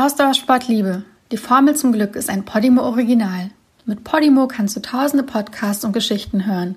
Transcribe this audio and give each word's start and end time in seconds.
Ausdauersport 0.00 0.66
Liebe. 0.66 1.02
Die 1.30 1.36
Formel 1.36 1.76
zum 1.76 1.92
Glück 1.92 2.16
ist 2.16 2.30
ein 2.30 2.46
Podimo 2.46 2.80
Original. 2.84 3.50
Mit 3.84 4.02
Podimo 4.02 4.48
kannst 4.48 4.74
du 4.74 4.80
tausende 4.80 5.22
Podcasts 5.22 5.84
und 5.84 5.92
Geschichten 5.92 6.46
hören. 6.46 6.76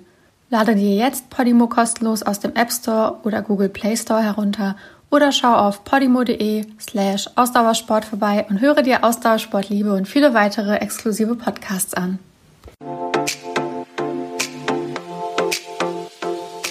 Lade 0.50 0.74
dir 0.74 0.94
jetzt 0.94 1.30
Podimo 1.30 1.66
kostenlos 1.66 2.22
aus 2.22 2.40
dem 2.40 2.54
App 2.54 2.70
Store 2.70 3.20
oder 3.22 3.40
Google 3.40 3.70
Play 3.70 3.96
Store 3.96 4.22
herunter 4.22 4.76
oder 5.10 5.32
schau 5.32 5.54
auf 5.54 5.84
podimo.de 5.84 6.66
slash 6.78 7.30
Ausdauersport 7.34 8.04
vorbei 8.04 8.44
und 8.50 8.60
höre 8.60 8.82
dir 8.82 9.02
Ausdauersport 9.02 9.70
Liebe 9.70 9.94
und 9.94 10.06
viele 10.06 10.34
weitere 10.34 10.76
exklusive 10.76 11.34
Podcasts 11.34 11.94
an. 11.94 12.18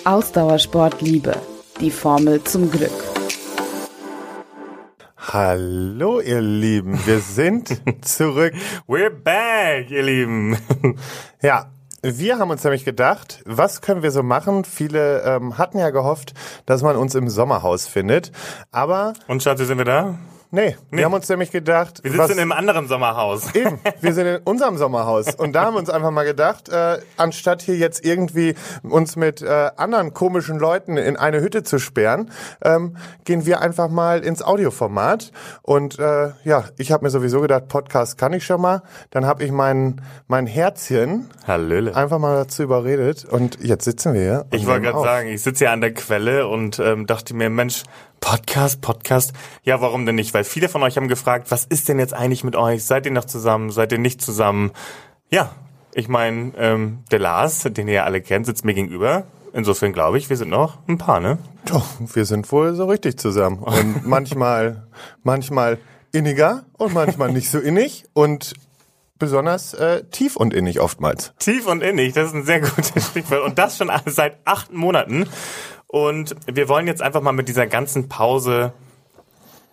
Ausdauersport 0.05 1.01
Liebe. 1.01 1.35
Die 1.81 1.89
Formel 1.89 2.43
zum 2.43 2.69
Glück. 2.69 3.12
Hallo, 5.33 6.19
ihr 6.19 6.41
Lieben. 6.41 7.07
Wir 7.07 7.19
sind 7.19 7.81
zurück. 8.05 8.53
We're 8.87 9.09
back, 9.09 9.89
ihr 9.89 10.03
Lieben. 10.03 10.55
Ja, 11.41 11.71
wir 12.03 12.37
haben 12.37 12.51
uns 12.51 12.63
nämlich 12.63 12.85
gedacht, 12.85 13.41
was 13.45 13.81
können 13.81 14.03
wir 14.03 14.11
so 14.11 14.21
machen? 14.21 14.63
Viele 14.63 15.23
ähm, 15.23 15.57
hatten 15.57 15.79
ja 15.79 15.89
gehofft, 15.89 16.35
dass 16.67 16.83
man 16.83 16.97
uns 16.97 17.15
im 17.15 17.29
Sommerhaus 17.29 17.87
findet. 17.87 18.31
Aber. 18.71 19.13
Und 19.27 19.41
Schatzi, 19.41 19.65
sind 19.65 19.79
wir 19.79 19.85
da? 19.85 20.19
Nee, 20.53 20.77
nee, 20.91 20.99
wir 20.99 21.05
haben 21.05 21.13
uns 21.15 21.27
nämlich 21.29 21.49
gedacht. 21.49 22.03
Wir 22.03 22.11
sitzen 22.11 22.23
was, 22.23 22.29
in 22.29 22.39
einem 22.39 22.51
anderen 22.51 22.87
Sommerhaus. 22.87 23.55
Eben, 23.55 23.79
wir 24.01 24.13
sind 24.13 24.27
in 24.27 24.37
unserem 24.43 24.77
Sommerhaus. 24.77 25.33
Und 25.33 25.53
da 25.53 25.65
haben 25.65 25.73
wir 25.73 25.79
uns 25.79 25.89
einfach 25.89 26.11
mal 26.11 26.25
gedacht, 26.25 26.69
äh, 26.69 26.99
anstatt 27.17 27.63
hier 27.63 27.75
jetzt 27.75 28.05
irgendwie 28.05 28.53
uns 28.83 29.15
mit 29.15 29.41
äh, 29.41 29.71
anderen 29.77 30.13
komischen 30.13 30.59
Leuten 30.59 30.97
in 30.97 31.17
eine 31.17 31.41
Hütte 31.41 31.63
zu 31.63 31.79
sperren, 31.79 32.29
ähm, 32.63 32.97
gehen 33.25 33.47
wir 33.47 33.61
einfach 33.61 33.89
mal 33.89 34.23
ins 34.23 34.43
Audioformat. 34.43 35.31
Und 35.63 35.97
äh, 35.97 36.33
ja, 36.43 36.65
ich 36.77 36.91
habe 36.91 37.03
mir 37.03 37.09
sowieso 37.09 37.41
gedacht, 37.41 37.67
Podcast 37.67 38.19
kann 38.19 38.31
ich 38.33 38.45
schon 38.45 38.61
mal. 38.61 38.83
Dann 39.09 39.25
habe 39.25 39.43
ich 39.43 39.51
mein, 39.51 40.03
mein 40.27 40.45
Herzchen 40.45 41.31
Hallöle. 41.47 41.95
einfach 41.95 42.19
mal 42.19 42.35
dazu 42.35 42.61
überredet. 42.61 43.25
Und 43.25 43.57
jetzt 43.63 43.85
sitzen 43.85 44.13
wir 44.13 44.21
hier. 44.21 44.45
Ich 44.51 44.67
wollte 44.67 44.81
gerade 44.81 45.01
sagen, 45.01 45.29
ich 45.29 45.41
sitze 45.41 45.65
hier 45.65 45.71
an 45.71 45.81
der 45.81 45.95
Quelle 45.95 46.47
und 46.47 46.77
ähm, 46.77 47.07
dachte 47.07 47.33
mir, 47.33 47.49
Mensch, 47.49 47.85
Podcast, 48.23 48.79
Podcast. 48.79 49.33
Ja, 49.63 49.81
warum 49.81 50.05
denn 50.05 50.15
nicht? 50.15 50.33
Weil 50.33 50.45
viele 50.45 50.69
von 50.69 50.81
euch 50.81 50.95
haben 50.95 51.09
gefragt, 51.09 51.51
was 51.51 51.65
ist 51.65 51.89
denn 51.89 51.99
jetzt 51.99 52.13
eigentlich 52.13 52.45
mit 52.45 52.55
euch? 52.55 52.85
Seid 52.85 53.05
ihr 53.05 53.11
noch 53.11 53.25
zusammen? 53.25 53.69
Seid 53.69 53.91
ihr 53.91 53.97
nicht 53.97 54.21
zusammen? 54.21 54.71
Ja, 55.29 55.51
ich 55.93 56.07
meine, 56.07 56.53
ähm, 56.57 56.99
der 57.11 57.19
Lars, 57.19 57.63
den 57.63 57.89
ihr 57.89 57.95
ja 57.95 58.03
alle 58.05 58.21
kennt, 58.21 58.45
sitzt 58.45 58.63
mir 58.63 58.73
gegenüber. 58.73 59.25
Insofern 59.51 59.91
glaube 59.91 60.17
ich, 60.17 60.29
wir 60.29 60.37
sind 60.37 60.49
noch 60.49 60.77
ein 60.87 60.97
paar, 60.97 61.19
ne? 61.19 61.37
Doch, 61.65 61.85
wir 61.99 62.23
sind 62.23 62.49
wohl 62.53 62.73
so 62.75 62.85
richtig 62.85 63.19
zusammen. 63.19 63.59
Und 63.59 64.05
manchmal, 64.07 64.87
manchmal 65.23 65.77
inniger 66.13 66.63
und 66.77 66.93
manchmal 66.93 67.29
nicht 67.33 67.51
so 67.51 67.59
innig 67.59 68.05
und 68.13 68.53
besonders 69.19 69.73
äh, 69.73 70.05
tief 70.05 70.37
und 70.37 70.53
innig 70.53 70.79
oftmals. 70.79 71.33
Tief 71.39 71.67
und 71.67 71.83
innig, 71.83 72.13
das 72.13 72.27
ist 72.27 72.35
ein 72.35 72.45
sehr 72.45 72.61
gutes 72.61 73.07
Stichwort. 73.07 73.43
Und 73.43 73.57
das 73.57 73.77
schon 73.77 73.91
seit 74.05 74.37
acht 74.45 74.71
Monaten. 74.71 75.27
Und 75.93 76.35
wir 76.47 76.69
wollen 76.69 76.87
jetzt 76.87 77.03
einfach 77.03 77.21
mal 77.21 77.33
mit 77.33 77.47
dieser 77.47 77.67
ganzen 77.67 78.09
Pause 78.09 78.73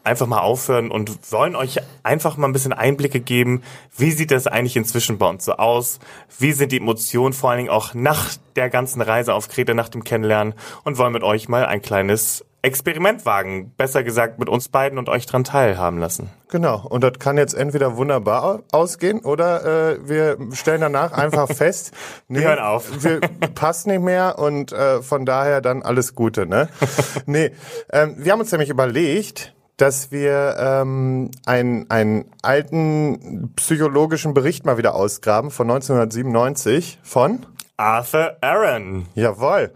einfach 0.05 0.27
mal 0.27 0.41
aufhören 0.41 0.91
und 0.91 1.33
wollen 1.33 1.57
euch 1.57 1.79
einfach 2.03 2.37
mal 2.37 2.47
ein 2.47 2.53
bisschen 2.53 2.75
Einblicke 2.75 3.21
geben, 3.21 3.63
wie 3.97 4.11
sieht 4.11 4.31
das 4.31 4.47
eigentlich 4.47 4.77
inzwischen 4.77 5.17
bei 5.17 5.27
uns 5.27 5.47
so 5.47 5.55
aus, 5.55 5.99
wie 6.39 6.53
sind 6.53 6.73
die 6.73 6.77
Emotionen 6.77 7.33
vor 7.33 7.49
allen 7.49 7.61
Dingen 7.61 7.71
auch 7.71 7.95
nach 7.95 8.35
der 8.55 8.69
ganzen 8.69 9.01
Reise 9.01 9.33
auf 9.33 9.49
Kreta, 9.49 9.73
nach 9.73 9.89
dem 9.89 10.05
Kennenlernen? 10.05 10.53
Und 10.85 10.99
wollen 10.99 11.15
mit 11.15 11.23
euch 11.23 11.49
mal 11.49 11.65
ein 11.65 11.81
kleines 11.81 12.45
Experiment 12.63 13.25
wagen, 13.25 13.73
besser 13.77 14.03
gesagt 14.05 14.39
mit 14.39 14.49
uns 14.49 14.69
beiden 14.69 14.99
und 14.99 15.09
euch 15.09 15.25
dran 15.25 15.45
teilhaben 15.45 15.99
lassen. 15.99 16.29
Genau, 16.49 16.87
und 16.87 17.03
das 17.03 17.19
kann 17.19 17.39
jetzt 17.39 17.55
entweder 17.55 17.97
wunderbar 17.97 18.63
ausgehen 18.71 19.21
oder 19.21 19.93
äh, 19.93 20.09
wir 20.09 20.37
stellen 20.53 20.83
danach 20.83 21.13
einfach 21.13 21.49
fest, 21.55 21.93
nee, 22.29 22.41
wir 22.41 22.49
hören 22.49 22.59
auf. 22.59 23.03
wir 23.03 23.21
passt 23.55 23.87
nicht 23.87 24.03
mehr 24.03 24.39
und 24.39 24.73
äh, 24.73 25.01
von 25.01 25.25
daher 25.25 25.61
dann 25.61 25.83
alles 25.83 26.15
Gute. 26.15 26.47
Ne? 26.47 26.69
nee, 27.27 27.53
ähm, 27.93 28.17
wir 28.19 28.33
haben 28.33 28.41
uns 28.41 28.53
nämlich 28.53 28.69
überlegt, 28.69 29.55
dass 29.79 30.13
wir 30.13 30.57
ähm, 30.59 31.31
einen, 31.47 31.91
einen 31.91 32.27
alten 32.43 33.55
psychologischen 33.57 34.35
Bericht 34.35 34.67
mal 34.67 34.77
wieder 34.77 34.95
ausgraben 34.95 35.51
von 35.51 35.71
1997 35.71 36.99
von 37.03 37.47
Arthur 37.81 38.37
Aaron. 38.43 39.07
Jawohl. 39.15 39.73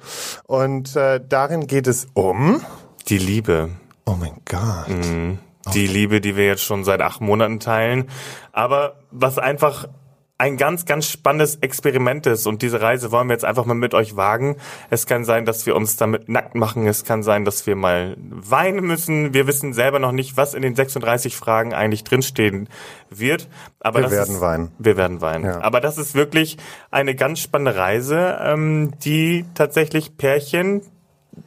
Und 0.47 0.95
äh, 0.95 1.21
darin 1.27 1.67
geht 1.67 1.87
es 1.87 2.07
um 2.13 2.61
die 3.09 3.19
Liebe. 3.19 3.71
Oh 4.05 4.17
mein 4.21 4.35
Gott. 4.45 4.89
Mhm. 4.89 5.39
Die 5.73 5.85
okay. 5.85 5.93
Liebe, 5.93 6.21
die 6.21 6.37
wir 6.37 6.47
jetzt 6.47 6.63
schon 6.63 6.85
seit 6.85 7.01
acht 7.01 7.23
Monaten 7.23 7.61
teilen. 7.61 8.11
Aber 8.53 8.97
was 9.11 9.39
einfach 9.39 9.89
ein 10.37 10.57
ganz, 10.57 10.85
ganz 10.85 11.09
spannendes 11.09 11.57
Experiment 11.57 12.27
ist 12.27 12.47
und 12.47 12.61
diese 12.61 12.81
Reise 12.81 13.13
wollen 13.13 13.29
wir 13.29 13.35
jetzt 13.35 13.45
einfach 13.45 13.67
mal 13.67 13.75
mit 13.75 13.95
euch 13.95 14.17
wagen. 14.17 14.57
Es 14.91 15.07
kann 15.07 15.25
sein, 15.25 15.45
dass 15.45 15.65
wir 15.65 15.77
uns 15.77 15.97
damit 15.97 16.29
nackt 16.29 16.57
machen. 16.57 16.89
Es 16.89 17.05
kann 17.05 17.23
sein, 17.23 17.45
dass 17.45 17.67
wir 17.69 17.77
mal 17.77 18.17
weinen 18.19 18.85
müssen. 18.85 19.33
Wir 19.33 19.47
wissen 19.47 19.73
selber 19.73 20.01
noch 20.01 20.11
nicht, 20.11 20.37
was 20.37 20.55
in 20.55 20.63
den 20.63 20.75
36 20.75 21.37
Fragen 21.37 21.73
eigentlich 21.73 22.03
drinstehen 22.03 22.69
wird. 23.11 23.49
Aber 23.79 24.01
wir 24.01 24.11
werden 24.11 24.35
ist, 24.35 24.41
weinen. 24.41 24.73
Wir 24.79 24.97
werden 24.97 25.21
weinen. 25.21 25.45
Ja. 25.45 25.61
Aber 25.61 25.81
das 25.81 25.99
ist 25.99 26.17
wirklich 26.17 26.57
eine 26.91 27.15
ganz 27.15 27.39
spannende 27.39 27.77
Reise, 27.77 28.37
ähm, 28.41 28.93
die 29.05 29.45
tatsächlich 29.55 30.17
Pärchen, 30.17 30.83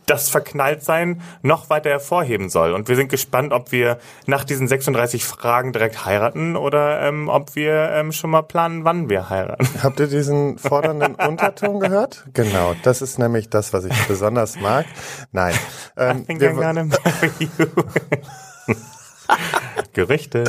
das 0.06 0.30
Verknalltsein 0.30 1.22
noch 1.42 1.70
weiter 1.70 1.90
hervorheben 1.90 2.50
soll. 2.50 2.74
Und 2.74 2.88
wir 2.88 2.96
sind 2.96 3.10
gespannt, 3.10 3.54
ob 3.54 3.72
wir 3.72 4.00
nach 4.26 4.44
diesen 4.44 4.68
36 4.68 5.26
Fragen 5.26 5.74
direkt 5.74 6.06
heiraten 6.06 6.56
oder 6.56 7.02
ähm, 7.02 7.30
ob 7.30 7.56
wir 7.56 7.92
ähm, 7.92 8.12
schon 8.12 8.30
mal 8.30 8.42
planen, 8.42 8.84
wann 8.84 9.10
wir 9.10 9.30
heiraten. 9.30 9.68
Habt 9.84 10.00
ihr 10.00 10.08
diesen 10.08 10.58
fordernden 10.58 11.16
Unterton 11.28 11.80
gehört? 11.80 12.26
Genau, 12.34 12.76
das 12.84 13.02
ist 13.02 13.20
nämlich 13.20 13.50
das, 13.50 13.74
was 13.74 13.86
ich 13.86 14.08
besonders 14.08 14.60
mag. 14.60 14.86
Nein. 15.32 15.56
Ähm, 15.98 16.20
I 16.20 16.24
think 16.24 16.42
wir, 16.42 16.52
I'm 16.52 16.56
gonna 16.56 16.84
marry 16.84 17.32
you. 17.40 18.86
Gerüchte. 19.94 20.44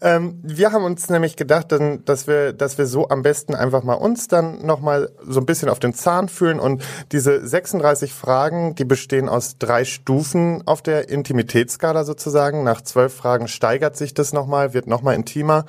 Ähm, 0.00 0.40
wir 0.42 0.72
haben 0.72 0.84
uns 0.84 1.08
nämlich 1.08 1.36
gedacht, 1.36 1.74
dass 2.04 2.26
wir, 2.26 2.52
dass 2.52 2.78
wir 2.78 2.86
so 2.86 3.08
am 3.08 3.22
besten 3.22 3.54
einfach 3.54 3.82
mal 3.82 3.94
uns 3.94 4.28
dann 4.28 4.64
nochmal 4.66 5.10
so 5.26 5.40
ein 5.40 5.46
bisschen 5.46 5.68
auf 5.68 5.78
den 5.78 5.94
Zahn 5.94 6.28
fühlen 6.28 6.60
und 6.60 6.82
diese 7.12 7.46
36 7.46 8.12
Fragen, 8.12 8.74
die 8.74 8.84
bestehen 8.84 9.28
aus 9.28 9.58
drei 9.58 9.84
Stufen 9.84 10.62
auf 10.66 10.82
der 10.82 11.08
Intimitätsskala 11.08 12.04
sozusagen. 12.04 12.64
Nach 12.64 12.80
zwölf 12.80 13.14
Fragen 13.14 13.48
steigert 13.48 13.96
sich 13.96 14.14
das 14.14 14.32
nochmal, 14.32 14.74
wird 14.74 14.86
nochmal 14.86 15.14
intimer 15.14 15.64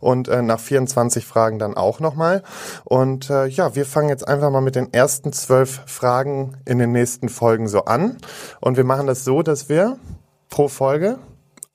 und 0.00 0.28
äh, 0.28 0.42
nach 0.42 0.60
24 0.60 1.26
Fragen 1.26 1.58
dann 1.58 1.74
auch 1.74 2.00
nochmal. 2.00 2.42
Und 2.84 3.30
äh, 3.30 3.46
ja, 3.46 3.74
wir 3.74 3.86
fangen 3.86 4.08
jetzt 4.08 4.26
einfach 4.26 4.50
mal 4.50 4.60
mit 4.60 4.76
den 4.76 4.92
ersten 4.92 5.32
zwölf 5.32 5.82
Fragen 5.86 6.56
in 6.64 6.78
den 6.78 6.92
nächsten 6.92 7.28
Folgen 7.28 7.68
so 7.68 7.84
an. 7.84 8.18
Und 8.60 8.76
wir 8.76 8.84
machen 8.84 9.06
das 9.06 9.24
so, 9.24 9.42
dass 9.42 9.68
wir 9.68 9.96
pro 10.48 10.68
Folge 10.68 11.18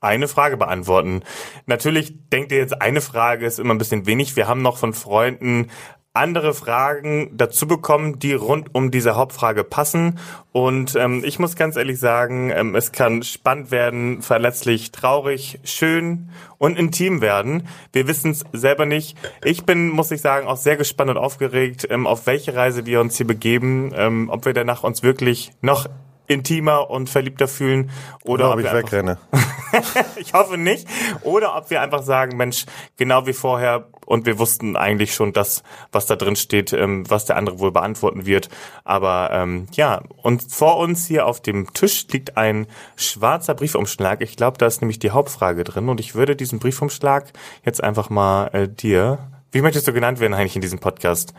eine 0.02 0.28
Frage 0.28 0.58
beantworten. 0.58 1.22
Natürlich 1.66 2.30
denkt 2.30 2.52
ihr 2.52 2.60
jetzt, 2.60 2.82
eine 2.82 3.02
Frage 3.02 3.46
ist 3.46 3.60
immer 3.60 3.74
ein 3.74 3.80
bisschen 3.80 4.06
wenig. 4.06 4.36
Wir 4.36 4.48
haben 4.48 4.62
noch 4.62 4.78
von 4.78 4.94
Freunden 4.94 5.70
andere 6.16 6.54
Fragen 6.54 7.32
dazu 7.34 7.68
bekommen, 7.68 8.20
die 8.20 8.34
rund 8.34 8.74
um 8.74 8.90
diese 8.90 9.16
Hauptfrage 9.16 9.64
passen. 9.64 10.18
Und 10.54 10.96
ähm, 10.96 11.24
ich 11.26 11.40
muss 11.40 11.58
ganz 11.58 11.76
ehrlich 11.76 12.00
sagen, 12.00 12.52
ähm, 12.52 12.74
es 12.74 12.94
kann 12.94 13.22
spannend 13.22 13.70
werden, 13.70 14.22
verletzlich, 14.22 14.92
traurig, 14.92 15.60
schön 15.66 16.30
und 16.58 16.80
intim 16.80 17.20
werden. 17.20 17.68
Wir 17.92 18.08
wissen 18.08 18.32
es 18.32 18.46
selber 18.54 18.86
nicht. 18.86 19.18
Ich 19.44 19.66
bin, 19.66 19.90
muss 19.90 20.12
ich 20.12 20.22
sagen, 20.22 20.48
auch 20.48 20.58
sehr 20.58 20.78
gespannt 20.78 21.12
und 21.12 21.18
aufgeregt, 21.18 21.86
ähm, 21.90 22.08
auf 22.08 22.26
welche 22.28 22.56
Reise 22.56 22.86
wir 22.86 23.02
uns 23.02 23.18
hier 23.18 23.28
begeben, 23.28 23.92
ähm, 23.94 24.30
ob 24.30 24.46
wir 24.46 24.54
danach 24.54 24.84
uns 24.84 25.04
wirklich 25.04 25.52
noch 25.62 25.88
intimer 26.28 26.90
und 26.90 27.10
verliebter 27.10 27.48
fühlen 27.48 27.92
oder, 28.24 28.46
oder 28.46 28.50
ob, 28.52 28.60
ob 28.60 28.66
ich 28.66 28.74
wegrenne. 28.74 29.18
ich 30.16 30.34
hoffe 30.34 30.58
nicht. 30.58 30.88
Oder 31.22 31.56
ob 31.56 31.70
wir 31.70 31.82
einfach 31.82 32.04
sagen, 32.04 32.38
Mensch, 32.38 32.66
genau 32.98 33.28
wie 33.28 33.34
vorher 33.34 33.88
und 34.06 34.26
wir 34.26 34.40
wussten 34.40 34.76
eigentlich 34.76 35.14
schon 35.14 35.34
das, 35.34 35.64
was 35.92 36.06
da 36.06 36.16
drin 36.16 36.36
steht, 36.36 36.74
ähm, 36.74 37.10
was 37.10 37.26
der 37.26 37.38
andere 37.38 37.60
wohl 37.60 37.72
beantworten 37.72 38.26
wird. 38.26 38.50
Aber 38.84 39.30
ähm, 39.32 39.68
ja, 39.74 40.04
und 40.22 40.52
vor 40.52 40.78
uns 40.78 41.06
hier 41.08 41.26
auf 41.26 41.42
dem 41.42 41.74
Tisch 41.74 42.08
liegt 42.12 42.38
ein 42.38 42.68
schwarzer 42.96 43.56
Briefumschlag. 43.56 44.22
Ich 44.22 44.38
glaube, 44.38 44.58
da 44.58 44.68
ist 44.68 44.82
nämlich 44.82 45.00
die 45.00 45.12
Hauptfrage 45.12 45.64
drin 45.64 45.90
und 45.90 46.00
ich 46.00 46.16
würde 46.16 46.36
diesen 46.36 46.60
Briefumschlag 46.60 47.34
jetzt 47.64 47.84
einfach 47.84 48.10
mal 48.10 48.48
äh, 48.48 48.68
dir. 48.68 49.20
Wie 49.52 49.62
möchtest 49.62 49.88
du 49.88 49.94
genannt 49.94 50.20
werden 50.20 50.34
eigentlich 50.34 50.56
in 50.56 50.62
diesem 50.62 50.80
Podcast? 50.80 51.34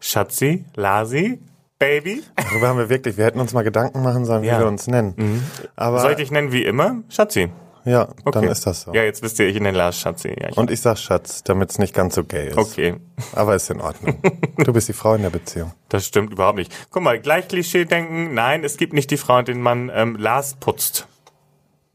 Schatzi? 0.00 0.64
Lasi? 0.74 1.40
Baby. 1.82 2.22
Darüber 2.36 2.68
haben 2.68 2.78
wir 2.78 2.88
wirklich, 2.88 3.16
wir 3.16 3.24
hätten 3.24 3.40
uns 3.40 3.52
mal 3.52 3.62
Gedanken 3.62 4.02
machen 4.02 4.24
sollen, 4.24 4.42
wie 4.42 4.46
ja. 4.46 4.58
wir 4.58 4.66
uns 4.66 4.86
nennen. 4.86 5.14
Mhm. 5.16 5.42
Aber 5.76 6.00
Soll 6.00 6.12
ich 6.12 6.16
dich 6.18 6.30
nennen 6.30 6.52
wie 6.52 6.64
immer? 6.64 7.02
Schatzi. 7.08 7.50
Ja, 7.84 8.02
okay. 8.02 8.30
dann 8.32 8.44
ist 8.44 8.64
das 8.66 8.82
so. 8.82 8.92
Ja, 8.94 9.02
jetzt 9.02 9.22
wisst 9.22 9.40
ihr, 9.40 9.48
ich 9.48 9.58
nenne 9.58 9.76
Lars 9.76 9.98
Schatzi. 9.98 10.36
Ja, 10.40 10.50
Und 10.54 10.70
ich 10.70 10.80
sag 10.80 10.98
Schatz, 10.98 11.42
damit 11.42 11.70
es 11.70 11.78
nicht 11.78 11.94
ganz 11.94 12.14
so 12.14 12.22
gay 12.22 12.50
ist. 12.50 12.56
Okay. 12.56 12.94
Aber 13.34 13.56
ist 13.56 13.68
in 13.70 13.80
Ordnung. 13.80 14.22
du 14.58 14.72
bist 14.72 14.88
die 14.88 14.92
Frau 14.92 15.14
in 15.14 15.22
der 15.22 15.30
Beziehung. 15.30 15.72
Das 15.88 16.06
stimmt 16.06 16.32
überhaupt 16.32 16.58
nicht. 16.58 16.72
Guck 16.90 17.02
mal, 17.02 17.18
gleich 17.18 17.48
Klischee 17.48 17.84
denken. 17.84 18.34
Nein, 18.34 18.62
es 18.62 18.76
gibt 18.76 18.92
nicht 18.92 19.10
die 19.10 19.16
Frau, 19.16 19.42
den 19.42 19.60
man 19.60 19.90
ähm, 19.92 20.16
Lars 20.16 20.54
putzt. 20.54 21.08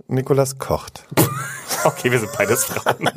Nikolas 0.08 0.58
kocht. 0.58 1.06
Okay, 1.84 2.12
wir 2.12 2.20
sind 2.20 2.32
beides 2.36 2.66
Frauen. 2.66 3.08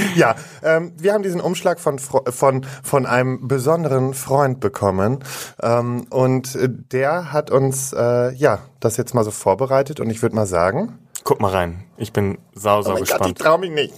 Ja, 0.14 0.34
ähm, 0.62 0.92
wir 0.98 1.12
haben 1.14 1.22
diesen 1.22 1.40
Umschlag 1.40 1.80
von, 1.80 1.98
von, 1.98 2.66
von 2.82 3.06
einem 3.06 3.48
besonderen 3.48 4.14
Freund 4.14 4.60
bekommen. 4.60 5.24
Ähm, 5.62 6.06
und 6.10 6.54
äh, 6.54 6.68
der 6.68 7.32
hat 7.32 7.50
uns, 7.50 7.92
äh, 7.92 8.32
ja, 8.34 8.60
das 8.80 8.96
jetzt 8.96 9.14
mal 9.14 9.24
so 9.24 9.30
vorbereitet. 9.30 10.00
Und 10.00 10.10
ich 10.10 10.22
würde 10.22 10.36
mal 10.36 10.46
sagen, 10.46 10.98
Guck 11.24 11.40
mal 11.40 11.52
rein. 11.52 11.84
Ich 11.96 12.12
bin 12.12 12.38
sau, 12.52 12.82
sau 12.82 12.96
gespannt. 12.96 13.38
trau 13.38 13.56
mich 13.56 13.70
nicht. 13.70 13.94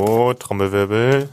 Oh, 0.00 0.32
Trommelwirbel. 0.32 1.28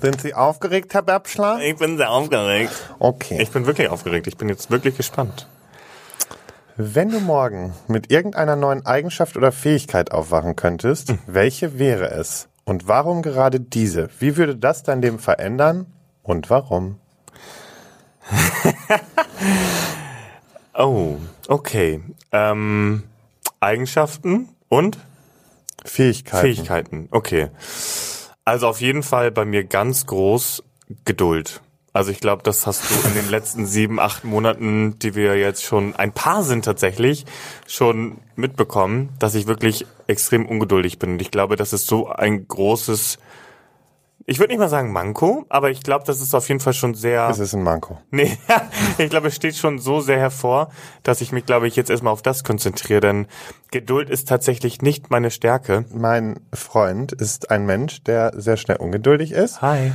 Sind 0.00 0.20
Sie 0.20 0.34
aufgeregt, 0.34 0.94
Herr 0.94 1.02
Berbschler? 1.02 1.60
Ich 1.60 1.76
bin 1.76 1.96
sehr 1.96 2.10
aufgeregt. 2.10 2.72
Okay. 2.98 3.40
Ich 3.40 3.50
bin 3.50 3.66
wirklich 3.66 3.88
aufgeregt. 3.88 4.26
Ich 4.26 4.36
bin 4.36 4.48
jetzt 4.48 4.70
wirklich 4.70 4.96
gespannt. 4.96 5.46
Wenn 6.78 7.08
du 7.08 7.20
morgen 7.20 7.72
mit 7.88 8.10
irgendeiner 8.10 8.54
neuen 8.54 8.84
Eigenschaft 8.84 9.38
oder 9.38 9.50
Fähigkeit 9.50 10.12
aufwachen 10.12 10.56
könntest, 10.56 11.14
welche 11.26 11.78
wäre 11.78 12.10
es? 12.10 12.48
Und 12.64 12.86
warum 12.86 13.22
gerade 13.22 13.60
diese? 13.60 14.10
Wie 14.18 14.36
würde 14.36 14.56
das 14.56 14.82
dein 14.82 15.00
Leben 15.00 15.18
verändern? 15.18 15.86
Und 16.22 16.50
warum? 16.50 16.98
Oh, 20.78 21.16
okay. 21.48 22.02
Ähm, 22.32 23.04
Eigenschaften 23.60 24.50
und 24.68 24.98
Fähigkeiten. 25.86 26.42
Fähigkeiten. 26.42 27.08
Okay. 27.12 27.48
Also 28.44 28.68
auf 28.68 28.82
jeden 28.82 29.02
Fall 29.02 29.30
bei 29.30 29.46
mir 29.46 29.64
ganz 29.64 30.04
groß 30.04 30.62
Geduld. 31.06 31.62
Also 31.96 32.10
ich 32.10 32.20
glaube, 32.20 32.42
das 32.42 32.66
hast 32.66 32.90
du 32.90 33.08
in 33.08 33.14
den 33.14 33.30
letzten 33.30 33.64
sieben, 33.64 33.98
acht 33.98 34.22
Monaten, 34.22 34.98
die 34.98 35.14
wir 35.14 35.38
jetzt 35.38 35.64
schon 35.64 35.96
ein 35.96 36.12
paar 36.12 36.42
sind 36.42 36.66
tatsächlich, 36.66 37.24
schon 37.66 38.18
mitbekommen, 38.34 39.08
dass 39.18 39.34
ich 39.34 39.46
wirklich 39.46 39.86
extrem 40.06 40.44
ungeduldig 40.44 40.98
bin. 40.98 41.12
Und 41.12 41.22
ich 41.22 41.30
glaube, 41.30 41.56
das 41.56 41.72
ist 41.72 41.86
so 41.86 42.10
ein 42.10 42.46
großes, 42.46 43.18
ich 44.26 44.38
würde 44.38 44.52
nicht 44.52 44.58
mal 44.58 44.68
sagen 44.68 44.92
Manko, 44.92 45.46
aber 45.48 45.70
ich 45.70 45.82
glaube, 45.82 46.04
das 46.04 46.20
ist 46.20 46.34
auf 46.34 46.46
jeden 46.48 46.60
Fall 46.60 46.74
schon 46.74 46.94
sehr. 46.94 47.30
Es 47.30 47.38
ist 47.38 47.54
ein 47.54 47.62
Manko. 47.62 47.98
Nee, 48.10 48.36
ich 48.98 49.08
glaube, 49.08 49.28
es 49.28 49.36
steht 49.36 49.56
schon 49.56 49.78
so 49.78 50.00
sehr 50.00 50.18
hervor, 50.18 50.70
dass 51.02 51.22
ich 51.22 51.32
mich, 51.32 51.46
glaube 51.46 51.66
ich, 51.66 51.76
jetzt 51.76 51.88
erstmal 51.88 52.12
auf 52.12 52.20
das 52.20 52.44
konzentriere, 52.44 53.00
denn 53.00 53.26
Geduld 53.72 54.10
ist 54.10 54.28
tatsächlich 54.28 54.80
nicht 54.80 55.10
meine 55.10 55.30
Stärke. 55.30 55.84
Mein 55.92 56.38
Freund 56.52 57.12
ist 57.12 57.50
ein 57.50 57.66
Mensch, 57.66 58.02
der 58.04 58.32
sehr 58.36 58.56
schnell 58.56 58.76
ungeduldig 58.76 59.32
ist. 59.32 59.60
Hi. 59.60 59.92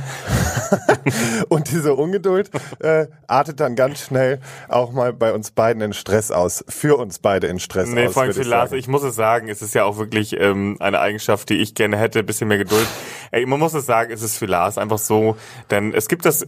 Und 1.48 1.70
diese 1.70 1.94
Ungeduld 1.94 2.50
äh, 2.80 3.06
artet 3.26 3.60
dann 3.60 3.74
ganz 3.74 4.00
schnell 4.00 4.40
auch 4.68 4.92
mal 4.92 5.12
bei 5.12 5.32
uns 5.32 5.50
beiden 5.52 5.82
in 5.82 5.92
Stress 5.94 6.30
aus. 6.30 6.64
Für 6.68 6.98
uns 6.98 7.18
beide 7.18 7.46
in 7.46 7.58
Stress 7.58 7.88
Nee, 7.88 8.06
aus. 8.08 8.12
vor 8.12 8.22
allem 8.22 8.34
für 8.34 8.42
Lars, 8.42 8.72
ich 8.72 8.88
muss 8.88 9.02
es 9.02 9.14
sagen, 9.14 9.48
es 9.48 9.62
ist 9.62 9.74
ja 9.74 9.84
auch 9.84 9.96
wirklich 9.98 10.38
ähm, 10.38 10.76
eine 10.80 11.00
Eigenschaft, 11.00 11.48
die 11.48 11.56
ich 11.56 11.74
gerne 11.74 11.96
hätte, 11.96 12.20
ein 12.20 12.26
bisschen 12.26 12.48
mehr 12.48 12.58
Geduld. 12.58 12.86
Ey, 13.30 13.46
man 13.46 13.58
muss 13.58 13.72
es 13.74 13.86
sagen, 13.86 14.12
es 14.12 14.22
ist 14.22 14.36
für 14.36 14.46
Lars 14.46 14.76
einfach 14.76 14.98
so, 14.98 15.36
denn 15.70 15.94
es 15.94 16.08
gibt 16.08 16.26
das 16.26 16.42
äh, 16.42 16.46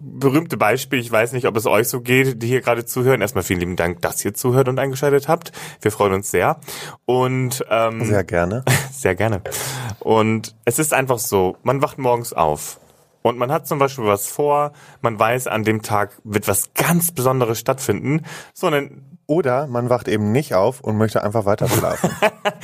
berühmte 0.00 0.56
Beispiel, 0.56 0.98
ich 0.98 1.10
weiß 1.10 1.32
nicht, 1.32 1.46
ob 1.46 1.56
es 1.56 1.66
euch 1.66 1.88
so 1.88 2.00
geht, 2.00 2.42
die 2.42 2.48
hier 2.48 2.60
gerade 2.60 2.84
zuhören. 2.84 3.20
Erstmal 3.20 3.44
vielen 3.44 3.60
lieben 3.60 3.76
Dank, 3.76 4.02
dass 4.02 4.24
ihr 4.24 4.34
zuhört 4.34 4.68
und 4.68 4.78
eingeschaltet 4.78 5.28
habt. 5.28 5.52
Wir 5.80 5.92
freuen 5.92 6.12
uns 6.14 6.30
sehr. 6.30 6.58
Und 7.06 7.64
ähm, 7.70 8.04
Sehr 8.04 8.24
gerne. 8.24 8.64
Sehr 8.92 9.14
gerne. 9.14 9.42
Und 10.00 10.54
es 10.64 10.78
ist 10.78 10.92
einfach 10.92 11.18
so, 11.18 11.56
man 11.62 11.82
wacht 11.82 11.98
morgens 11.98 12.32
auf 12.32 12.80
und 13.22 13.38
man 13.38 13.50
hat 13.50 13.66
zum 13.66 13.78
Beispiel 13.78 14.04
was 14.04 14.28
vor, 14.28 14.72
man 15.00 15.18
weiß, 15.18 15.46
an 15.46 15.64
dem 15.64 15.82
Tag 15.82 16.12
wird 16.24 16.46
was 16.46 16.74
ganz 16.74 17.10
Besonderes 17.10 17.58
stattfinden, 17.58 18.22
sondern 18.52 19.13
Oder 19.26 19.66
man 19.66 19.88
wacht 19.88 20.06
eben 20.08 20.32
nicht 20.32 20.54
auf 20.54 20.80
und 20.80 20.98
möchte 20.98 21.22
einfach 21.22 21.46
weiter 21.46 21.66
schlafen. 21.68 22.10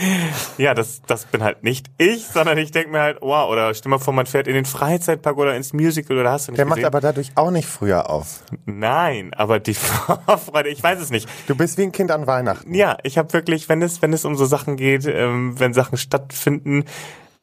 ja, 0.59 0.75
das, 0.75 1.01
das 1.07 1.25
bin 1.25 1.43
halt 1.43 1.63
nicht 1.63 1.87
ich, 1.97 2.27
sondern 2.27 2.59
ich 2.59 2.71
denke 2.71 2.91
mir 2.91 3.01
halt, 3.01 3.19
wow, 3.23 3.51
oder 3.51 3.73
stell 3.73 3.89
mal 3.89 3.99
vor, 3.99 4.13
man 4.13 4.27
fährt 4.27 4.47
in 4.47 4.55
den 4.55 4.67
Freizeitpark 4.67 5.39
oder 5.39 5.55
ins 5.57 5.73
Musical 5.73 6.19
oder 6.19 6.33
hast 6.33 6.49
du 6.49 6.53
nicht 6.53 6.59
Der 6.59 6.67
macht 6.67 6.77
gesehen? 6.77 6.87
aber 6.87 7.01
dadurch 7.01 7.33
auch 7.35 7.51
nicht 7.51 7.67
früher 7.67 8.11
auf. 8.11 8.43
Nein, 8.67 9.33
aber 9.35 9.59
die 9.59 9.75
Vorfreude, 9.75 10.69
ich 10.69 10.83
weiß 10.83 11.01
es 11.01 11.11
nicht. 11.11 11.29
Du 11.47 11.55
bist 11.55 11.79
wie 11.79 11.83
ein 11.83 11.93
Kind 11.93 12.11
an 12.11 12.27
Weihnachten. 12.27 12.75
Ja, 12.75 12.99
ich 13.05 13.17
habe 13.17 13.33
wirklich, 13.33 13.69
wenn 13.69 13.81
es, 13.81 14.03
wenn 14.03 14.13
es 14.13 14.25
um 14.27 14.37
so 14.37 14.45
Sachen 14.45 14.77
geht, 14.77 15.07
ähm, 15.07 15.59
wenn 15.59 15.73
Sachen 15.73 15.97
stattfinden 15.97 16.85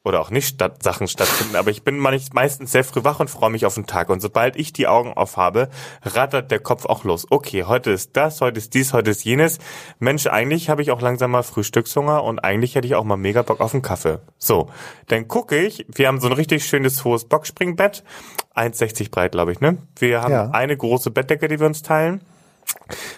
oder 0.08 0.20
auch 0.20 0.30
nicht 0.30 0.48
statt, 0.48 0.82
Sachen 0.82 1.06
stattfinden, 1.06 1.54
aber 1.56 1.70
ich 1.70 1.82
bin 1.84 1.98
meistens 1.98 2.72
sehr 2.72 2.82
früh 2.84 3.04
wach 3.04 3.20
und 3.20 3.28
freue 3.30 3.50
mich 3.50 3.66
auf 3.66 3.74
den 3.74 3.86
Tag. 3.86 4.08
Und 4.08 4.20
sobald 4.20 4.56
ich 4.56 4.72
die 4.72 4.88
Augen 4.88 5.12
auf 5.12 5.36
habe, 5.36 5.68
rattert 6.02 6.50
der 6.50 6.58
Kopf 6.58 6.86
auch 6.86 7.04
los. 7.04 7.26
Okay, 7.30 7.64
heute 7.64 7.90
ist 7.90 8.16
das, 8.16 8.40
heute 8.40 8.58
ist 8.58 8.74
dies, 8.74 8.92
heute 8.92 9.10
ist 9.10 9.24
jenes. 9.24 9.58
Mensch, 9.98 10.26
eigentlich 10.26 10.70
habe 10.70 10.82
ich 10.82 10.90
auch 10.90 11.00
langsam 11.00 11.30
mal 11.30 11.42
Frühstückshunger 11.42 12.24
und 12.24 12.38
eigentlich 12.40 12.74
hätte 12.74 12.86
ich 12.86 12.94
auch 12.94 13.04
mal 13.04 13.16
mega 13.16 13.42
Bock 13.42 13.60
auf 13.60 13.72
einen 13.74 13.82
Kaffee. 13.82 14.18
So, 14.38 14.70
dann 15.06 15.28
gucke 15.28 15.56
ich, 15.58 15.86
wir 15.88 16.08
haben 16.08 16.20
so 16.20 16.26
ein 16.26 16.32
richtig 16.32 16.64
schönes 16.64 17.04
hohes 17.04 17.24
Boxspringbett, 17.26 18.02
1,60 18.56 19.10
breit, 19.10 19.32
glaube 19.32 19.52
ich, 19.52 19.60
ne? 19.60 19.78
Wir 19.98 20.22
haben 20.22 20.32
Ja. 20.32 20.50
eine 20.50 20.76
große 20.76 21.10
Bettdecke, 21.10 21.48
die 21.48 21.60
wir 21.60 21.66
uns 21.66 21.82
teilen. 21.82 22.22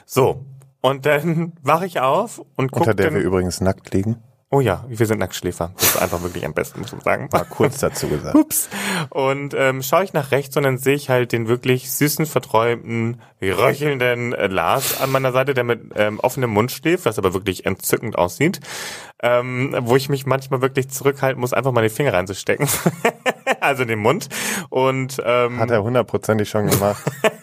So, 0.04 0.44
und 0.81 1.06
dann 1.06 1.52
wache 1.62 1.87
ich 1.87 2.00
auf 2.00 2.40
und 2.56 2.72
gucke 2.72 2.90
Unter 2.90 2.94
der 2.94 3.14
wir 3.14 3.20
übrigens 3.20 3.60
nackt 3.60 3.92
liegen. 3.94 4.16
Oh 4.52 4.61
ja, 4.61 4.85
wir 4.88 5.06
sind 5.06 5.20
Nacktschläfer. 5.20 5.70
Das 5.76 5.91
ist 5.91 5.97
einfach 6.02 6.23
wirklich 6.23 6.44
am 6.44 6.55
besten, 6.55 6.81
muss 6.81 6.91
man 6.91 7.02
sagen. 7.02 7.29
Mal 7.31 7.44
kurz 7.44 7.79
dazu 7.79 8.08
gesagt. 8.08 8.35
Ups. 8.35 8.69
Und 9.11 9.55
ähm, 9.56 9.81
schaue 9.81 10.02
ich 10.02 10.12
nach 10.12 10.32
rechts 10.32 10.56
und 10.56 10.64
dann 10.64 10.76
sehe 10.76 10.97
ich 10.97 11.08
halt 11.08 11.31
den 11.31 11.47
wirklich 11.47 11.93
süßen, 11.93 12.26
verträumten, 12.26 13.20
röchelnden 13.41 14.32
äh, 14.32 14.49
Lars 14.49 15.00
an 15.00 15.12
meiner 15.12 15.31
Seite, 15.31 15.55
der 15.55 15.62
mit 15.62 15.93
ähm, 15.94 16.19
offenem 16.19 16.50
Mund 16.50 16.73
schläft, 16.73 17.05
was 17.05 17.17
aber 17.17 17.32
wirklich 17.32 17.64
entzückend 17.64 18.19
aussieht. 18.19 18.58
Ähm, 19.23 19.76
wo 19.82 19.94
ich 19.94 20.08
mich 20.08 20.26
manchmal 20.26 20.61
wirklich 20.62 20.88
zurückhalten 20.88 21.41
muss, 21.41 21.52
einfach 21.52 21.70
mal 21.70 21.82
die 21.82 21.88
Finger 21.88 22.12
reinzustecken. 22.12 22.67
also 23.61 23.82
in 23.82 23.88
den 23.88 24.00
Mund. 24.00 24.31
Und, 24.69 25.23
ähm, 25.25 25.61
Hat 25.61 25.70
er 25.70 25.85
hundertprozentig 25.85 26.49
schon 26.49 26.67
gemacht. 26.67 27.05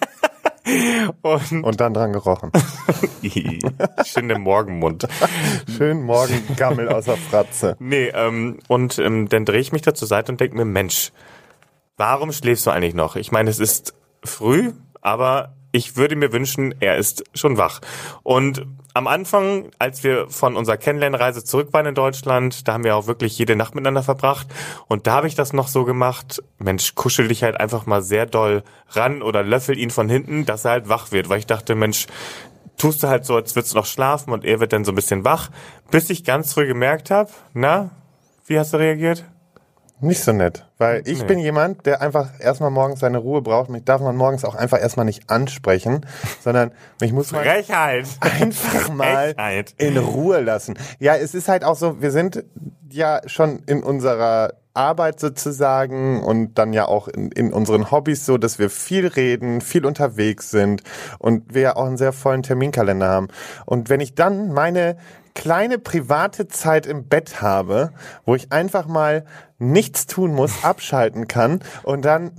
und 1.21 1.63
Und 1.63 1.81
dann 1.81 1.93
dran 1.93 2.13
gerochen. 2.13 2.51
schön 4.05 4.27
den 4.27 4.41
Morgenmund. 4.41 5.07
Schön 5.77 6.03
morgen 6.03 6.41
Gammel 6.55 6.89
aus 6.89 7.05
der 7.05 7.17
Fratze. 7.17 7.75
Nee, 7.79 8.07
ähm, 8.07 8.59
und 8.67 8.99
ähm, 8.99 9.29
dann 9.29 9.45
drehe 9.45 9.59
ich 9.59 9.71
mich 9.71 9.81
da 9.81 9.93
zur 9.93 10.07
Seite 10.07 10.31
und 10.31 10.39
denke 10.41 10.57
mir, 10.57 10.65
Mensch, 10.65 11.11
warum 11.97 12.31
schläfst 12.31 12.65
du 12.65 12.71
eigentlich 12.71 12.93
noch? 12.93 13.15
Ich 13.15 13.31
meine, 13.31 13.49
es 13.49 13.59
ist 13.59 13.93
früh, 14.23 14.73
aber 15.01 15.53
ich 15.77 15.95
würde 15.95 16.15
mir 16.15 16.33
wünschen, 16.33 16.75
er 16.79 16.97
ist 16.97 17.23
schon 17.33 17.57
wach. 17.57 17.79
Und 18.23 18.65
am 18.93 19.07
Anfang, 19.07 19.69
als 19.77 20.03
wir 20.03 20.27
von 20.27 20.55
unserer 20.55 20.77
Kennenlernreise 20.77 21.43
zurück 21.43 21.69
waren 21.71 21.85
in 21.85 21.95
Deutschland, 21.95 22.67
da 22.67 22.73
haben 22.73 22.83
wir 22.83 22.95
auch 22.95 23.05
wirklich 23.05 23.37
jede 23.37 23.55
Nacht 23.55 23.75
miteinander 23.75 24.01
verbracht. 24.01 24.47
Und 24.87 25.05
da 25.05 25.13
habe 25.13 25.27
ich 25.27 25.35
das 25.35 25.53
noch 25.53 25.67
so 25.67 25.85
gemacht, 25.85 26.41
Mensch, 26.57 26.95
kuschel 26.95 27.27
dich 27.27 27.43
halt 27.43 27.59
einfach 27.59 27.85
mal 27.85 28.01
sehr 28.01 28.25
doll 28.25 28.63
ran 28.89 29.21
oder 29.21 29.43
löffel 29.43 29.77
ihn 29.77 29.91
von 29.91 30.09
hinten, 30.09 30.45
dass 30.45 30.65
er 30.65 30.71
halt 30.71 30.89
wach 30.89 31.11
wird. 31.11 31.29
Weil 31.29 31.39
ich 31.39 31.45
dachte, 31.45 31.75
Mensch, 31.75 32.07
tust 32.77 33.03
du 33.03 33.07
halt 33.07 33.25
so, 33.25 33.35
als 33.35 33.55
würdest 33.55 33.73
du 33.73 33.77
noch 33.77 33.85
schlafen 33.85 34.33
und 34.33 34.43
er 34.43 34.59
wird 34.59 34.73
dann 34.73 34.83
so 34.83 34.91
ein 34.91 34.95
bisschen 34.95 35.23
wach, 35.23 35.51
bis 35.91 36.09
ich 36.09 36.23
ganz 36.23 36.53
früh 36.53 36.65
gemerkt 36.65 37.11
habe, 37.11 37.29
na, 37.53 37.91
wie 38.47 38.57
hast 38.57 38.73
du 38.73 38.77
reagiert? 38.77 39.25
Nicht 39.99 40.23
so 40.23 40.31
nett, 40.31 40.65
weil 40.77 41.01
ich 41.05 41.21
Nee. 41.21 41.25
bin 41.25 41.39
jemand, 41.39 41.85
der 41.87 42.01
einfach 42.01 42.29
erstmal 42.39 42.69
morgens 42.69 42.99
seine 42.99 43.17
Ruhe 43.17 43.41
braucht. 43.41 43.69
Mich 43.69 43.83
darf 43.83 43.99
man 43.99 44.15
morgens 44.15 44.45
auch 44.45 44.53
einfach 44.53 44.79
erstmal 44.79 45.05
nicht 45.07 45.29
ansprechen, 45.29 46.05
sondern 46.43 46.71
mich 47.01 47.13
muss 47.13 47.31
man 47.31 47.43
Frechheit. 47.43 48.05
einfach 48.21 48.89
mal 48.93 49.33
Frechheit. 49.33 49.73
in 49.77 49.97
Ruhe 49.97 50.39
lassen. 50.41 50.77
Ja, 50.99 51.15
es 51.15 51.33
ist 51.33 51.47
halt 51.47 51.63
auch 51.63 51.75
so, 51.75 51.99
wir 52.01 52.11
sind 52.11 52.43
ja 52.91 53.21
schon 53.25 53.63
in 53.65 53.81
unserer 53.81 54.53
Arbeit 54.75 55.19
sozusagen 55.19 56.21
und 56.23 56.59
dann 56.59 56.71
ja 56.73 56.87
auch 56.87 57.07
in, 57.07 57.31
in 57.31 57.51
unseren 57.51 57.89
Hobbys 57.89 58.27
so, 58.27 58.37
dass 58.37 58.59
wir 58.59 58.69
viel 58.69 59.07
reden, 59.07 59.61
viel 59.61 59.83
unterwegs 59.83 60.51
sind 60.51 60.83
und 61.17 61.55
wir 61.55 61.61
ja 61.61 61.75
auch 61.75 61.85
einen 61.87 61.97
sehr 61.97 62.13
vollen 62.13 62.43
Terminkalender 62.43 63.07
haben. 63.09 63.27
Und 63.65 63.89
wenn 63.89 63.99
ich 64.01 64.13
dann 64.13 64.53
meine 64.53 64.97
kleine 65.37 65.77
private 65.77 66.47
Zeit 66.47 66.87
im 66.87 67.07
Bett 67.07 67.43
habe, 67.43 67.93
wo 68.25 68.33
ich 68.33 68.51
einfach 68.51 68.87
mal 68.87 69.23
nichts 69.59 70.07
tun 70.07 70.33
muss, 70.33 70.63
abschalten 70.63 71.27
kann 71.27 71.59
und 71.83 72.03
dann 72.03 72.31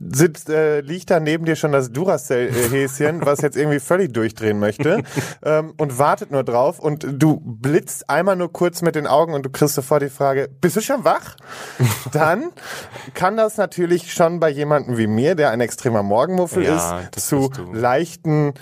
sitzt, 0.00 0.50
äh, 0.50 0.80
liegt 0.80 1.10
da 1.10 1.20
neben 1.20 1.44
dir 1.44 1.56
schon 1.56 1.72
das 1.72 1.92
Duracell-Häschen, 1.92 3.24
was 3.24 3.40
jetzt 3.40 3.56
irgendwie 3.56 3.80
völlig 3.80 4.12
durchdrehen 4.12 4.58
möchte 4.58 5.02
ähm, 5.44 5.74
und 5.76 5.98
wartet 5.98 6.30
nur 6.30 6.44
drauf 6.44 6.78
und 6.78 7.06
du 7.08 7.40
blitzt 7.44 8.10
einmal 8.10 8.36
nur 8.36 8.52
kurz 8.52 8.82
mit 8.82 8.94
den 8.94 9.06
Augen 9.06 9.34
und 9.34 9.44
du 9.44 9.50
kriegst 9.50 9.74
sofort 9.74 10.02
die 10.02 10.10
Frage, 10.10 10.48
bist 10.60 10.76
du 10.76 10.80
schon 10.80 11.04
wach? 11.04 11.36
Dann 12.12 12.50
kann 13.14 13.36
das 13.36 13.56
natürlich 13.56 14.12
schon 14.12 14.40
bei 14.40 14.50
jemandem 14.50 14.98
wie 14.98 15.06
mir, 15.06 15.34
der 15.34 15.50
ein 15.50 15.60
extremer 15.60 16.02
Morgenmuffel 16.02 16.64
Ja, 16.64 17.00
ist, 17.14 17.28
zu 17.28 17.50
leichten 17.72 18.54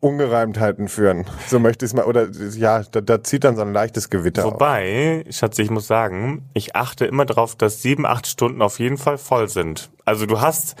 Ungereimtheiten 0.00 0.88
führen. 0.88 1.26
So 1.48 1.58
möchte 1.58 1.84
ich 1.84 1.90
es 1.90 1.94
mal, 1.94 2.04
oder 2.04 2.28
ja, 2.56 2.82
da, 2.82 3.00
da 3.00 3.22
zieht 3.22 3.44
dann 3.44 3.56
so 3.56 3.62
ein 3.62 3.72
leichtes 3.72 4.08
Gewitter 4.08 4.46
auf. 4.46 4.54
Wobei, 4.54 5.24
Schatz, 5.30 5.58
ich 5.58 5.70
muss 5.70 5.86
sagen, 5.86 6.48
ich 6.54 6.74
achte 6.74 7.04
immer 7.04 7.26
darauf, 7.26 7.54
dass 7.54 7.82
sieben, 7.82 8.06
acht 8.06 8.26
Stunden 8.26 8.62
auf 8.62 8.78
jeden 8.78 8.96
Fall 8.96 9.18
voll 9.18 9.48
sind. 9.48 9.90
Also 10.04 10.26
du 10.26 10.40
hast 10.40 10.76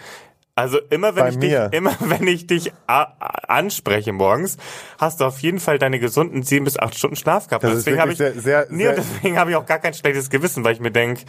Also 0.54 0.78
immer 0.90 1.14
wenn 1.16 1.22
Bei 1.24 1.28
ich 1.30 1.36
mir. 1.38 1.68
dich, 1.70 1.78
immer 1.78 1.94
wenn 2.00 2.26
ich 2.26 2.46
dich 2.46 2.72
anspreche 2.86 4.12
morgens, 4.12 4.58
hast 4.98 5.20
du 5.20 5.24
auf 5.24 5.38
jeden 5.40 5.60
Fall 5.60 5.78
deine 5.78 5.98
gesunden 5.98 6.42
sieben 6.42 6.64
bis 6.66 6.78
acht 6.78 6.94
Stunden 6.96 7.16
Schlaf 7.16 7.46
gehabt. 7.48 7.64
Das 7.64 7.72
deswegen 7.74 7.98
habe 8.00 8.12
ich, 8.12 8.18
sehr- 8.18 8.34
sehr- 8.38 8.66
nee, 8.70 8.84
sehr- 8.84 8.94
deswegen 8.96 9.38
habe 9.38 9.50
ich 9.50 9.56
auch 9.56 9.64
gar 9.66 9.78
kein 9.78 9.94
schlechtes 9.94 10.28
Gewissen, 10.28 10.62
weil 10.64 10.74
ich 10.74 10.80
mir 10.80 10.90
denk, 10.90 11.20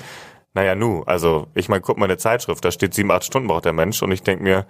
naja, 0.54 0.76
nu, 0.76 1.04
also 1.04 1.48
ich 1.56 1.70
meine, 1.70 1.82
guck 1.82 1.98
mal 1.98 2.06
eine 2.06 2.18
Zeitschrift, 2.18 2.64
da 2.66 2.72
steht 2.72 2.94
sieben, 2.94 3.12
acht 3.12 3.24
Stunden 3.24 3.48
braucht 3.48 3.66
der 3.66 3.74
Mensch 3.74 4.02
und 4.04 4.12
ich 4.12 4.24
denk 4.24 4.42
mir, 4.42 4.66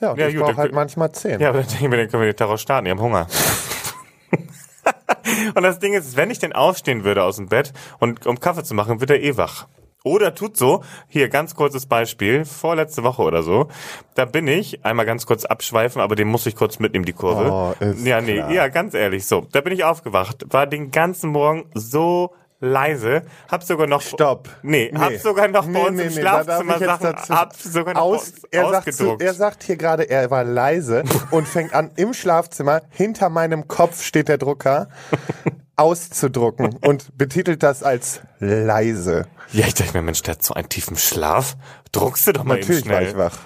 Ja, 0.00 0.10
und 0.10 0.18
Ja, 0.18 0.26
ich 0.26 0.34
gut, 0.34 0.44
brauche 0.46 0.56
halt 0.56 0.72
manchmal 0.74 1.12
zehn. 1.12 1.38
ja, 1.40 1.50
aber 1.50 1.58
dann 1.60 1.68
denke 1.68 1.84
ich 1.84 1.90
mir, 1.90 1.96
dann 1.96 2.08
können 2.10 2.22
wir 2.24 2.32
den 2.32 2.36
Terror 2.36 2.58
starten, 2.58 2.86
die 2.86 2.90
haben 2.90 3.00
Hunger. 3.00 3.28
und 5.54 5.62
das 5.62 5.78
Ding 5.78 5.94
ist, 5.94 6.16
wenn 6.16 6.30
ich 6.30 6.38
denn 6.40 6.52
aufstehen 6.52 7.04
würde 7.04 7.22
aus 7.22 7.36
dem 7.36 7.46
Bett 7.48 7.72
und 8.00 8.26
um 8.26 8.40
Kaffee 8.40 8.64
zu 8.64 8.74
machen, 8.74 9.00
wird 9.00 9.10
er 9.10 9.22
eh 9.22 9.36
wach. 9.36 9.68
Oder 10.04 10.34
tut 10.34 10.56
so, 10.56 10.82
hier 11.08 11.28
ganz 11.28 11.54
kurzes 11.54 11.86
Beispiel, 11.86 12.44
vorletzte 12.44 13.04
Woche 13.04 13.22
oder 13.22 13.42
so, 13.42 13.68
da 14.14 14.24
bin 14.24 14.48
ich, 14.48 14.84
einmal 14.84 15.06
ganz 15.06 15.26
kurz 15.26 15.44
abschweifen, 15.44 16.02
aber 16.02 16.16
den 16.16 16.28
muss 16.28 16.46
ich 16.46 16.56
kurz 16.56 16.78
mitnehmen, 16.78 17.04
die 17.04 17.12
Kurve. 17.12 17.50
Oh, 17.52 17.84
ist 17.84 18.04
ja, 18.04 18.20
nee, 18.20 18.36
klar. 18.36 18.50
ja, 18.50 18.68
ganz 18.68 18.94
ehrlich, 18.94 19.26
so, 19.26 19.46
da 19.52 19.60
bin 19.60 19.72
ich 19.72 19.84
aufgewacht, 19.84 20.44
war 20.50 20.66
den 20.66 20.90
ganzen 20.90 21.30
Morgen 21.30 21.66
so 21.74 22.34
leise, 22.62 23.22
hab 23.48 23.62
sogar 23.64 23.86
noch 23.86 24.00
Stopp. 24.00 24.48
Nee, 24.62 24.92
hab 24.94 25.12
sogar 25.14 25.48
noch 25.48 25.66
bei 25.66 25.86
uns 25.86 26.00
im 26.00 26.22
da 26.22 26.44
darf 26.44 26.62
Schlafzimmer 26.62 26.78
Sachen 26.78 27.36
hab 27.36 27.54
sogar 27.56 27.94
noch 27.94 28.00
aus, 28.00 28.32
er, 28.50 28.70
sagt 28.70 28.84
zu, 28.84 28.90
ausgedruckt. 28.90 29.22
er 29.22 29.34
sagt 29.34 29.62
hier 29.64 29.76
gerade, 29.76 30.08
er 30.08 30.30
war 30.30 30.44
leise 30.44 31.02
und 31.30 31.46
fängt 31.46 31.74
an, 31.74 31.90
im 31.96 32.14
Schlafzimmer, 32.14 32.82
hinter 32.90 33.28
meinem 33.28 33.66
Kopf 33.68 34.02
steht 34.02 34.28
der 34.28 34.38
Drucker, 34.38 34.88
auszudrucken 35.76 36.76
und 36.84 37.16
betitelt 37.16 37.62
das 37.62 37.82
als 37.82 38.20
leise. 38.38 39.26
Ja, 39.52 39.66
ich 39.66 39.74
dachte 39.74 39.92
mir, 39.96 40.02
Mensch, 40.02 40.22
der 40.22 40.34
hat 40.34 40.42
so 40.42 40.54
einen 40.54 40.68
tiefen 40.68 40.96
Schlaf. 40.96 41.56
Druckst 41.92 42.26
du 42.26 42.32
doch 42.32 42.44
mal 42.44 42.58
Natürlich 42.58 42.84
eben 42.86 42.90
schnell. 42.94 43.16
war 43.18 43.28
ich 43.28 43.32
wach. 43.34 43.38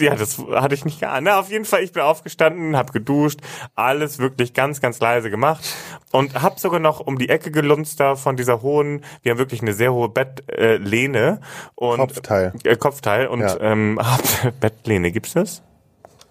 Ja, 0.00 0.14
das 0.14 0.38
hatte 0.38 0.74
ich 0.74 0.84
nicht 0.86 1.00
geahnt. 1.00 1.24
Na, 1.26 1.38
auf 1.38 1.50
jeden 1.50 1.66
Fall, 1.66 1.82
ich 1.82 1.92
bin 1.92 2.02
aufgestanden, 2.02 2.76
hab 2.76 2.92
geduscht, 2.92 3.40
alles 3.74 4.18
wirklich 4.18 4.54
ganz, 4.54 4.80
ganz 4.80 5.00
leise 5.00 5.28
gemacht 5.28 5.64
und 6.12 6.40
hab 6.40 6.58
sogar 6.60 6.80
noch 6.80 7.00
um 7.00 7.18
die 7.18 7.28
Ecke 7.28 7.50
gelunzt 7.50 8.00
da 8.00 8.14
von 8.16 8.36
dieser 8.36 8.62
hohen, 8.62 9.04
wir 9.22 9.32
haben 9.32 9.38
wirklich 9.38 9.60
eine 9.60 9.74
sehr 9.74 9.92
hohe 9.92 10.08
Bettlehne 10.08 11.40
äh, 11.42 11.70
und 11.74 11.98
Kopfteil. 11.98 12.52
Äh, 12.64 12.76
Kopfteil 12.76 13.26
und 13.26 13.40
Ja. 13.40 13.60
ähm, 13.60 14.00
Bettlehne, 14.60 15.12
gibt's 15.12 15.34
das? 15.34 15.62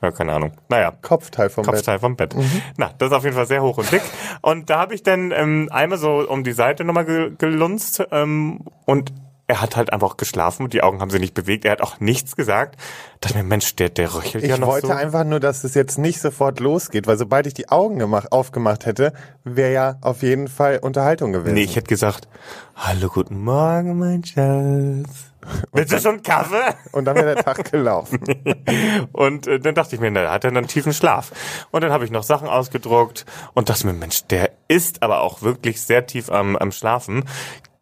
Ja, 0.02 0.12
keine 0.12 0.34
Ahnung. 0.34 0.52
Naja, 0.70 0.92
Kopfteil 1.02 1.50
vom 1.50 1.64
Kopfteil 1.64 2.00
vom 2.00 2.16
Bett. 2.16 2.36
Na, 2.78 2.92
das 2.98 3.10
ist 3.10 3.14
auf 3.16 3.24
jeden 3.24 3.36
Fall 3.36 3.46
sehr 3.46 3.62
hoch 3.62 3.78
und 3.78 3.92
dick. 3.92 4.02
Und 4.42 4.70
da 4.70 4.80
habe 4.80 4.96
ich 4.96 5.04
dann 5.04 5.32
ähm, 5.32 5.70
einmal 5.72 6.00
so 6.00 6.28
um 6.28 6.44
die 6.44 6.54
Seite 6.54 6.84
nochmal 6.84 7.06
ge 7.06 7.32
gelunzt 7.38 8.04
ähm, 8.12 8.62
und 8.86 9.14
er 9.52 9.60
hat 9.60 9.76
halt 9.76 9.92
einfach 9.92 10.16
geschlafen 10.16 10.64
und 10.64 10.72
die 10.72 10.82
Augen 10.82 11.02
haben 11.02 11.10
sich 11.10 11.20
nicht 11.20 11.34
bewegt. 11.34 11.66
Er 11.66 11.74
hat 11.74 11.82
auch 11.82 12.00
nichts 12.00 12.38
gesagt. 12.38 12.78
Da 13.20 13.28
dachte 13.28 13.34
ich 13.38 13.44
mir, 13.44 13.50
Mensch, 13.50 13.76
der, 13.76 13.90
der 13.90 14.16
röchelt 14.16 14.46
Ich 14.46 14.50
ja 14.50 14.58
noch 14.58 14.70
wollte 14.70 14.88
so. 14.88 14.94
einfach 14.94 15.26
nur, 15.26 15.42
dass 15.42 15.66
es 15.66 15.74
jetzt 15.74 15.98
nicht 15.98 16.22
sofort 16.22 16.62
losgeht, 16.62 17.06
weil 17.06 17.18
sobald 17.18 17.48
ich 17.48 17.54
die 17.54 17.68
Augen 17.68 18.00
gemacht, 18.00 18.32
aufgemacht 18.32 18.86
hätte, 18.86 19.12
wäre 19.44 19.74
ja 19.74 19.96
auf 20.00 20.24
jeden 20.24 20.48
Fall 20.48 20.80
Unterhaltung 20.82 21.34
gewesen. 21.34 21.54
Nee, 21.54 21.64
ich 21.64 21.76
hätte 21.76 21.90
gesagt, 21.90 22.30
hallo, 22.78 23.10
guten 23.10 23.44
Morgen, 23.44 24.00
mein 24.00 24.24
Schatz. 24.24 25.32
Willst 25.74 25.92
du 25.92 26.00
schon 26.00 26.24
Kaffee? 26.24 26.76
und 26.94 27.04
dann 27.04 27.18
wäre 27.18 27.36
der 27.36 27.44
Tag 27.44 27.70
gelaufen. 27.72 28.20
Und 29.12 29.48
äh, 29.48 29.60
dann 29.60 29.74
dachte 29.74 29.96
ich 29.96 30.00
mir, 30.00 30.12
na, 30.12 30.22
da 30.22 30.32
hat 30.32 30.44
er 30.44 30.50
einen 30.50 30.68
tiefen 30.68 30.94
Schlaf. 30.94 31.32
Und 31.72 31.84
dann 31.84 31.92
habe 31.92 32.06
ich 32.06 32.12
noch 32.12 32.24
Sachen 32.24 32.48
ausgedruckt 32.48 33.26
und 33.56 33.70
dachte 33.70 33.88
mir, 33.88 33.94
Mensch, 33.94 34.24
der 34.28 34.52
ist 34.68 35.02
aber 35.02 35.22
auch 35.22 35.42
wirklich 35.42 35.82
sehr 35.82 36.06
tief 36.06 36.30
am, 36.30 36.56
am 36.56 36.72
Schlafen. 36.72 37.24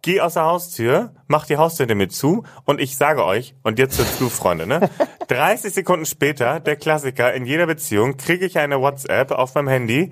Geh 0.01 0.22
aus 0.22 0.36
der 0.36 0.44
Haustür, 0.44 1.13
mach 1.27 1.46
die 1.46 1.58
Haustür 1.58 1.94
mir 1.94 2.08
zu 2.08 2.44
und 2.63 2.79
ich 2.79 2.96
sage 2.96 3.25
euch, 3.25 3.53
und 3.63 3.79
jetzt 3.79 3.98
hört 3.98 4.08
zu, 4.08 4.29
Freunde, 4.29 4.65
ne? 4.65 4.89
30 5.27 5.74
Sekunden 5.74 6.06
später, 6.06 6.62
der 6.62 6.77
Klassiker, 6.77 7.34
in 7.34 7.46
jeder 7.46 7.65
Beziehung 7.65 8.15
kriege 8.15 8.46
ich 8.46 8.58
eine 8.58 8.79
WhatsApp 8.79 9.32
auf 9.32 9.56
meinem 9.56 9.68
Handy. 9.68 10.12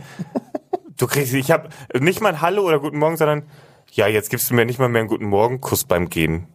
Du 0.97 1.07
kriegst, 1.07 1.33
ich 1.33 1.51
habe 1.51 1.69
nicht 1.97 2.19
mal 2.21 2.33
ein 2.33 2.41
Hallo 2.41 2.63
oder 2.63 2.79
Guten 2.79 2.97
Morgen, 2.99 3.15
sondern 3.15 3.43
ja, 3.91 4.07
jetzt 4.07 4.29
gibst 4.29 4.49
du 4.49 4.55
mir 4.55 4.65
nicht 4.65 4.77
mal 4.79 4.89
mehr 4.89 5.01
einen 5.01 5.09
Guten 5.09 5.25
Morgen 5.25 5.61
Kuss 5.61 5.85
beim 5.85 6.09
Gehen. 6.09 6.47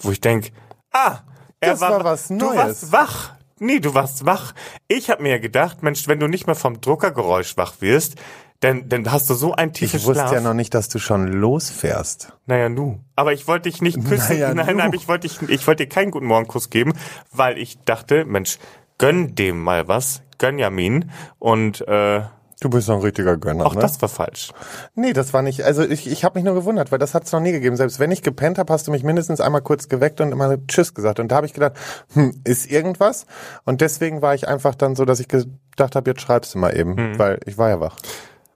Wo 0.00 0.10
ich 0.10 0.20
denk, 0.22 0.50
ah, 0.92 1.18
er 1.60 1.72
Das 1.72 1.80
war 1.82 2.02
was 2.02 2.28
Du 2.28 2.34
Neues. 2.36 2.56
warst 2.56 2.92
wach. 2.92 3.34
Nee, 3.58 3.80
du 3.80 3.92
warst 3.92 4.24
wach. 4.24 4.54
Ich 4.88 5.10
habe 5.10 5.22
mir 5.22 5.32
ja 5.32 5.38
gedacht, 5.38 5.82
Mensch, 5.82 6.08
wenn 6.08 6.18
du 6.18 6.28
nicht 6.28 6.46
mehr 6.46 6.56
vom 6.56 6.80
Druckergeräusch 6.80 7.58
wach 7.58 7.74
wirst, 7.80 8.14
dann, 8.60 8.88
dann 8.88 9.10
hast 9.10 9.28
du 9.30 9.34
so 9.34 9.54
einen 9.54 9.72
tiefen 9.72 9.96
Ich 9.98 10.04
wusste 10.06 10.20
Schlaf. 10.22 10.32
ja 10.32 10.40
noch 10.40 10.54
nicht, 10.54 10.74
dass 10.74 10.88
du 10.88 10.98
schon 10.98 11.28
losfährst. 11.28 12.32
Naja, 12.46 12.68
nu. 12.68 13.00
Aber 13.16 13.32
ich 13.32 13.48
wollte 13.48 13.70
dich 13.70 13.80
nicht 13.82 14.04
küssen. 14.08 14.34
Naja, 14.38 14.54
nein, 14.54 14.66
nu. 14.66 14.74
nein, 14.82 14.92
ich 14.94 15.08
wollte 15.08 15.26
dich, 15.28 15.40
ich 15.48 15.66
wollte 15.66 15.84
dir 15.84 15.88
keinen 15.88 16.10
guten 16.10 16.26
Morgenkuss 16.26 16.70
geben, 16.70 16.92
weil 17.32 17.58
ich 17.58 17.78
dachte, 17.84 18.24
Mensch, 18.24 18.58
gönn 18.98 19.34
dem 19.34 19.60
mal 19.62 19.88
was, 19.88 20.22
gönn 20.38 20.58
Jamin. 20.58 21.10
Und 21.38 21.86
äh, 21.88 22.22
Du 22.62 22.68
bist 22.68 22.90
doch 22.90 22.96
ein 22.96 23.00
richtiger 23.00 23.38
Gönner, 23.38 23.64
auch 23.64 23.74
ne? 23.74 23.80
das 23.80 24.02
war 24.02 24.10
falsch. 24.10 24.50
Nee, 24.94 25.14
das 25.14 25.32
war 25.32 25.40
nicht, 25.40 25.62
also 25.62 25.82
ich, 25.82 26.06
ich 26.06 26.24
habe 26.24 26.38
mich 26.38 26.44
nur 26.44 26.52
gewundert, 26.52 26.92
weil 26.92 26.98
das 26.98 27.14
hat 27.14 27.24
es 27.24 27.32
noch 27.32 27.40
nie 27.40 27.52
gegeben. 27.52 27.74
Selbst 27.74 27.98
wenn 27.98 28.10
ich 28.10 28.20
gepennt 28.20 28.58
habe, 28.58 28.70
hast 28.70 28.86
du 28.86 28.90
mich 28.90 29.02
mindestens 29.02 29.40
einmal 29.40 29.62
kurz 29.62 29.88
geweckt 29.88 30.20
und 30.20 30.30
immer 30.30 30.58
Tschüss 30.68 30.92
gesagt. 30.92 31.20
Und 31.20 31.28
da 31.32 31.36
habe 31.36 31.46
ich 31.46 31.54
gedacht, 31.54 31.72
hm, 32.12 32.38
ist 32.44 32.70
irgendwas? 32.70 33.24
Und 33.64 33.80
deswegen 33.80 34.20
war 34.20 34.34
ich 34.34 34.46
einfach 34.46 34.74
dann 34.74 34.94
so, 34.94 35.06
dass 35.06 35.20
ich 35.20 35.28
gedacht 35.28 35.96
habe, 35.96 36.10
jetzt 36.10 36.20
schreibst 36.20 36.54
du 36.54 36.58
mal 36.58 36.76
eben, 36.76 36.96
Mhm. 36.96 37.18
weil 37.18 37.40
ich 37.46 37.56
war 37.56 37.70
ja 37.70 37.80
wach. 37.80 37.96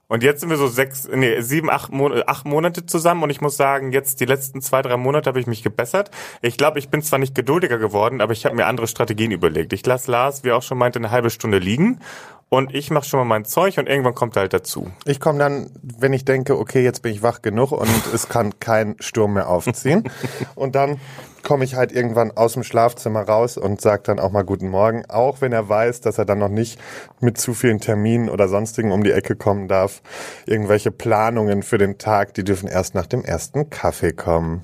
Und 0.07 0.21
jetzt 0.21 0.41
sind 0.41 0.49
wir 0.49 0.57
so 0.57 0.67
sechs, 0.67 1.07
nee, 1.11 1.41
sieben, 1.41 1.69
acht, 1.69 1.91
Mon 1.91 2.21
acht 2.27 2.45
Monate 2.45 2.85
zusammen 2.85 3.23
und 3.23 3.31
ich 3.31 3.41
muss 3.41 3.57
sagen, 3.57 3.91
jetzt 3.91 4.19
die 4.19 4.25
letzten 4.25 4.61
zwei, 4.61 4.83
drei 4.83 4.97
Monate 4.97 5.29
habe 5.29 5.39
ich 5.39 5.47
mich 5.47 5.63
gebessert. 5.63 6.11
Ich 6.41 6.57
glaube, 6.57 6.77
ich 6.77 6.89
bin 6.89 7.01
zwar 7.01 7.17
nicht 7.17 7.33
geduldiger 7.33 7.79
geworden, 7.79 8.21
aber 8.21 8.31
ich 8.33 8.45
habe 8.45 8.55
mir 8.55 8.67
andere 8.67 8.87
Strategien 8.87 9.31
überlegt. 9.31 9.73
Ich 9.73 9.85
lasse 9.85 10.11
Lars, 10.11 10.43
wie 10.43 10.51
auch 10.51 10.61
schon 10.61 10.77
meinte, 10.77 10.99
eine 10.99 11.09
halbe 11.09 11.31
Stunde 11.31 11.57
liegen 11.57 11.99
und 12.49 12.73
ich 12.73 12.91
mache 12.91 13.05
schon 13.05 13.19
mal 13.19 13.25
mein 13.25 13.45
Zeug 13.45 13.77
und 13.77 13.89
irgendwann 13.89 14.15
kommt 14.15 14.35
er 14.37 14.41
halt 14.41 14.53
dazu. 14.53 14.91
Ich 15.05 15.19
komme 15.19 15.39
dann, 15.39 15.71
wenn 15.81 16.13
ich 16.13 16.25
denke, 16.25 16.57
okay, 16.57 16.83
jetzt 16.83 17.01
bin 17.01 17.11
ich 17.11 17.23
wach 17.23 17.41
genug 17.41 17.71
und 17.71 17.89
es 18.13 18.29
kann 18.29 18.59
kein 18.59 18.95
Sturm 18.99 19.33
mehr 19.33 19.49
aufziehen. 19.49 20.03
und 20.55 20.75
dann 20.75 20.99
komme 21.43 21.63
ich 21.63 21.75
halt 21.75 21.91
irgendwann 21.91 22.31
aus 22.31 22.53
dem 22.53 22.63
Schlafzimmer 22.63 23.21
raus 23.21 23.57
und 23.57 23.81
sage 23.81 24.03
dann 24.03 24.19
auch 24.19 24.31
mal 24.31 24.43
guten 24.43 24.69
Morgen, 24.69 25.03
auch 25.09 25.41
wenn 25.41 25.53
er 25.53 25.69
weiß, 25.69 26.01
dass 26.01 26.17
er 26.17 26.25
dann 26.25 26.39
noch 26.39 26.49
nicht 26.49 26.79
mit 27.19 27.37
zu 27.37 27.53
vielen 27.53 27.79
Terminen 27.79 28.29
oder 28.29 28.47
sonstigen 28.47 28.91
um 28.91 29.03
die 29.03 29.11
Ecke 29.11 29.35
kommen 29.35 29.67
darf. 29.67 30.01
Irgendwelche 30.45 30.91
Planungen 30.91 31.63
für 31.63 31.77
den 31.77 31.97
Tag, 31.97 32.33
die 32.35 32.43
dürfen 32.43 32.67
erst 32.67 32.95
nach 32.95 33.07
dem 33.07 33.23
ersten 33.23 33.69
Kaffee 33.69 34.13
kommen. 34.13 34.61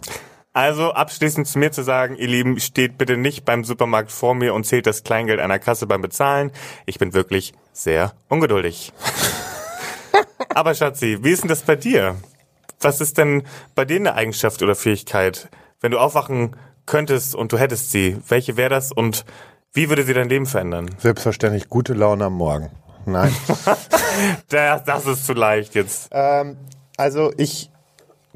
Also 0.53 0.91
abschließend 0.91 1.48
zu 1.48 1.60
mir 1.60 1.72
zu 1.72 1.81
sagen, 1.81 2.15
ihr 2.15 2.27
Lieben, 2.27 2.60
steht 2.60 2.98
bitte 2.98 3.15
nicht 3.15 3.46
beim 3.46 3.63
Supermarkt 3.63 4.12
vor 4.12 4.36
mir 4.36 4.53
und 4.53 4.65
zählt 4.65 4.86
das 4.86 5.03
Kleingeld 5.03 5.39
an 5.39 5.50
der 5.50 5.60
Kasse 5.60 5.88
beim 5.88 6.01
Bezahlen. 6.01 6.51
Ich 6.86 7.00
bin 7.00 7.13
wirklich 7.13 7.53
sehr 7.72 8.13
ungeduldig. 8.27 8.91
Aber 10.53 10.75
Schatzi, 10.75 11.20
wie 11.22 11.31
ist 11.31 11.43
denn 11.43 11.48
das 11.48 11.62
bei 11.62 11.77
dir? 11.77 12.15
Was 12.81 13.00
ist 13.00 13.17
denn 13.17 13.43
bei 13.75 13.86
dir 13.86 13.96
eine 13.96 14.15
Eigenschaft 14.15 14.62
oder 14.62 14.75
Fähigkeit, 14.75 15.50
wenn 15.79 15.91
du 15.91 16.00
aufwachen 16.00 16.58
könntest 16.86 17.34
und 17.34 17.53
du 17.53 17.58
hättest 17.58 17.91
sie? 17.91 18.17
Welche 18.27 18.58
wäre 18.58 18.70
das 18.70 18.91
und 18.91 19.24
wie 19.72 19.88
würde 19.88 20.03
sie 20.03 20.13
dein 20.13 20.27
Leben 20.27 20.48
verändern? 20.48 20.89
Selbstverständlich 20.98 21.70
gute 21.70 21.93
Laune 21.93 22.25
am 22.25 22.34
Morgen. 22.34 22.70
Nein. 23.05 23.34
Das, 24.50 24.84
das 24.84 25.05
ist 25.08 25.25
zu 25.25 25.34
leicht 25.34 25.74
jetzt. 25.74 26.10
Ähm, 26.12 26.58
also 26.98 27.31
ich 27.38 27.72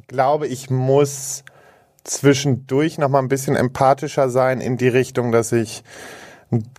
glaube, 0.08 0.48
ich 0.48 0.70
muss 0.70 1.44
zwischendurch 2.06 2.98
noch 2.98 3.10
mal 3.10 3.20
ein 3.20 3.28
bisschen 3.28 3.56
empathischer 3.56 4.30
sein 4.30 4.62
in 4.62 4.78
die 4.78 4.88
Richtung, 4.88 5.32
dass 5.32 5.52
ich 5.52 5.84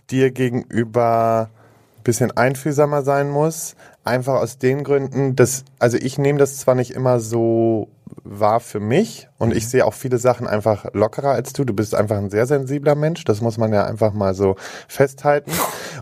dir 0.09 0.31
gegenüber 0.31 1.49
ein 1.97 2.03
bisschen 2.03 2.31
einfühlsamer 2.35 3.03
sein 3.03 3.29
muss. 3.29 3.75
Einfach 4.03 4.35
aus 4.35 4.57
den 4.57 4.83
Gründen, 4.83 5.35
dass, 5.35 5.65
also 5.79 5.97
ich 5.97 6.17
nehme 6.17 6.39
das 6.39 6.57
zwar 6.57 6.75
nicht 6.75 6.91
immer 6.91 7.19
so 7.19 7.89
wahr 8.23 8.59
für 8.59 8.79
mich 8.79 9.27
und 9.37 9.55
ich 9.55 9.69
sehe 9.69 9.85
auch 9.85 9.93
viele 9.93 10.17
Sachen 10.17 10.47
einfach 10.47 10.93
lockerer 10.93 11.31
als 11.31 11.53
du. 11.53 11.63
Du 11.63 11.73
bist 11.73 11.95
einfach 11.95 12.17
ein 12.17 12.29
sehr 12.29 12.45
sensibler 12.45 12.95
Mensch, 12.95 13.23
das 13.23 13.41
muss 13.41 13.57
man 13.57 13.73
ja 13.73 13.85
einfach 13.85 14.13
mal 14.13 14.33
so 14.33 14.55
festhalten. 14.87 15.51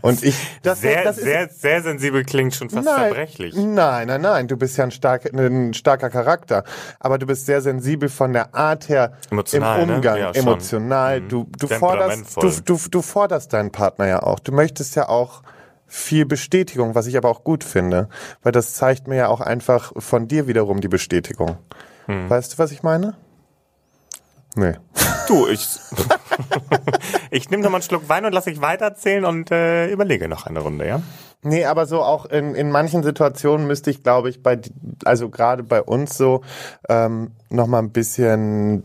Und 0.02 0.24
ich, 0.24 0.36
das, 0.62 0.82
sehr, 0.82 1.04
das 1.04 1.18
ist, 1.18 1.24
sehr, 1.24 1.50
sehr 1.50 1.82
sensibel 1.82 2.24
klingt 2.24 2.54
schon 2.54 2.70
fast 2.70 2.88
zerbrechlich. 2.88 3.56
Nein, 3.56 4.08
nein, 4.08 4.22
nein. 4.22 4.48
Du 4.48 4.58
bist 4.58 4.78
ja 4.78 4.84
ein, 4.84 4.92
stark, 4.92 5.34
ein 5.34 5.74
starker 5.74 6.10
Charakter. 6.10 6.64
Aber 7.00 7.18
du 7.18 7.26
bist 7.26 7.46
sehr 7.46 7.62
sensibel 7.62 8.10
von 8.10 8.34
der 8.34 8.54
Art 8.54 8.90
her 8.90 9.14
Emotional, 9.32 9.82
im 9.82 9.88
ne? 9.88 9.96
Umgang. 9.96 10.18
Ja, 10.18 10.34
schon. 10.34 10.44
emotional. 10.44 11.22
Du, 11.22 11.48
du, 11.58 11.68
forderst, 11.68 12.38
du, 12.38 12.50
du, 12.64 12.80
du 12.90 13.02
forderst 13.02 13.54
deinen 13.54 13.72
Partner 13.72 14.08
ja 14.08 14.24
auch. 14.24 14.40
Du 14.40 14.52
möchtest 14.52 14.96
ja 14.96 15.10
auch 15.10 15.42
viel 15.88 16.26
Bestätigung, 16.26 16.96
was 16.96 17.08
ich 17.08 17.18
aber 17.18 17.30
auch 17.30 17.44
gut 17.44 17.64
finde. 17.64 18.10
Weil 18.44 18.52
das 18.52 18.74
zeigt 18.74 19.08
mir 19.08 19.16
ja 19.16 19.28
auch 19.28 19.42
einfach 19.42 19.94
von 19.98 20.28
dir 20.28 20.48
wiederum 20.48 20.82
die 20.82 20.88
Bestätigung. 20.88 21.58
Hm. 22.06 22.30
Weißt 22.30 22.54
du, 22.54 22.58
was 22.58 22.72
ich 22.72 22.84
meine? 22.84 23.16
Nee. 24.56 24.74
Du, 25.28 25.48
ich, 25.48 25.68
ich 27.32 27.50
nehme 27.50 27.64
noch 27.64 27.72
mal 27.72 27.78
einen 27.78 27.84
Schluck 27.84 28.08
Wein 28.08 28.26
und 28.26 28.32
lasse 28.32 28.52
ich 28.52 28.62
weiterzählen 28.62 29.26
und 29.26 29.52
äh, 29.52 29.88
überlege 29.88 30.28
noch 30.28 30.46
eine 30.46 30.60
Runde, 30.60 30.88
ja? 30.88 31.02
Nee, 31.42 31.66
aber 31.66 31.86
so 31.86 32.02
auch 32.02 32.26
in, 32.26 32.56
in 32.56 32.72
manchen 32.72 33.04
Situationen 33.04 33.68
müsste 33.68 33.92
ich, 33.92 34.02
glaube 34.02 34.30
ich, 34.30 34.42
bei, 34.42 34.60
also 35.04 35.30
gerade 35.30 35.64
bei 35.64 35.82
uns 35.82 36.18
so, 36.18 36.42
ähm, 36.90 37.32
noch 37.50 37.68
mal 37.68 37.80
ein 37.80 37.92
bisschen 37.92 38.84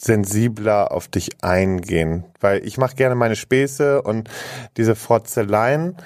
sensibler 0.00 0.92
auf 0.92 1.08
dich 1.08 1.42
eingehen, 1.42 2.24
weil 2.40 2.64
ich 2.64 2.78
mache 2.78 2.94
gerne 2.94 3.14
meine 3.14 3.36
Späße 3.36 4.02
und 4.02 4.30
diese 4.76 4.94
Frotzeleien 4.94 5.96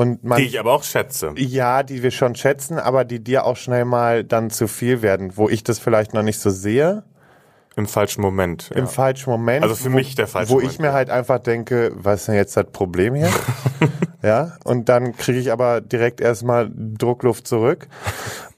und 0.00 0.24
man, 0.24 0.38
Die 0.38 0.46
ich 0.46 0.58
aber 0.58 0.72
auch 0.72 0.82
schätze. 0.82 1.32
ja, 1.36 1.82
die 1.82 2.02
wir 2.02 2.10
schon 2.10 2.34
schätzen, 2.34 2.78
aber 2.78 3.04
die 3.04 3.22
dir 3.22 3.44
auch 3.44 3.58
schnell 3.58 3.84
mal 3.84 4.24
dann 4.24 4.48
zu 4.48 4.66
viel 4.66 5.02
werden, 5.02 5.36
wo 5.36 5.50
ich 5.50 5.62
das 5.62 5.78
vielleicht 5.78 6.14
noch 6.14 6.22
nicht 6.22 6.40
so 6.40 6.48
sehe 6.48 7.02
Im 7.76 7.86
falschen 7.86 8.22
Moment. 8.22 8.70
Ja. 8.70 8.76
im 8.76 8.88
falschen 8.88 9.28
Moment. 9.28 9.62
Also 9.62 9.74
für 9.74 9.92
wo, 9.92 9.96
mich 9.96 10.14
der 10.14 10.26
falsche 10.26 10.50
Wo 10.50 10.54
Moment, 10.54 10.72
ich 10.72 10.78
mir 10.78 10.94
halt 10.94 11.10
einfach 11.10 11.38
denke, 11.38 11.92
was 11.94 12.20
ist 12.20 12.28
denn 12.28 12.34
jetzt 12.34 12.56
das 12.56 12.64
Problem 12.72 13.14
hier? 13.14 13.28
ja, 14.22 14.56
und 14.64 14.88
dann 14.88 15.14
kriege 15.18 15.38
ich 15.38 15.52
aber 15.52 15.82
direkt 15.82 16.22
erstmal 16.22 16.70
Druckluft 16.74 17.46
zurück. 17.46 17.86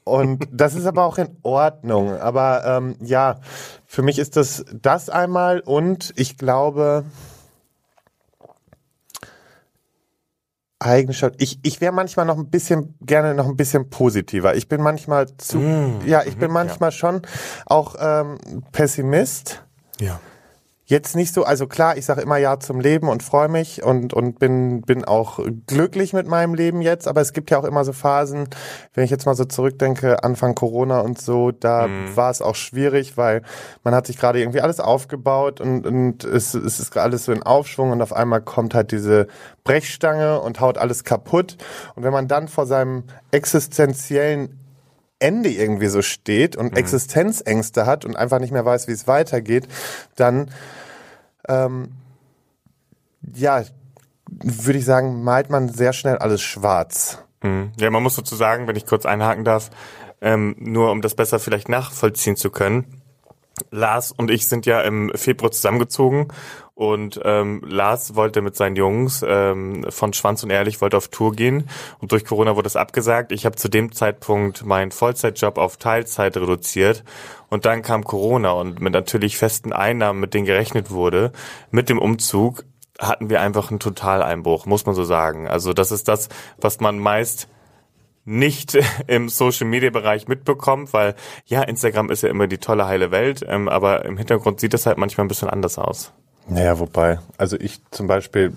Und 0.05 0.47
das 0.53 0.75
ist 0.75 0.85
aber 0.85 1.03
auch 1.03 1.17
in 1.17 1.27
Ordnung. 1.43 2.17
Aber 2.17 2.63
ähm, 2.65 2.95
ja, 3.01 3.41
für 3.85 4.01
mich 4.01 4.17
ist 4.17 4.37
das 4.37 4.63
das 4.81 5.09
einmal 5.09 5.59
und 5.59 6.13
ich 6.15 6.37
glaube, 6.37 7.03
Eigenschaft. 10.83 11.35
Ich, 11.39 11.59
ich 11.63 11.81
wäre 11.81 11.91
manchmal 11.93 12.25
noch 12.25 12.37
ein 12.37 12.49
bisschen, 12.49 12.95
gerne 13.01 13.33
noch 13.33 13.47
ein 13.47 13.55
bisschen 13.57 13.89
positiver. 13.89 14.55
Ich 14.55 14.67
bin 14.67 14.81
manchmal 14.81 15.27
zu, 15.37 15.57
Mm. 15.57 16.01
ja, 16.05 16.23
ich 16.23 16.37
bin 16.37 16.51
manchmal 16.51 16.91
schon 16.91 17.21
auch 17.65 17.95
ähm, 17.99 18.37
Pessimist. 18.71 19.63
ja. 19.99 20.19
Jetzt 20.85 21.15
nicht 21.15 21.33
so, 21.33 21.43
also 21.45 21.65
klar, 21.65 21.95
ich 21.95 22.05
sage 22.05 22.21
immer 22.21 22.37
Ja 22.37 22.59
zum 22.59 22.81
Leben 22.81 23.07
und 23.07 23.23
freue 23.23 23.47
mich 23.47 23.83
und, 23.83 24.13
und 24.13 24.37
bin, 24.37 24.81
bin 24.81 25.05
auch 25.05 25.39
glücklich 25.65 26.11
mit 26.11 26.27
meinem 26.27 26.53
Leben 26.53 26.81
jetzt, 26.81 27.07
aber 27.07 27.21
es 27.21 27.31
gibt 27.31 27.51
ja 27.51 27.57
auch 27.57 27.63
immer 27.63 27.85
so 27.85 27.93
Phasen, 27.93 28.49
wenn 28.93 29.05
ich 29.05 29.09
jetzt 29.09 29.25
mal 29.25 29.33
so 29.35 29.45
zurückdenke, 29.45 30.23
Anfang 30.25 30.55
Corona 30.55 30.99
und 30.99 31.21
so, 31.21 31.51
da 31.51 31.87
war 32.15 32.31
es 32.31 32.41
auch 32.41 32.55
schwierig, 32.55 33.15
weil 33.15 33.43
man 33.83 33.95
hat 33.95 34.07
sich 34.07 34.17
gerade 34.17 34.39
irgendwie 34.39 34.59
alles 34.59 34.81
aufgebaut 34.81 35.61
und, 35.61 35.87
und 35.87 36.25
es, 36.25 36.53
es 36.53 36.79
ist 36.81 36.97
alles 36.97 37.25
so 37.25 37.31
in 37.31 37.43
Aufschwung 37.43 37.91
und 37.91 38.01
auf 38.01 38.11
einmal 38.11 38.41
kommt 38.41 38.75
halt 38.75 38.91
diese 38.91 39.27
Brechstange 39.63 40.41
und 40.41 40.59
haut 40.59 40.77
alles 40.77 41.05
kaputt. 41.05 41.57
Und 41.95 42.03
wenn 42.03 42.11
man 42.13 42.27
dann 42.27 42.47
vor 42.47 42.65
seinem 42.65 43.03
existenziellen 43.31 44.59
Ende 45.23 45.49
irgendwie 45.49 45.87
so 45.87 46.01
steht 46.01 46.55
und 46.55 46.77
Existenzängste 46.77 47.85
hat 47.85 48.03
und 48.03 48.17
einfach 48.17 48.39
nicht 48.39 48.51
mehr 48.51 48.65
weiß, 48.65 48.87
wie 48.87 48.91
es 48.91 49.07
weitergeht, 49.07 49.67
dann 50.15 50.51
ähm, 51.47 51.93
ja, 53.33 53.63
würde 54.27 54.79
ich 54.79 54.85
sagen, 54.85 55.23
malt 55.23 55.49
man 55.49 55.69
sehr 55.69 55.93
schnell 55.93 56.17
alles 56.17 56.41
schwarz. 56.41 57.19
Mhm. 57.41 57.71
Ja, 57.79 57.89
man 57.89 58.03
muss 58.03 58.15
sozusagen, 58.15 58.67
wenn 58.67 58.75
ich 58.75 58.85
kurz 58.85 59.05
einhaken 59.05 59.45
darf, 59.45 59.69
ähm, 60.21 60.55
nur 60.59 60.91
um 60.91 61.01
das 61.01 61.15
besser 61.15 61.39
vielleicht 61.39 61.69
nachvollziehen 61.69 62.35
zu 62.35 62.49
können. 62.49 63.01
Lars 63.71 64.11
und 64.11 64.31
ich 64.31 64.47
sind 64.47 64.65
ja 64.65 64.81
im 64.81 65.11
Februar 65.15 65.51
zusammengezogen 65.51 66.29
und 66.75 67.19
ähm, 67.23 67.61
Lars 67.65 68.15
wollte 68.15 68.41
mit 68.41 68.55
seinen 68.55 68.75
Jungs 68.75 69.23
ähm, 69.27 69.85
von 69.89 70.13
Schwanz 70.13 70.43
und 70.43 70.49
Ehrlich 70.49 70.81
wollte 70.81 70.97
auf 70.97 71.07
Tour 71.07 71.33
gehen 71.33 71.69
und 71.99 72.11
durch 72.11 72.25
Corona 72.25 72.55
wurde 72.55 72.67
es 72.67 72.75
abgesagt. 72.75 73.31
Ich 73.31 73.45
habe 73.45 73.55
zu 73.55 73.69
dem 73.69 73.91
Zeitpunkt 73.91 74.65
meinen 74.65 74.91
Vollzeitjob 74.91 75.57
auf 75.57 75.77
Teilzeit 75.77 76.35
reduziert 76.35 77.03
und 77.49 77.65
dann 77.65 77.83
kam 77.83 78.03
Corona 78.03 78.51
und 78.51 78.81
mit 78.81 78.93
natürlich 78.93 79.37
festen 79.37 79.71
Einnahmen, 79.71 80.19
mit 80.19 80.33
denen 80.33 80.45
gerechnet 80.45 80.89
wurde, 80.89 81.31
mit 81.69 81.89
dem 81.89 81.99
Umzug 81.99 82.65
hatten 82.99 83.29
wir 83.29 83.41
einfach 83.41 83.69
einen 83.69 83.79
Totaleinbruch, 83.79 84.65
muss 84.65 84.85
man 84.85 84.95
so 84.95 85.03
sagen. 85.03 85.47
Also 85.47 85.73
das 85.73 85.91
ist 85.91 86.07
das, 86.07 86.29
was 86.57 86.79
man 86.79 86.99
meist 86.99 87.49
nicht 88.25 88.77
im 89.07 89.29
Social 89.29 89.67
Media 89.67 89.91
Bereich 89.91 90.27
mitbekommt, 90.27 90.93
weil 90.93 91.15
ja, 91.45 91.61
Instagram 91.61 92.09
ist 92.09 92.23
ja 92.23 92.29
immer 92.29 92.47
die 92.47 92.57
tolle 92.57 92.85
heile 92.87 93.11
Welt, 93.11 93.45
ähm, 93.47 93.69
aber 93.69 94.05
im 94.05 94.17
Hintergrund 94.17 94.59
sieht 94.59 94.73
es 94.73 94.85
halt 94.85 94.97
manchmal 94.97 95.25
ein 95.25 95.29
bisschen 95.29 95.49
anders 95.49 95.77
aus. 95.77 96.13
Naja, 96.47 96.79
wobei, 96.79 97.19
also 97.37 97.57
ich 97.59 97.81
zum 97.91 98.07
Beispiel 98.07 98.51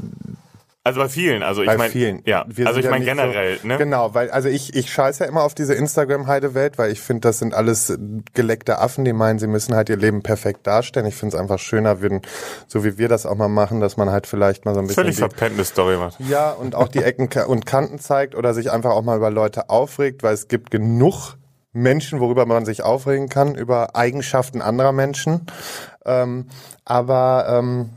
Also 0.82 1.00
bei 1.00 1.08
vielen, 1.08 1.42
also 1.42 1.62
ich 1.62 1.66
bei 1.66 1.76
meine, 1.76 1.90
vielen. 1.90 2.22
ja, 2.26 2.44
Wir 2.48 2.66
also 2.66 2.78
ich 2.78 2.86
meine 2.86 3.04
nicht 3.04 3.08
generell, 3.08 3.58
so, 3.58 3.66
ne? 3.66 3.76
Genau, 3.76 4.14
weil 4.14 4.30
also 4.30 4.48
ich 4.48 4.74
ich 4.74 4.92
scheiße 4.92 5.24
ja 5.24 5.28
immer 5.28 5.42
auf 5.42 5.54
diese 5.54 5.74
Instagram 5.74 6.26
Heidewelt, 6.26 6.78
weil 6.78 6.92
ich 6.92 7.00
finde, 7.00 7.22
das 7.22 7.38
sind 7.38 7.54
alles 7.54 7.96
geleckte 8.34 8.78
Affen, 8.78 9.04
die 9.04 9.12
meinen, 9.12 9.38
sie 9.38 9.46
müssen 9.46 9.74
halt 9.74 9.88
ihr 9.88 9.96
Leben 9.96 10.22
perfekt 10.22 10.66
darstellen. 10.66 11.06
Ich 11.06 11.14
finde 11.14 11.36
es 11.36 11.40
einfach 11.40 11.58
schöner, 11.58 12.00
würden 12.00 12.22
so 12.68 12.84
wie 12.84 12.98
wir 12.98 13.08
das 13.08 13.26
auch 13.26 13.36
mal 13.36 13.48
machen, 13.48 13.80
dass 13.80 13.96
man 13.96 14.10
halt 14.10 14.26
vielleicht 14.26 14.64
mal 14.64 14.74
so 14.74 14.80
ein 14.80 14.86
bisschen 14.86 15.04
Völlig 15.04 15.18
verpennte 15.18 15.64
Story 15.64 15.96
macht. 15.96 16.18
ja 16.20 16.50
und 16.50 16.74
auch 16.74 16.88
die 16.88 17.02
Ecken 17.02 17.28
und 17.46 17.66
Kanten 17.66 17.98
zeigt 17.98 18.34
oder 18.34 18.54
sich 18.54 18.70
einfach 18.70 18.90
auch 18.90 19.02
mal 19.02 19.16
über 19.16 19.30
Leute 19.30 19.70
aufregt, 19.70 20.22
weil 20.22 20.34
es 20.34 20.48
gibt 20.48 20.70
genug 20.70 21.36
Menschen, 21.72 22.20
worüber 22.20 22.46
man 22.46 22.64
sich 22.64 22.82
aufregen 22.82 23.28
kann, 23.28 23.54
über 23.54 23.94
Eigenschaften 23.96 24.62
anderer 24.62 24.92
Menschen. 24.92 25.46
Ähm, 26.06 26.46
aber 26.84 27.46
ähm, 27.48 27.90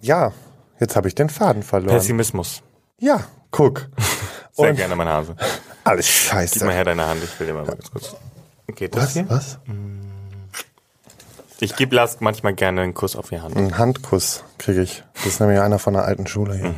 ja, 0.00 0.32
jetzt 0.80 0.96
habe 0.96 1.08
ich 1.08 1.14
den 1.14 1.28
Faden 1.30 1.62
verloren. 1.62 1.96
Pessimismus. 1.96 2.62
Ja, 2.98 3.24
guck. 3.50 3.88
Sehr 4.52 4.70
Und- 4.70 4.76
gerne, 4.76 4.96
mein 4.96 5.08
Hase. 5.08 5.36
Alles 5.84 6.06
Gib 6.06 6.14
scheiße. 6.14 6.64
mal 6.64 6.74
her 6.74 6.84
deine 6.84 7.06
Hand, 7.06 7.22
ich 7.24 7.40
will 7.40 7.46
dir 7.46 7.54
mal 7.54 7.64
ganz 7.64 7.90
kurz. 7.90 8.14
Geht 8.74 8.94
das 8.94 9.04
Was? 9.04 9.12
hier? 9.14 9.30
Was? 9.30 9.58
Ich 11.60 11.76
gebe 11.76 11.94
Lars 11.96 12.20
manchmal 12.20 12.54
gerne 12.54 12.82
einen 12.82 12.94
Kuss 12.94 13.16
auf 13.16 13.28
die 13.30 13.40
Hand. 13.40 13.56
Ein 13.56 13.76
Handkuss 13.78 14.44
kriege 14.60 14.82
ich. 14.82 15.02
Das 15.14 15.26
ist 15.26 15.40
nämlich 15.40 15.58
einer 15.58 15.78
von 15.78 15.94
der 15.94 16.04
alten 16.04 16.26
Schule 16.26 16.54
hier. 16.54 16.74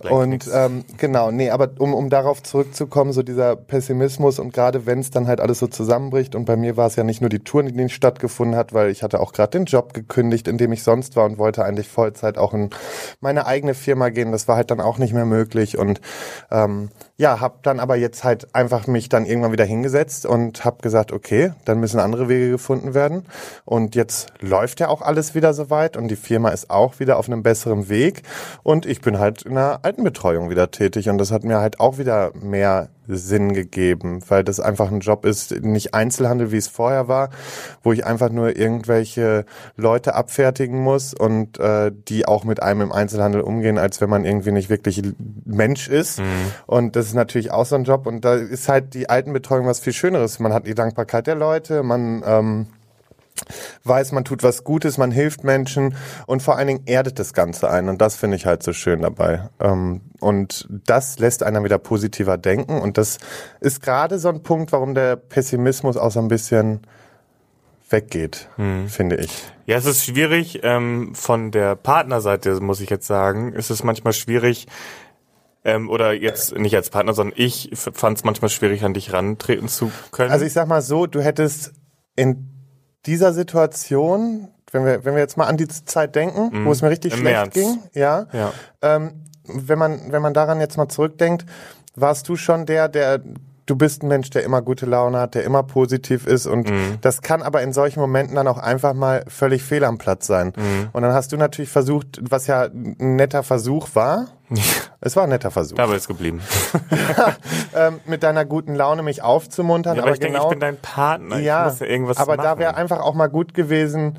Gleich 0.00 0.12
Und 0.12 0.48
ähm, 0.52 0.84
genau, 0.96 1.30
nee, 1.30 1.50
aber 1.50 1.70
um, 1.78 1.94
um 1.94 2.08
darauf 2.08 2.42
zurückzukommen, 2.42 3.12
so 3.12 3.22
dieser 3.22 3.56
Pessimismus 3.56 4.38
und 4.38 4.52
gerade 4.52 4.86
wenn 4.86 5.00
es 5.00 5.10
dann 5.10 5.26
halt 5.26 5.40
alles 5.40 5.58
so 5.58 5.66
zusammenbricht 5.66 6.34
und 6.34 6.44
bei 6.44 6.56
mir 6.56 6.76
war 6.76 6.86
es 6.86 6.96
ja 6.96 7.04
nicht 7.04 7.20
nur 7.20 7.28
die 7.28 7.40
Tour, 7.40 7.64
die 7.64 7.72
nicht 7.72 7.94
stattgefunden 7.94 8.56
hat, 8.56 8.72
weil 8.72 8.90
ich 8.90 9.02
hatte 9.02 9.20
auch 9.20 9.32
gerade 9.32 9.58
den 9.58 9.66
Job 9.66 9.94
gekündigt, 9.94 10.48
in 10.48 10.58
dem 10.58 10.72
ich 10.72 10.82
sonst 10.82 11.16
war 11.16 11.24
und 11.24 11.38
wollte 11.38 11.64
eigentlich 11.64 11.88
Vollzeit 11.88 12.38
auch 12.38 12.54
in 12.54 12.70
meine 13.20 13.46
eigene 13.46 13.74
Firma 13.74 14.08
gehen. 14.08 14.32
Das 14.32 14.48
war 14.48 14.56
halt 14.56 14.70
dann 14.70 14.80
auch 14.80 14.98
nicht 14.98 15.12
mehr 15.12 15.26
möglich 15.26 15.76
und 15.76 16.00
ähm, 16.50 16.90
ja, 17.16 17.40
hab 17.40 17.62
dann 17.62 17.80
aber 17.80 17.96
jetzt 17.96 18.24
halt 18.24 18.54
einfach 18.54 18.86
mich 18.86 19.08
dann 19.08 19.26
irgendwann 19.26 19.52
wieder 19.52 19.64
hingesetzt 19.64 20.26
und 20.26 20.64
hab 20.64 20.82
gesagt, 20.82 21.12
okay, 21.12 21.52
dann 21.64 21.78
müssen 21.80 22.00
andere 22.00 22.28
Wege 22.28 22.50
gefunden 22.50 22.94
werden 22.94 23.26
und 23.64 23.94
jetzt 23.94 24.32
läuft 24.40 24.80
ja 24.80 24.88
auch 24.88 25.02
alles 25.02 25.34
wieder 25.34 25.52
soweit 25.54 25.96
und 25.96 26.08
die 26.08 26.16
Firma 26.16 26.48
ist 26.48 26.70
auch 26.70 26.91
wieder 27.00 27.18
auf 27.18 27.26
einem 27.26 27.42
besseren 27.42 27.88
Weg. 27.88 28.22
Und 28.62 28.86
ich 28.86 29.00
bin 29.00 29.18
halt 29.18 29.42
in 29.42 29.54
der 29.54 29.80
Altenbetreuung 29.82 30.50
wieder 30.50 30.70
tätig. 30.70 31.08
Und 31.08 31.18
das 31.18 31.30
hat 31.30 31.44
mir 31.44 31.58
halt 31.58 31.80
auch 31.80 31.98
wieder 31.98 32.32
mehr 32.40 32.88
Sinn 33.08 33.52
gegeben, 33.52 34.20
weil 34.28 34.44
das 34.44 34.60
einfach 34.60 34.90
ein 34.90 35.00
Job 35.00 35.24
ist, 35.24 35.50
nicht 35.62 35.92
Einzelhandel, 35.92 36.52
wie 36.52 36.56
es 36.56 36.68
vorher 36.68 37.08
war, 37.08 37.30
wo 37.82 37.92
ich 37.92 38.06
einfach 38.06 38.30
nur 38.30 38.56
irgendwelche 38.56 39.44
Leute 39.76 40.14
abfertigen 40.14 40.78
muss 40.80 41.12
und 41.12 41.58
äh, 41.58 41.90
die 42.08 42.26
auch 42.26 42.44
mit 42.44 42.62
einem 42.62 42.82
im 42.82 42.92
Einzelhandel 42.92 43.40
umgehen, 43.40 43.76
als 43.76 44.00
wenn 44.00 44.08
man 44.08 44.24
irgendwie 44.24 44.52
nicht 44.52 44.70
wirklich 44.70 45.02
Mensch 45.44 45.88
ist. 45.88 46.20
Und 46.66 46.96
das 46.96 47.06
ist 47.06 47.14
natürlich 47.14 47.50
auch 47.50 47.66
so 47.66 47.74
ein 47.74 47.84
Job. 47.84 48.06
Und 48.06 48.24
da 48.24 48.34
ist 48.34 48.68
halt 48.68 48.94
die 48.94 49.08
Altenbetreuung 49.08 49.66
was 49.66 49.80
viel 49.80 49.92
Schöneres. 49.92 50.38
Man 50.38 50.52
hat 50.52 50.66
die 50.66 50.74
Dankbarkeit 50.74 51.26
der 51.26 51.34
Leute, 51.34 51.82
man 51.82 52.22
ähm, 52.24 52.66
weiß, 53.84 54.12
man 54.12 54.24
tut 54.24 54.42
was 54.42 54.64
Gutes, 54.64 54.98
man 54.98 55.10
hilft 55.10 55.44
Menschen 55.44 55.96
und 56.26 56.42
vor 56.42 56.56
allen 56.56 56.68
Dingen 56.68 56.82
erdet 56.86 57.18
das 57.18 57.32
Ganze 57.32 57.70
ein. 57.70 57.88
Und 57.88 58.00
das 58.00 58.16
finde 58.16 58.36
ich 58.36 58.46
halt 58.46 58.62
so 58.62 58.72
schön 58.72 59.02
dabei. 59.02 59.48
Ähm, 59.60 60.02
und 60.20 60.68
das 60.70 61.18
lässt 61.18 61.42
einer 61.42 61.64
wieder 61.64 61.78
positiver 61.78 62.38
denken. 62.38 62.80
Und 62.80 62.98
das 62.98 63.18
ist 63.60 63.82
gerade 63.82 64.18
so 64.18 64.28
ein 64.28 64.42
Punkt, 64.42 64.72
warum 64.72 64.94
der 64.94 65.16
Pessimismus 65.16 65.96
auch 65.96 66.10
so 66.10 66.20
ein 66.20 66.28
bisschen 66.28 66.82
weggeht, 67.90 68.48
finde 68.88 69.16
ich. 69.16 69.44
Ja, 69.66 69.76
es 69.76 69.84
ist 69.84 70.04
schwierig, 70.04 70.60
ähm, 70.62 71.14
von 71.14 71.50
der 71.50 71.76
Partnerseite, 71.76 72.58
muss 72.60 72.80
ich 72.80 72.88
jetzt 72.88 73.06
sagen, 73.06 73.52
ist 73.52 73.68
es 73.68 73.84
manchmal 73.84 74.14
schwierig, 74.14 74.66
ähm, 75.64 75.88
oder 75.90 76.12
jetzt 76.12 76.56
nicht 76.56 76.74
als 76.74 76.90
Partner, 76.90 77.12
sondern 77.12 77.34
ich 77.36 77.70
fand 77.74 78.18
es 78.18 78.24
manchmal 78.24 78.48
schwierig, 78.48 78.82
an 78.82 78.94
dich 78.94 79.12
rantreten 79.12 79.68
zu 79.68 79.92
können. 80.10 80.32
Also 80.32 80.44
ich 80.44 80.52
sag 80.52 80.66
mal 80.66 80.82
so, 80.82 81.06
du 81.06 81.20
hättest 81.20 81.72
in 82.16 82.51
dieser 83.06 83.32
Situation, 83.32 84.48
wenn 84.70 84.84
wir, 84.84 85.04
wenn 85.04 85.14
wir 85.14 85.20
jetzt 85.20 85.36
mal 85.36 85.46
an 85.46 85.56
die 85.56 85.68
Zeit 85.68 86.14
denken, 86.14 86.64
wo 86.64 86.72
es 86.72 86.82
mir 86.82 86.90
richtig 86.90 87.12
Im 87.12 87.20
schlecht 87.20 87.34
März. 87.36 87.54
ging, 87.54 87.78
ja, 87.94 88.26
ja. 88.32 88.52
ähm, 88.80 89.24
wenn 89.44 89.78
man, 89.78 90.12
wenn 90.12 90.22
man 90.22 90.34
daran 90.34 90.60
jetzt 90.60 90.76
mal 90.76 90.88
zurückdenkt, 90.88 91.44
warst 91.94 92.28
du 92.28 92.36
schon 92.36 92.64
der, 92.66 92.88
der, 92.88 93.20
du 93.66 93.76
bist 93.76 94.02
ein 94.02 94.08
Mensch, 94.08 94.30
der 94.30 94.42
immer 94.44 94.60
gute 94.62 94.86
Laune 94.86 95.18
hat, 95.18 95.34
der 95.34 95.44
immer 95.44 95.62
positiv 95.62 96.26
ist 96.26 96.46
und 96.46 96.70
das 97.00 97.22
kann 97.22 97.42
aber 97.42 97.62
in 97.62 97.72
solchen 97.72 98.00
Momenten 98.00 98.36
dann 98.36 98.48
auch 98.48 98.58
einfach 98.58 98.92
mal 98.94 99.24
völlig 99.28 99.62
fehl 99.62 99.84
am 99.84 99.98
Platz 99.98 100.26
sein. 100.26 100.52
Und 100.92 101.02
dann 101.02 101.12
hast 101.12 101.32
du 101.32 101.36
natürlich 101.36 101.70
versucht, 101.70 102.18
was 102.22 102.46
ja 102.46 102.62
ein 102.64 102.96
netter 103.16 103.42
Versuch 103.42 103.88
war, 103.94 104.26
es 105.00 105.16
war 105.16 105.22
ein 105.24 105.30
netter 105.30 105.50
Versuch, 105.50 105.76
Dabei 105.76 105.96
ist 105.96 106.08
geblieben. 106.08 106.40
ähm, 107.74 108.00
mit 108.06 108.22
deiner 108.22 108.44
guten 108.44 108.74
Laune 108.74 109.02
mich 109.02 109.22
aufzumuntern, 109.22 109.96
Ja, 109.96 110.02
aber 110.02 110.10
aber 110.10 110.14
ich 110.14 110.20
denke, 110.20 110.34
genau, 110.34 110.48
ich 110.48 110.50
bin 110.50 110.60
dein 110.60 110.76
Partner. 110.76 111.38
ja, 111.38 111.66
ich 111.66 111.72
muss 111.72 111.80
ja 111.80 111.86
irgendwas 111.86 112.16
aber 112.18 112.36
machen. 112.36 112.44
da 112.44 112.58
wäre 112.58 112.76
einfach 112.76 113.00
auch 113.00 113.14
mal 113.14 113.28
gut 113.28 113.54
gewesen, 113.54 114.18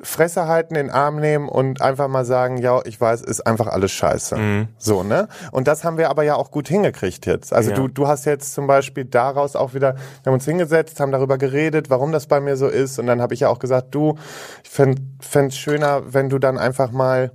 Fresse 0.00 0.46
halten, 0.46 0.74
den 0.74 0.90
Arm 0.90 1.16
nehmen 1.16 1.48
und 1.48 1.82
einfach 1.82 2.06
mal 2.06 2.24
sagen, 2.24 2.58
ja, 2.58 2.80
ich 2.84 3.00
weiß, 3.00 3.20
ist 3.22 3.46
einfach 3.46 3.66
alles 3.66 3.90
scheiße. 3.90 4.36
Mhm. 4.36 4.68
So, 4.78 5.02
ne? 5.02 5.28
Und 5.50 5.66
das 5.66 5.82
haben 5.82 5.98
wir 5.98 6.08
aber 6.08 6.22
ja 6.22 6.36
auch 6.36 6.52
gut 6.52 6.68
hingekriegt 6.68 7.26
jetzt. 7.26 7.52
Also 7.52 7.70
Ja. 7.70 7.76
du, 7.76 7.88
du 7.88 8.06
hast 8.06 8.24
jetzt 8.24 8.54
zum 8.54 8.68
Beispiel 8.68 9.04
daraus 9.04 9.56
auch 9.56 9.74
wieder, 9.74 9.94
wir 9.94 10.26
haben 10.26 10.34
uns 10.34 10.44
hingesetzt, 10.44 11.00
haben 11.00 11.10
darüber 11.10 11.36
geredet, 11.36 11.90
warum 11.90 12.12
das 12.12 12.26
bei 12.26 12.38
mir 12.40 12.56
so 12.56 12.68
ist. 12.68 13.00
Und 13.00 13.08
dann 13.08 13.20
habe 13.20 13.34
ich 13.34 13.40
ja 13.40 13.48
auch 13.48 13.58
gesagt, 13.58 13.94
du, 13.94 14.16
ich 14.62 14.70
fänd 14.70 15.00
fänd's 15.20 15.56
schöner, 15.56 16.02
wenn 16.14 16.28
du 16.30 16.38
dann 16.38 16.58
einfach 16.58 16.92
mal 16.92 17.32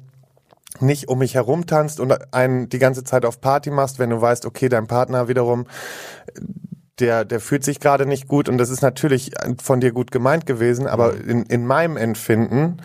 nicht 0.79 1.07
um 1.09 1.19
mich 1.19 1.35
herum 1.35 1.65
tanzt 1.67 1.99
und 1.99 2.33
einen 2.33 2.69
die 2.69 2.79
ganze 2.79 3.03
Zeit 3.03 3.25
auf 3.25 3.41
Party 3.41 3.71
machst, 3.71 3.99
wenn 3.99 4.09
du 4.09 4.21
weißt, 4.21 4.45
okay, 4.45 4.69
dein 4.69 4.87
Partner 4.87 5.27
wiederum, 5.27 5.65
der, 7.03 7.25
der 7.25 7.41
fühlt 7.41 7.65
sich 7.65 7.81
gerade 7.81 8.05
nicht 8.05 8.29
gut 8.29 8.47
und 8.47 8.57
das 8.57 8.69
ist 8.69 8.81
natürlich 8.81 9.31
von 9.61 9.81
dir 9.81 9.91
gut 9.91 10.09
gemeint 10.09 10.45
gewesen, 10.45 10.87
aber 10.87 11.13
in, 11.15 11.43
in 11.43 11.67
meinem 11.67 11.97
Empfinden 11.97 12.77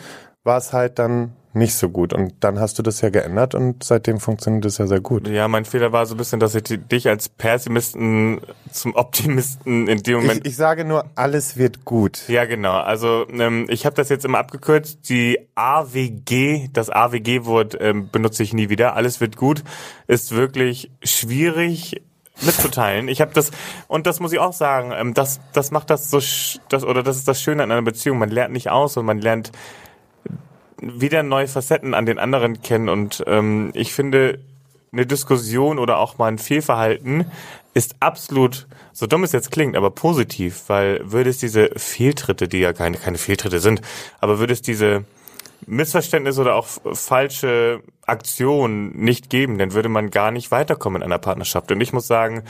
war 0.42 0.59
es 0.59 0.72
halt 0.72 0.98
dann 0.98 1.35
nicht 1.52 1.74
so 1.74 1.88
gut 1.88 2.12
und 2.12 2.35
dann 2.40 2.59
hast 2.59 2.78
du 2.78 2.83
das 2.83 3.00
ja 3.00 3.11
geändert 3.11 3.54
und 3.54 3.85
seitdem 3.85 4.18
funktioniert 4.18 4.64
es 4.64 4.78
ja 4.78 4.88
sehr 4.88 5.00
gut. 5.00 5.28
Ja, 5.28 5.46
mein 5.46 5.64
Fehler 5.64 5.92
war 5.92 6.04
so 6.04 6.14
ein 6.14 6.18
bisschen, 6.18 6.40
dass 6.40 6.54
ich 6.57 6.64
dich 6.64 7.09
als 7.09 7.28
Pessimisten 7.28 8.40
zum 8.72 8.94
Optimisten 8.96 9.87
in 9.87 10.02
dem 10.02 10.20
Moment 10.20 10.40
Ich, 10.46 10.52
ich 10.52 10.57
sage 10.57 10.85
nur, 10.85 11.04
alles 11.14 11.57
wird 11.57 11.85
gut. 11.85 12.28
Ja, 12.28 12.44
genau. 12.44 12.78
Also 12.78 13.26
ähm, 13.31 13.66
ich 13.68 13.87
habe 13.87 13.94
das 13.94 14.09
jetzt 14.09 14.24
immer 14.24 14.38
abgekürzt. 14.38 15.09
Die 15.09 15.38
AWG, 15.54 16.68
das 16.72 16.90
AWG-Wort 16.90 17.78
ähm, 17.81 18.11
benutze 18.11 18.42
ich 18.42 18.52
nie 18.52 18.68
wieder. 18.68 18.94
Alles 18.96 19.20
wird 19.20 19.37
gut, 19.37 19.62
ist 20.07 20.35
wirklich 20.35 20.90
schwierig 21.02 22.02
mitzuteilen. 22.40 23.09
Ich 23.09 23.20
habe 23.20 23.33
das 23.35 23.51
und 23.87 24.07
das 24.07 24.20
muss 24.20 24.33
ich 24.33 24.38
auch 24.38 24.53
sagen. 24.53 24.92
Ähm, 24.96 25.14
das 25.14 25.40
das 25.53 25.70
macht 25.70 25.90
das 25.90 26.11
so 26.11 26.18
das 26.68 26.85
oder 26.85 27.03
das 27.03 27.16
ist 27.16 27.29
das 27.29 27.42
Schöne 27.42 27.62
an 27.62 27.70
einer 27.70 27.83
Beziehung. 27.83 28.18
Man 28.18 28.31
lernt 28.31 28.53
nicht 28.53 28.70
aus 28.70 28.96
und 28.96 29.07
man 29.07 29.20
lernt 29.20 29.53
wieder 30.81 31.22
neue 31.22 31.48
Facetten 31.48 31.94
an 31.94 32.07
den 32.07 32.18
anderen 32.18 32.62
kennen 32.62 32.88
und 32.88 33.24
ähm, 33.27 33.70
ich 33.74 33.92
finde 33.92 34.38
eine 34.92 35.07
Diskussion 35.07 35.79
oder 35.79 35.98
auch 35.98 36.18
mal 36.18 36.29
ein 36.29 36.38
Fehlverhalten 36.38 37.27
ist 37.74 37.96
absolut, 38.01 38.66
so 38.92 39.07
dumm 39.07 39.22
es 39.22 39.33
jetzt 39.33 39.51
klingt, 39.51 39.77
aber 39.77 39.90
positiv, 39.90 40.64
weil 40.68 41.01
würde 41.05 41.31
es 41.31 41.38
diese 41.38 41.70
Fehltritte, 41.77 42.48
die 42.48 42.59
ja 42.59 42.72
keine, 42.72 42.96
keine 42.96 43.18
Fehltritte 43.18 43.61
sind, 43.61 43.83
aber 44.20 44.38
würde 44.38 44.53
es 44.53 44.62
diese 44.62 45.05
Missverständnisse 45.66 46.40
oder 46.40 46.55
auch 46.55 46.66
falsche 46.66 47.83
Aktionen 48.07 48.97
nicht 48.97 49.31
geben, 49.31 49.59
dann 49.59 49.73
würde 49.73 49.88
man 49.88 50.11
gar 50.11 50.31
nicht 50.31 50.51
weiterkommen 50.51 51.03
in 51.03 51.07
einer 51.07 51.18
Partnerschaft. 51.18 51.71
Und 51.71 51.81
ich 51.81 51.92
muss 51.92 52.07
sagen, 52.07 52.44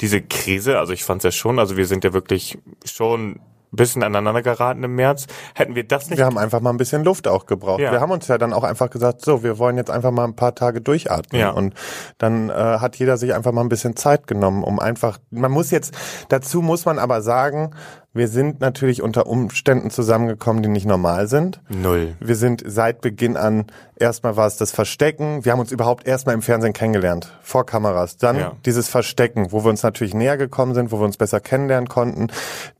diese 0.00 0.22
Krise, 0.22 0.78
also 0.78 0.92
ich 0.92 1.04
fand 1.04 1.20
es 1.20 1.24
ja 1.24 1.32
schon, 1.32 1.58
also 1.58 1.76
wir 1.76 1.86
sind 1.86 2.04
ja 2.04 2.12
wirklich 2.12 2.58
schon 2.84 3.40
ein 3.72 3.76
bisschen 3.76 4.02
aneinander 4.02 4.42
geraten 4.42 4.82
im 4.82 4.94
März. 4.94 5.26
Hätten 5.54 5.74
wir 5.74 5.84
das 5.84 6.08
nicht 6.08 6.18
Wir 6.18 6.26
haben 6.26 6.38
einfach 6.38 6.60
mal 6.60 6.70
ein 6.70 6.76
bisschen 6.76 7.04
Luft 7.04 7.28
auch 7.28 7.46
gebraucht. 7.46 7.80
Ja. 7.80 7.92
Wir 7.92 8.00
haben 8.00 8.10
uns 8.10 8.28
ja 8.28 8.38
dann 8.38 8.52
auch 8.52 8.64
einfach 8.64 8.90
gesagt, 8.90 9.24
so, 9.24 9.42
wir 9.42 9.58
wollen 9.58 9.76
jetzt 9.76 9.90
einfach 9.90 10.10
mal 10.10 10.24
ein 10.24 10.36
paar 10.36 10.54
Tage 10.54 10.80
durchatmen. 10.80 11.40
Ja. 11.40 11.50
Und 11.50 11.74
dann 12.18 12.50
äh, 12.50 12.52
hat 12.52 12.96
jeder 12.96 13.16
sich 13.16 13.34
einfach 13.34 13.52
mal 13.52 13.60
ein 13.62 13.68
bisschen 13.68 13.96
Zeit 13.96 14.26
genommen, 14.26 14.64
um 14.64 14.78
einfach, 14.78 15.18
man 15.30 15.50
muss 15.50 15.70
jetzt, 15.70 15.94
dazu 16.28 16.62
muss 16.62 16.84
man 16.84 16.98
aber 16.98 17.22
sagen, 17.22 17.70
wir 18.14 18.26
sind 18.26 18.60
natürlich 18.60 19.02
unter 19.02 19.26
Umständen 19.26 19.90
zusammengekommen, 19.90 20.62
die 20.62 20.68
nicht 20.68 20.86
normal 20.86 21.28
sind. 21.28 21.60
Null. 21.68 22.16
Wir 22.20 22.36
sind 22.36 22.64
seit 22.66 23.00
Beginn 23.02 23.36
an, 23.36 23.66
erstmal 23.96 24.36
war 24.36 24.46
es 24.46 24.56
das 24.56 24.72
Verstecken. 24.72 25.44
Wir 25.44 25.52
haben 25.52 25.60
uns 25.60 25.70
überhaupt 25.70 26.06
erstmal 26.08 26.34
im 26.34 26.42
Fernsehen 26.42 26.72
kennengelernt, 26.72 27.32
vor 27.42 27.66
Kameras. 27.66 28.16
Dann 28.16 28.36
Ja. 28.36 28.52
dieses 28.64 28.88
Verstecken, 28.88 29.52
wo 29.52 29.62
wir 29.62 29.70
uns 29.70 29.82
natürlich 29.82 30.14
näher 30.14 30.36
gekommen 30.36 30.74
sind, 30.74 30.90
wo 30.90 30.98
wir 30.98 31.04
uns 31.04 31.16
besser 31.18 31.40
kennenlernen 31.40 31.88
konnten. 31.88 32.28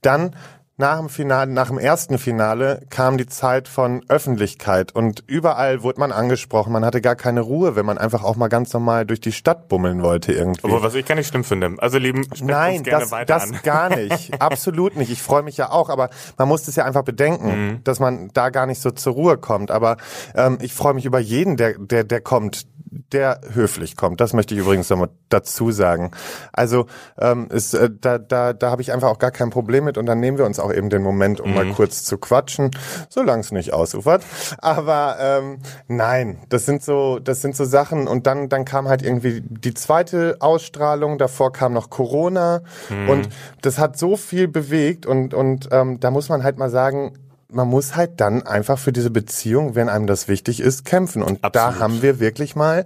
Dann 0.02 0.34
nach 0.80 0.98
dem 0.98 1.08
Finale, 1.08 1.50
nach 1.52 1.66
dem 1.68 1.78
ersten 1.78 2.18
Finale 2.18 2.82
kam 2.88 3.18
die 3.18 3.26
Zeit 3.26 3.66
von 3.66 4.02
Öffentlichkeit 4.08 4.94
und 4.94 5.24
überall 5.26 5.82
wurde 5.82 5.98
man 5.98 6.12
angesprochen. 6.12 6.72
Man 6.72 6.84
hatte 6.84 7.00
gar 7.00 7.16
keine 7.16 7.40
Ruhe, 7.40 7.74
wenn 7.74 7.84
man 7.84 7.98
einfach 7.98 8.22
auch 8.22 8.36
mal 8.36 8.46
ganz 8.46 8.72
normal 8.72 9.04
durch 9.04 9.20
die 9.20 9.32
Stadt 9.32 9.68
bummeln 9.68 10.02
wollte 10.04 10.32
irgendwie. 10.32 10.60
Obwohl, 10.64 10.82
was 10.84 10.94
ich 10.94 11.04
gar 11.04 11.16
nicht 11.16 11.26
schlimm 11.26 11.42
finde. 11.42 11.74
Also 11.78 11.98
lieben, 11.98 12.24
Nein, 12.40 12.84
das, 12.84 13.10
weiter 13.10 13.34
das 13.34 13.50
an. 13.50 13.58
gar 13.64 13.88
nicht. 13.96 14.40
Absolut 14.40 14.96
nicht. 14.96 15.10
Ich 15.10 15.20
freue 15.20 15.42
mich 15.42 15.56
ja 15.56 15.70
auch, 15.72 15.88
aber 15.88 16.10
man 16.36 16.46
muss 16.46 16.68
es 16.68 16.76
ja 16.76 16.84
einfach 16.84 17.02
bedenken, 17.02 17.48
Mhm. 17.48 17.80
dass 17.84 17.98
man 17.98 18.30
da 18.32 18.50
gar 18.50 18.66
nicht 18.66 18.80
so 18.80 18.92
zur 18.92 19.14
Ruhe 19.14 19.36
kommt. 19.36 19.72
Aber 19.72 19.96
ähm, 20.36 20.58
ich 20.60 20.74
freue 20.74 20.94
mich 20.94 21.04
über 21.06 21.18
jeden, 21.18 21.56
der, 21.56 21.74
der, 21.76 22.04
der 22.04 22.20
kommt, 22.20 22.66
der 23.12 23.40
höflich 23.52 23.96
kommt. 23.96 24.20
Das 24.20 24.32
möchte 24.32 24.54
ich 24.54 24.60
übrigens 24.60 24.88
nochmal 24.90 25.08
dazu 25.28 25.72
sagen. 25.72 26.12
Also 26.52 26.86
ähm, 27.18 27.48
ist, 27.50 27.74
äh, 27.74 27.90
da, 28.00 28.18
da, 28.18 28.52
da 28.52 28.70
habe 28.70 28.80
ich 28.82 28.92
einfach 28.92 29.08
auch 29.08 29.18
gar 29.18 29.30
kein 29.30 29.50
Problem 29.50 29.84
mit 29.84 29.98
und 29.98 30.06
dann 30.06 30.20
nehmen 30.20 30.38
wir 30.38 30.46
uns 30.46 30.58
auch 30.60 30.67
eben 30.70 30.90
den 30.90 31.02
Moment, 31.02 31.40
um 31.40 31.54
mal 31.54 31.64
Mhm. 31.64 31.74
kurz 31.74 32.04
zu 32.04 32.18
quatschen, 32.18 32.70
solange 33.08 33.40
es 33.40 33.52
nicht 33.52 33.72
ausufert. 33.72 34.24
Aber 34.58 35.16
ähm, 35.20 35.58
nein, 35.86 36.38
das 36.48 36.66
sind 36.66 36.82
so, 36.82 37.18
das 37.18 37.42
sind 37.42 37.56
so 37.56 37.64
Sachen 37.64 38.08
und 38.08 38.26
dann, 38.26 38.48
dann 38.48 38.64
kam 38.64 38.88
halt 38.88 39.02
irgendwie 39.02 39.42
die 39.42 39.74
zweite 39.74 40.36
Ausstrahlung, 40.40 41.18
davor 41.18 41.52
kam 41.52 41.72
noch 41.72 41.90
Corona 41.90 42.62
und 43.08 43.28
das 43.62 43.78
hat 43.78 43.98
so 43.98 44.16
viel 44.16 44.48
bewegt 44.48 45.06
und, 45.06 45.34
und 45.34 45.68
ähm, 45.72 46.00
da 46.00 46.10
muss 46.10 46.28
man 46.28 46.42
halt 46.44 46.58
mal 46.58 46.70
sagen, 46.70 47.12
man 47.50 47.66
muss 47.68 47.96
halt 47.96 48.20
dann 48.20 48.46
einfach 48.46 48.78
für 48.78 48.92
diese 48.92 49.10
Beziehung, 49.10 49.74
wenn 49.74 49.88
einem 49.88 50.06
das 50.06 50.28
wichtig 50.28 50.60
ist, 50.60 50.84
kämpfen. 50.84 51.22
Und 51.22 51.40
da 51.42 51.48
Absolut. 51.48 51.80
haben 51.80 52.02
wir 52.02 52.20
wirklich 52.20 52.54
mal 52.56 52.84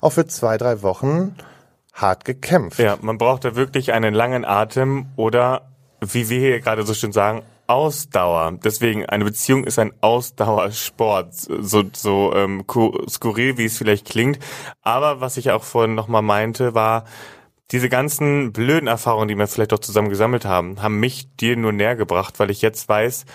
auch 0.00 0.12
für 0.12 0.26
zwei, 0.26 0.56
drei 0.56 0.82
Wochen 0.82 1.34
hart 1.92 2.24
gekämpft. 2.24 2.78
Ja, 2.78 2.96
man 3.00 3.18
braucht 3.18 3.44
da 3.44 3.54
wirklich 3.56 3.92
einen 3.92 4.14
langen 4.14 4.44
Atem 4.46 5.08
oder, 5.16 5.68
wie 6.00 6.28
wir 6.28 6.38
hier 6.38 6.60
gerade 6.60 6.84
so 6.84 6.94
schön 6.94 7.12
sagen, 7.12 7.42
Ausdauer. 7.66 8.58
Deswegen, 8.64 9.04
eine 9.06 9.24
Beziehung 9.24 9.64
ist 9.64 9.78
ein 9.78 9.92
Ausdauersport. 10.00 11.34
So, 11.34 11.84
so 11.92 12.32
ähm, 12.34 12.66
ku- 12.66 12.98
skurril, 13.08 13.58
wie 13.58 13.66
es 13.66 13.76
vielleicht 13.76 14.06
klingt. 14.06 14.38
Aber 14.82 15.20
was 15.20 15.36
ich 15.36 15.50
auch 15.50 15.64
vorhin 15.64 15.94
nochmal 15.94 16.22
meinte, 16.22 16.74
war, 16.74 17.04
diese 17.70 17.90
ganzen 17.90 18.52
blöden 18.52 18.88
Erfahrungen, 18.88 19.28
die 19.28 19.36
wir 19.36 19.46
vielleicht 19.46 19.74
auch 19.74 19.80
zusammen 19.80 20.08
gesammelt 20.08 20.46
haben, 20.46 20.80
haben 20.82 20.98
mich 20.98 21.28
dir 21.36 21.56
nur 21.56 21.72
näher 21.72 21.96
gebracht, 21.96 22.38
weil 22.38 22.50
ich 22.50 22.62
jetzt 22.62 22.88
weiß, 22.88 23.26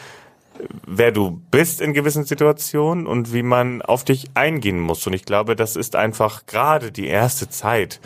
wer 0.88 1.12
du 1.12 1.41
bist 1.52 1.82
in 1.82 1.93
gewissen 1.93 2.23
Situationen 2.26 3.06
und 3.06 3.34
wie 3.34 3.43
man 3.43 3.84
auf 3.84 4.04
dich 4.04 4.32
eingehen 4.34 4.80
muss. 4.80 5.06
Und 5.06 5.13
ich 5.13 5.26
glaube, 5.26 5.56
das 5.56 5.76
ist 5.76 5.95
einfach 5.95 6.47
gerade 6.47 6.91
die 6.91 7.06
erste 7.06 7.49
Zeit, 7.49 7.99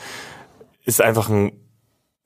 ist 0.83 1.01
einfach 1.01 1.29
ein, 1.29 1.53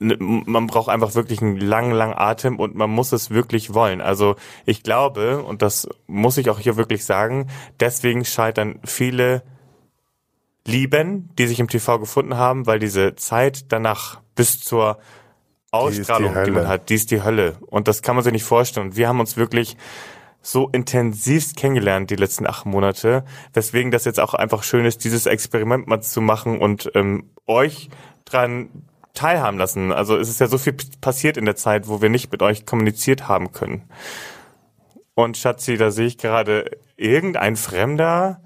man 0.02 0.68
braucht 0.68 0.90
einfach 0.90 1.14
wirklich 1.14 1.42
einen 1.42 1.58
langen, 1.58 1.92
langen 1.92 2.16
Atem 2.18 2.60
und 2.60 2.76
man 2.76 2.90
muss 2.90 3.12
es 3.12 3.30
wirklich 3.30 3.74
wollen. 3.74 4.02
Also 4.02 4.36
ich 4.66 4.82
glaube, 4.82 5.44
und 5.44 5.62
das 5.62 5.88
muss 6.08 6.38
ich 6.38 6.50
auch 6.50 6.60
hier 6.60 6.76
wirklich 6.76 7.06
sagen, 7.06 7.48
deswegen 7.80 8.26
scheitern 8.26 8.80
viele 8.84 9.44
Lieben, 10.66 11.30
die 11.38 11.46
sich 11.46 11.60
im 11.60 11.68
TV 11.68 12.00
gefunden 12.00 12.36
haben, 12.36 12.66
weil 12.66 12.80
diese 12.80 13.16
Zeit 13.16 13.72
danach 13.72 14.22
bis 14.36 14.60
zur 14.60 14.98
Ausstrahlung, 15.70 16.34
die, 16.34 16.40
Hölle. 16.40 16.52
man 16.52 16.68
hat, 16.68 16.90
die 16.90 16.96
ist 16.96 17.12
die 17.12 17.24
Hölle. 17.24 17.58
Und 17.68 17.88
das 17.88 18.02
kann 18.02 18.16
man 18.16 18.24
sich 18.24 18.34
nicht 18.34 18.44
vorstellen. 18.44 18.88
Und 18.88 18.96
wir 18.96 19.08
haben 19.08 19.20
uns 19.20 19.38
wirklich 19.38 19.78
so 20.42 20.70
intensivst 20.70 21.56
kennengelernt 21.56 22.10
die 22.10 22.16
letzten 22.16 22.48
acht 22.48 22.66
Monate, 22.66 23.24
weswegen 23.54 23.92
das 23.92 24.06
jetzt 24.06 24.20
auch 24.20 24.34
einfach 24.34 24.64
schön 24.64 24.86
ist, 24.86 25.04
dieses 25.04 25.28
Experiment 25.28 25.88
mal 25.88 26.02
zu 26.02 26.22
machen 26.22 26.60
und 26.60 26.92
ähm, 26.96 27.30
euch 27.46 27.90
dran 28.26 28.70
teilhaben 29.14 29.58
lassen. 29.58 29.92
Also 29.92 30.18
es 30.18 30.30
ist 30.30 30.40
ja 30.40 30.48
so 30.48 30.58
viel 30.58 30.76
passiert 31.02 31.38
in 31.38 31.46
der 31.46 31.56
Zeit, 31.56 31.88
wo 31.88 32.02
wir 32.02 32.10
nicht 32.10 32.32
mit 32.32 32.42
euch 32.42 32.66
kommuniziert 32.66 33.28
haben 33.28 33.52
können. 33.52 33.84
Und 35.14 35.38
Schatzi, 35.38 35.78
da 35.78 35.92
sehe 35.92 36.08
ich 36.08 36.18
gerade 36.18 36.72
irgendein 36.96 37.56
Fremder, 37.58 38.40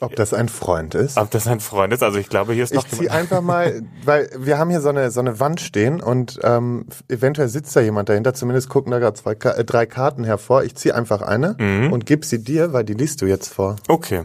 Ob 0.00 0.16
das 0.16 0.34
ein 0.34 0.48
Freund 0.48 0.94
ist? 0.94 1.16
ob 1.16 1.30
das 1.30 1.46
ein 1.46 1.60
Freund 1.60 1.92
ist. 1.92 2.02
Also 2.02 2.18
ich 2.18 2.28
glaube, 2.28 2.52
hier 2.54 2.64
ist 2.64 2.74
noch 2.74 2.84
Ich 2.86 2.92
ziehe 2.98 3.10
einfach 3.10 3.40
mal, 3.40 3.82
weil 4.04 4.28
wir 4.36 4.58
haben 4.58 4.70
hier 4.70 4.80
so 4.80 4.88
eine 4.88 5.10
so 5.10 5.20
eine 5.20 5.38
Wand 5.40 5.60
stehen 5.60 6.00
und 6.00 6.38
ähm, 6.42 6.86
eventuell 7.08 7.48
sitzt 7.48 7.74
da 7.76 7.80
jemand 7.80 8.08
dahinter. 8.08 8.34
Zumindest 8.34 8.68
gucken 8.68 8.90
da 8.90 8.98
gerade 8.98 9.14
zwei, 9.20 9.32
äh, 9.32 9.64
drei 9.64 9.86
Karten 9.86 10.24
hervor. 10.24 10.64
Ich 10.64 10.74
ziehe 10.74 10.94
einfach 10.94 11.22
eine 11.22 11.54
Mhm. 11.58 11.92
und 11.92 12.04
gib 12.06 12.24
sie 12.24 12.42
dir, 12.42 12.72
weil 12.72 12.84
die 12.84 12.94
liest 12.94 13.22
du 13.22 13.26
jetzt 13.26 13.52
vor. 13.54 13.76
Okay. 13.88 14.22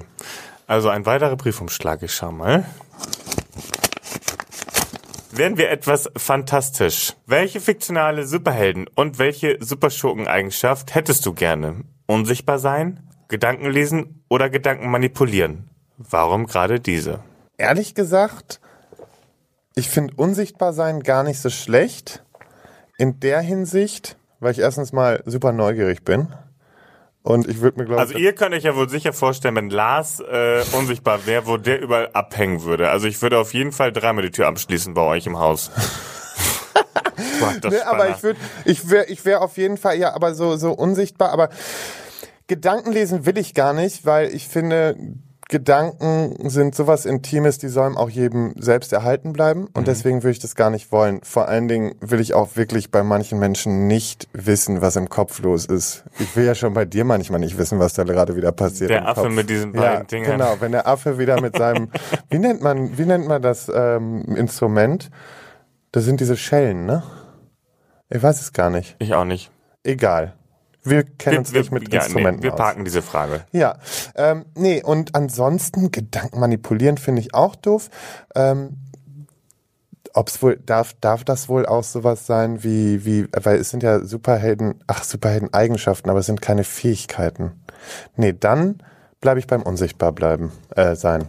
Also 0.67 0.89
ein 0.89 1.05
weiterer 1.05 1.36
Briefumschlag, 1.36 2.01
ich 2.01 2.13
schau 2.15 2.31
mal. 2.31 2.65
Werden 5.38 5.58
wir 5.58 5.69
etwas 5.69 6.10
fantastisch. 6.15 7.13
Welche 7.26 7.60
fiktionale 7.60 8.26
Superhelden 8.26 8.88
und 8.95 9.19
welche 9.19 9.58
Superschurken-Eigenschaft 9.60 10.95
hättest 10.95 11.26
du 11.26 11.34
gerne? 11.34 11.84
Unsichtbar 12.06 12.58
sein, 12.58 13.02
Gedanken 13.28 13.69
lesen 13.69 14.24
oder 14.30 14.50
Gedanken 14.50 14.89
manipulieren? 14.89 15.69
Warum 15.98 16.45
gerade 16.45 16.80
diese? 16.80 17.19
Ehrlich 17.58 17.95
gesagt, 17.95 18.62
ich 19.76 19.89
finde 19.89 20.13
unsichtbar 20.15 20.71
sein 20.71 21.02
gar 21.02 21.24
nicht 21.24 21.41
so 21.41 21.50
schlecht. 21.50 22.24
In 22.98 23.19
der 23.19 23.41
Hinsicht, 23.41 24.15
weil 24.39 24.54
ich 24.54 24.60
erstens 24.60 24.93
mal 24.93 25.21
super 25.26 25.52
neugierig 25.52 26.06
bin. 26.06 26.34
Und 27.25 27.47
ich 27.47 27.59
würde 27.59 27.79
mir, 27.79 27.85
glaube 27.85 28.01
Also 28.01 28.19
ihr 28.19 28.35
könnt 28.35 28.53
euch 28.53 28.63
ja 28.63 28.75
wohl 28.75 28.88
sicher 28.88 29.11
vorstellen, 29.11 29.55
wenn 29.55 29.71
Lars 29.71 30.19
äh, 30.19 30.63
unsichtbar 30.73 31.25
wäre, 31.25 31.47
wo 31.47 31.57
der 31.57 31.81
überall 31.81 32.11
abhängen 32.13 32.61
würde. 32.63 32.91
Also 32.91 33.07
ich 33.07 33.19
würde 33.19 33.39
auf 33.39 33.55
jeden 33.55 33.71
Fall 33.71 33.91
dreimal 33.91 34.23
die 34.23 34.29
Tür 34.29 34.45
abschließen 34.45 34.93
bei 34.93 35.01
euch 35.01 35.25
im 35.25 35.39
Haus. 35.39 35.71
Boah, 37.39 37.55
Nee, 37.71 37.79
aber 37.79 38.09
ich 38.09 38.21
würde, 38.21 38.39
ich 38.65 38.91
wäre, 38.91 39.05
ich 39.07 39.25
wäre 39.25 39.41
auf 39.41 39.57
jeden 39.57 39.77
Fall 39.77 39.97
ja, 39.97 40.13
aber 40.13 40.35
so 40.35 40.55
so 40.55 40.71
unsichtbar. 40.71 41.31
Aber 41.31 41.49
Gedanken 42.45 42.91
lesen 42.91 43.25
will 43.25 43.39
ich 43.39 43.55
gar 43.55 43.73
nicht, 43.73 44.05
weil 44.05 44.29
ich 44.33 44.47
finde, 44.47 44.95
Gedanken 45.47 46.49
sind 46.49 46.73
sowas 46.73 47.05
Intimes, 47.05 47.60
die 47.60 47.67
sollen 47.67 47.97
auch 47.97 48.10
jedem 48.10 48.55
selbst 48.58 48.91
erhalten 48.91 49.31
bleiben. 49.31 49.67
Und 49.73 49.88
deswegen 49.88 50.23
würde 50.23 50.31
ich 50.31 50.39
das 50.39 50.55
gar 50.55 50.71
nicht 50.71 50.91
wollen. 50.91 51.19
Vor 51.21 51.47
allen 51.47 51.67
Dingen 51.67 51.93
will 52.01 52.19
ich 52.19 52.34
auch 52.34 52.55
wirklich 52.55 52.89
bei 52.89 53.03
manchen 53.03 53.38
Menschen 53.38 53.86
nicht 53.86 54.27
wissen, 54.34 54.81
was 54.81 54.95
im 54.95 55.08
Kopf 55.08 55.39
los 55.41 55.65
ist. 55.65 56.03
Ich 56.17 56.36
will 56.36 56.45
ja 56.45 56.55
schon 56.55 56.73
bei 56.73 56.86
dir 56.86 57.05
manchmal 57.05 57.39
nicht 57.39 57.60
wissen, 57.60 57.77
was 57.77 57.93
da 57.93 58.03
gerade 58.03 58.36
wieder 58.36 58.51
passiert. 58.51 58.89
Der 58.89 59.08
Affe 59.08 59.21
Kopf. 59.21 59.34
mit 59.34 59.49
diesen 59.49 59.75
ja, 59.75 59.81
beiden 59.81 60.08
Dingern. 60.08 60.31
Genau, 60.31 60.55
wenn 60.60 60.71
der 60.71 60.88
Affe 60.88 61.19
wieder 61.19 61.39
mit 61.39 61.55
seinem, 61.55 61.89
wie 62.31 62.39
nennt 62.39 62.62
man, 62.62 62.97
wie 62.97 63.05
nennt 63.05 63.27
man 63.27 63.41
das 63.41 63.71
ähm, 63.73 64.23
Instrument? 64.36 65.12
Das 65.91 66.05
sind 66.05 66.21
diese 66.21 66.38
Schellen, 66.38 66.88
ne? 66.88 67.03
Ich 68.10 68.21
weiß 68.21 68.41
es 68.41 68.51
gar 68.51 68.71
nicht. 68.71 68.95
Ich 68.97 69.13
auch 69.13 69.25
nicht. 69.25 69.51
Egal. 69.84 70.34
Wir 70.86 71.04
kennen 71.04 71.39
uns 71.39 71.52
nicht 71.52 71.71
mit 71.71 71.91
ja, 71.93 72.02
Instrumenten 72.02 72.38
nee, 72.38 72.43
wir 72.43 72.54
aus. 72.54 72.58
parken 72.60 72.86
diese 72.86 73.02
Frage. 73.02 73.45
Ja, 73.52 73.78
ähm, 74.15 74.45
nee, 74.56 74.84
und 74.84 75.15
ansonsten 75.15 75.91
Gedanken 75.91 76.39
manipulieren 76.39 76.98
finde 76.98 77.21
ich 77.21 77.34
auch 77.34 77.56
doof. 77.56 77.89
Ähm, 78.36 78.78
ob's 80.13 80.41
wohl, 80.41 80.58
darf, 80.58 80.93
darf 81.02 81.24
das 81.24 81.50
wohl 81.50 81.65
auch 81.65 81.84
sowas 81.84 82.26
sein 82.26 82.63
wie, 82.63 83.04
wie, 83.06 83.28
weil 83.36 83.58
es 83.58 83.69
sind 83.69 83.84
ja 83.84 84.04
Superhelden, 84.06 84.82
ach, 84.88 85.04
Superhelden-Eigenschaften, 85.04 86.10
aber 86.10 86.19
es 86.19 86.26
sind 86.26 86.41
keine 86.41 86.63
Fähigkeiten. 86.63 87.52
Nee, 88.15 88.34
dann 88.34 88.82
bleibe 89.19 89.39
ich 89.39 89.48
beim 89.48 89.62
Unsichtbar 89.63 90.12
bleiben, 90.13 90.52
äh, 90.76 90.95
sein. 90.95 91.26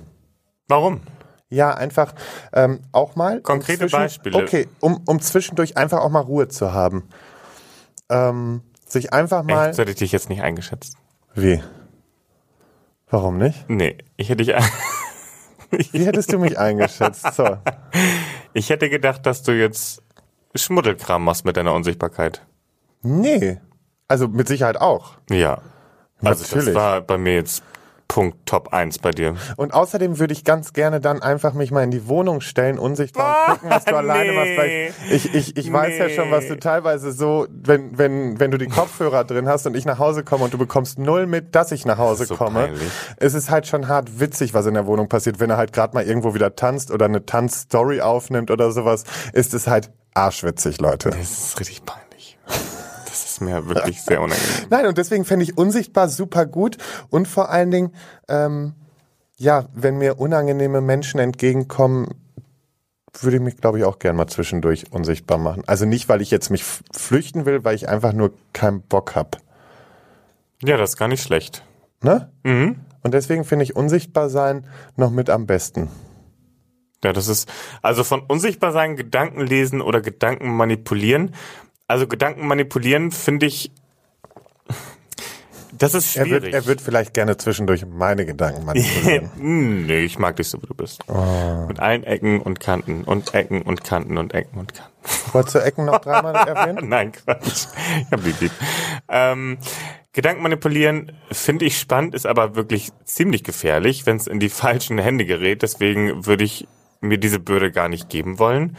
Warum? 0.68 1.00
Ja, 1.48 1.74
einfach 1.74 2.14
ähm, 2.52 2.80
auch 2.92 3.16
mal. 3.16 3.36
um 3.38 3.42
Konkrete 3.42 3.78
zwischen- 3.80 3.96
Beispiele. 3.96 4.36
Okay, 4.36 4.68
um, 4.80 5.00
um 5.06 5.20
zwischendurch 5.20 5.76
einfach 5.76 6.00
auch 6.00 6.10
mal 6.10 6.20
Ruhe 6.20 6.48
zu 6.48 6.72
haben. 6.72 7.08
Ähm, 8.08 8.62
sich 8.86 9.12
einfach 9.12 9.42
mal. 9.42 9.68
Echt, 9.68 9.76
so 9.76 9.82
hätte 9.82 9.92
ich 9.92 9.98
dich 9.98 10.12
jetzt 10.12 10.28
nicht 10.28 10.42
eingeschätzt. 10.42 10.96
Wie? 11.34 11.62
Warum 13.08 13.38
nicht? 13.38 13.68
Nee, 13.68 13.98
ich 14.16 14.28
hätte 14.28 14.44
dich, 14.44 14.54
Wie 15.92 16.04
hättest 16.04 16.32
du 16.32 16.38
mich 16.38 16.58
eingeschätzt? 16.58 17.34
So. 17.34 17.58
ich 18.52 18.70
hätte 18.70 18.88
gedacht, 18.88 19.26
dass 19.26 19.42
du 19.42 19.52
jetzt 19.52 20.02
Schmuddelkram 20.54 21.24
machst 21.24 21.44
mit 21.44 21.56
deiner 21.56 21.72
Unsichtbarkeit. 21.74 22.42
Nee. 23.02 23.60
Also 24.08 24.28
mit 24.28 24.48
Sicherheit 24.48 24.80
auch. 24.80 25.14
Ja. 25.30 25.60
Also 26.22 26.42
Natürlich. 26.44 26.66
das 26.66 26.74
war 26.74 27.00
bei 27.00 27.18
mir 27.18 27.34
jetzt 27.34 27.62
Punkt 28.08 28.46
Top 28.46 28.72
1 28.72 28.98
bei 29.00 29.10
dir. 29.10 29.36
Und 29.56 29.74
außerdem 29.74 30.18
würde 30.18 30.32
ich 30.32 30.44
ganz 30.44 30.72
gerne 30.72 31.00
dann 31.00 31.22
einfach 31.22 31.52
mich 31.52 31.70
mal 31.70 31.82
in 31.82 31.90
die 31.90 32.08
Wohnung 32.08 32.40
stellen, 32.40 32.78
unsichtbar 32.78 33.36
und 33.48 33.54
gucken, 33.54 33.70
was 33.70 33.84
du 33.84 33.96
alleine 33.96 34.30
nee. 34.30 34.36
machst. 34.36 34.56
Weil 34.56 34.94
ich, 35.10 35.34
ich, 35.34 35.56
ich 35.56 35.72
weiß 35.72 35.98
ja 35.98 36.08
schon, 36.08 36.30
was 36.30 36.46
du 36.46 36.54
Nee. 36.54 36.60
teilweise 36.60 37.12
so, 37.12 37.46
wenn, 37.50 37.98
wenn, 37.98 38.40
wenn 38.40 38.50
du 38.50 38.58
die 38.58 38.68
Kopfhörer 38.68 39.24
drin 39.24 39.48
hast 39.48 39.66
und 39.66 39.76
ich 39.76 39.84
nach 39.84 39.98
Hause 39.98 40.24
komme 40.24 40.44
und 40.44 40.54
du 40.54 40.58
bekommst 40.58 40.98
null 40.98 41.26
mit, 41.26 41.54
dass 41.54 41.72
ich 41.72 41.84
nach 41.84 41.98
Hause 41.98 42.24
so 42.24 42.36
komme. 42.36 42.66
peinlich. 42.68 42.90
Es 43.16 43.34
ist 43.34 43.50
halt 43.50 43.66
schon 43.66 43.88
hart 43.88 44.20
witzig, 44.20 44.54
was 44.54 44.66
in 44.66 44.74
der 44.74 44.86
Wohnung 44.86 45.08
passiert. 45.08 45.40
Wenn 45.40 45.50
er 45.50 45.56
halt 45.56 45.72
gerade 45.72 45.94
mal 45.94 46.04
irgendwo 46.04 46.34
wieder 46.34 46.56
tanzt 46.56 46.90
oder 46.90 47.06
eine 47.06 47.26
Tanzstory 47.26 48.00
aufnimmt 48.00 48.50
oder 48.50 48.70
sowas, 48.70 49.04
ist 49.32 49.52
es 49.52 49.66
halt 49.66 49.90
arschwitzig, 50.14 50.80
Leute. 50.80 51.10
Das 51.10 51.20
ist 51.48 51.60
richtig 51.60 51.84
peinlich. 51.84 52.38
Ist 53.36 53.42
mir 53.42 53.68
wirklich 53.68 54.00
sehr 54.00 54.22
unangenehm. 54.22 54.66
Nein, 54.70 54.86
und 54.86 54.96
deswegen 54.96 55.26
fände 55.26 55.42
ich 55.42 55.58
unsichtbar 55.58 56.08
super 56.08 56.46
gut 56.46 56.78
und 57.10 57.28
vor 57.28 57.50
allen 57.50 57.70
Dingen, 57.70 57.92
ähm, 58.28 58.72
ja, 59.36 59.66
wenn 59.74 59.98
mir 59.98 60.18
unangenehme 60.18 60.80
Menschen 60.80 61.20
entgegenkommen, 61.20 62.14
würde 63.20 63.36
ich 63.36 63.42
mich, 63.42 63.58
glaube 63.58 63.76
ich, 63.76 63.84
auch 63.84 63.98
gern 63.98 64.16
mal 64.16 64.26
zwischendurch 64.26 64.90
unsichtbar 64.90 65.36
machen. 65.36 65.64
Also 65.66 65.84
nicht, 65.84 66.08
weil 66.08 66.22
ich 66.22 66.30
jetzt 66.30 66.48
mich 66.48 66.64
flüchten 66.64 67.44
will, 67.44 67.62
weil 67.62 67.74
ich 67.74 67.90
einfach 67.90 68.14
nur 68.14 68.32
keinen 68.54 68.80
Bock 68.80 69.14
hab. 69.14 69.36
Ja, 70.62 70.78
das 70.78 70.92
ist 70.92 70.96
gar 70.96 71.08
nicht 71.08 71.22
schlecht. 71.22 71.62
Ne? 72.02 72.30
Mhm. 72.42 72.76
Und 73.02 73.12
deswegen 73.12 73.44
finde 73.44 73.64
ich 73.64 73.76
unsichtbar 73.76 74.30
sein 74.30 74.66
noch 74.96 75.10
mit 75.10 75.28
am 75.28 75.44
besten. 75.44 75.90
Ja, 77.04 77.12
das 77.12 77.28
ist, 77.28 77.52
also 77.82 78.02
von 78.02 78.20
unsichtbar 78.20 78.72
sein, 78.72 78.96
Gedanken 78.96 79.42
lesen 79.42 79.82
oder 79.82 80.00
Gedanken 80.00 80.56
manipulieren. 80.56 81.34
Also 81.88 82.06
Gedanken 82.06 82.46
manipulieren 82.46 83.12
finde 83.12 83.46
ich, 83.46 83.70
das 85.72 85.94
ist 85.94 86.16
Er 86.16 86.24
schwierig. 86.24 86.42
wird, 86.44 86.54
er 86.54 86.66
wird 86.66 86.80
vielleicht 86.80 87.12
gerne 87.12 87.36
zwischendurch 87.36 87.84
meine 87.86 88.24
Gedanken 88.24 88.64
manipulieren. 88.64 89.30
Nee, 89.86 90.04
ich 90.04 90.18
mag 90.18 90.36
dich 90.36 90.48
so, 90.48 90.60
wie 90.62 90.66
du 90.66 90.74
bist. 90.74 91.02
Oh. 91.06 91.66
Mit 91.68 91.80
allen 91.80 92.02
Ecken 92.04 92.40
und 92.40 92.60
Kanten 92.60 93.04
und 93.04 93.34
Ecken 93.34 93.62
und 93.62 93.84
Kanten 93.84 94.16
und 94.16 94.32
Ecken 94.34 94.58
und 94.58 94.72
Kanten. 94.74 94.92
Wolltest 95.32 95.54
du 95.54 95.58
Ecken 95.60 95.84
noch 95.84 95.98
dreimal 96.00 96.34
erwähnen? 96.48 96.88
Nein, 96.88 97.12
Quatsch. 97.12 97.66
Ich 98.00 98.10
hab 98.10 98.24
dich 98.24 98.40
lieb. 98.40 98.52
Ähm, 99.08 99.58
Gedanken 100.12 100.42
manipulieren 100.42 101.12
finde 101.30 101.66
ich 101.66 101.78
spannend, 101.78 102.14
ist 102.14 102.26
aber 102.26 102.56
wirklich 102.56 102.88
ziemlich 103.04 103.44
gefährlich, 103.44 104.06
wenn 104.06 104.16
es 104.16 104.26
in 104.26 104.40
die 104.40 104.48
falschen 104.48 104.96
Hände 104.98 105.26
gerät. 105.26 105.60
Deswegen 105.62 106.24
würde 106.26 106.44
ich 106.44 106.66
mir 107.02 107.18
diese 107.18 107.38
Bürde 107.38 107.70
gar 107.70 107.88
nicht 107.90 108.08
geben 108.08 108.38
wollen. 108.38 108.76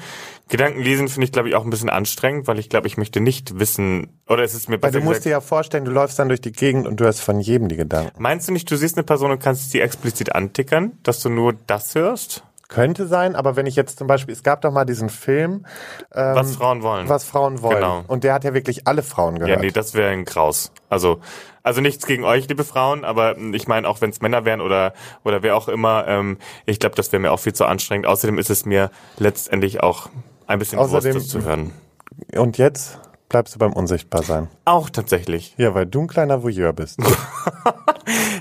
Gedanken 0.50 0.82
lesen 0.82 1.08
finde 1.08 1.26
ich, 1.26 1.32
glaube 1.32 1.50
ich, 1.50 1.56
auch 1.56 1.64
ein 1.64 1.70
bisschen 1.70 1.90
anstrengend, 1.90 2.48
weil 2.48 2.60
ich 2.60 2.70
glaube, 2.70 2.88
ich 2.88 2.98
möchte 2.98 3.20
nicht 3.20 3.60
wissen, 3.60 4.20
oder 4.28 4.44
es 4.44 4.54
ist 4.54 4.70
mir 4.70 4.76
Weil 4.76 4.92
besser 4.92 5.00
du 5.00 5.06
musst 5.06 5.16
gesagt, 5.16 5.26
dir 5.26 5.30
ja 5.32 5.42
vorstellen, 5.42 5.86
du 5.86 5.92
läufst 5.92 6.18
dann 6.20 6.30
durch 6.30 6.42
die 6.42 6.52
Gegend 6.52 6.88
und 6.88 7.00
du 7.00 7.06
hast 7.06 7.20
von 7.20 7.40
jedem 7.40 7.68
die 7.68 7.76
Gedanken. 7.76 8.12
Meinst 8.22 8.48
du 8.48 8.54
nicht, 8.54 8.70
du 8.72 8.78
siehst 8.78 8.98
eine 8.98 9.04
Person 9.04 9.32
und 9.32 9.40
kannst 9.40 9.72
sie 9.72 9.82
explizit 9.82 10.34
antickern, 10.36 10.94
dass 11.04 11.22
du 11.22 11.30
nur 11.30 11.54
das 11.68 11.96
hörst, 11.96 12.44
Könnte 12.70 13.08
sein, 13.08 13.38
aber 13.38 13.56
wenn 13.56 13.66
ich 13.66 13.78
jetzt 13.78 13.98
zum 13.98 14.08
Beispiel, 14.08 14.34
es 14.34 14.44
gab 14.44 14.60
doch 14.62 14.72
mal 14.72 14.84
diesen 14.84 15.08
Film, 15.08 15.66
ähm, 16.14 16.36
was 16.36 16.58
Frauen 16.58 16.84
wollen? 16.84 17.08
was 17.08 17.24
Frauen 17.24 17.62
wollen. 17.62 17.78
Genau. 17.78 18.04
Und 18.08 18.26
der 18.26 18.34
hat 18.34 18.44
ja 18.44 18.54
wirklich 18.54 18.86
alle 18.88 19.04
Frauen 19.04 19.38
Ja, 19.38 19.46
gehört. 19.46 19.62
nee, 19.62 19.72
das 19.72 19.94
wäre 19.94 20.10
ein 20.10 20.26
Graus. 20.26 20.74
Also, 20.90 21.22
also 21.64 21.80
nichts 21.80 22.06
gegen 22.06 22.26
euch, 22.26 22.50
liebe 22.50 22.66
Frauen, 22.66 23.06
aber 23.06 23.38
ich 23.38 23.70
meine, 23.70 23.88
auch 23.88 24.02
wenn 24.02 24.10
es 24.10 24.20
Männer 24.20 24.44
wären 24.44 24.60
oder 24.60 24.92
oder 25.24 25.44
wer 25.44 25.56
auch 25.56 25.70
immer, 25.70 26.08
ähm, 26.10 26.40
ich 26.66 26.80
glaube, 26.80 26.96
das 26.98 27.14
wäre 27.14 27.22
mir 27.22 27.32
auch 27.32 27.40
viel 27.40 27.54
zu 27.54 27.64
anstrengend. 27.66 28.06
Außerdem 28.06 28.38
ist 28.38 28.50
es 28.50 28.66
mir 28.66 28.92
letztendlich 29.18 29.82
auch 29.82 30.10
ein 30.48 30.60
bisschen 30.60 30.80
Außerdem- 30.80 31.20
zu 31.28 31.44
hören. 31.44 31.72
Und 32.36 32.58
jetzt 32.58 33.00
bleibst 33.30 33.54
du 33.56 33.60
beim 33.60 33.74
Unsichtbarsein. 33.74 34.48
Auch 34.66 34.90
tatsächlich. 34.90 35.54
Ja, 35.58 35.74
weil 35.76 35.86
du 35.86 36.02
ein 36.02 36.08
kleiner 36.08 36.42
Voyeur 36.44 36.74
bist. 36.74 37.00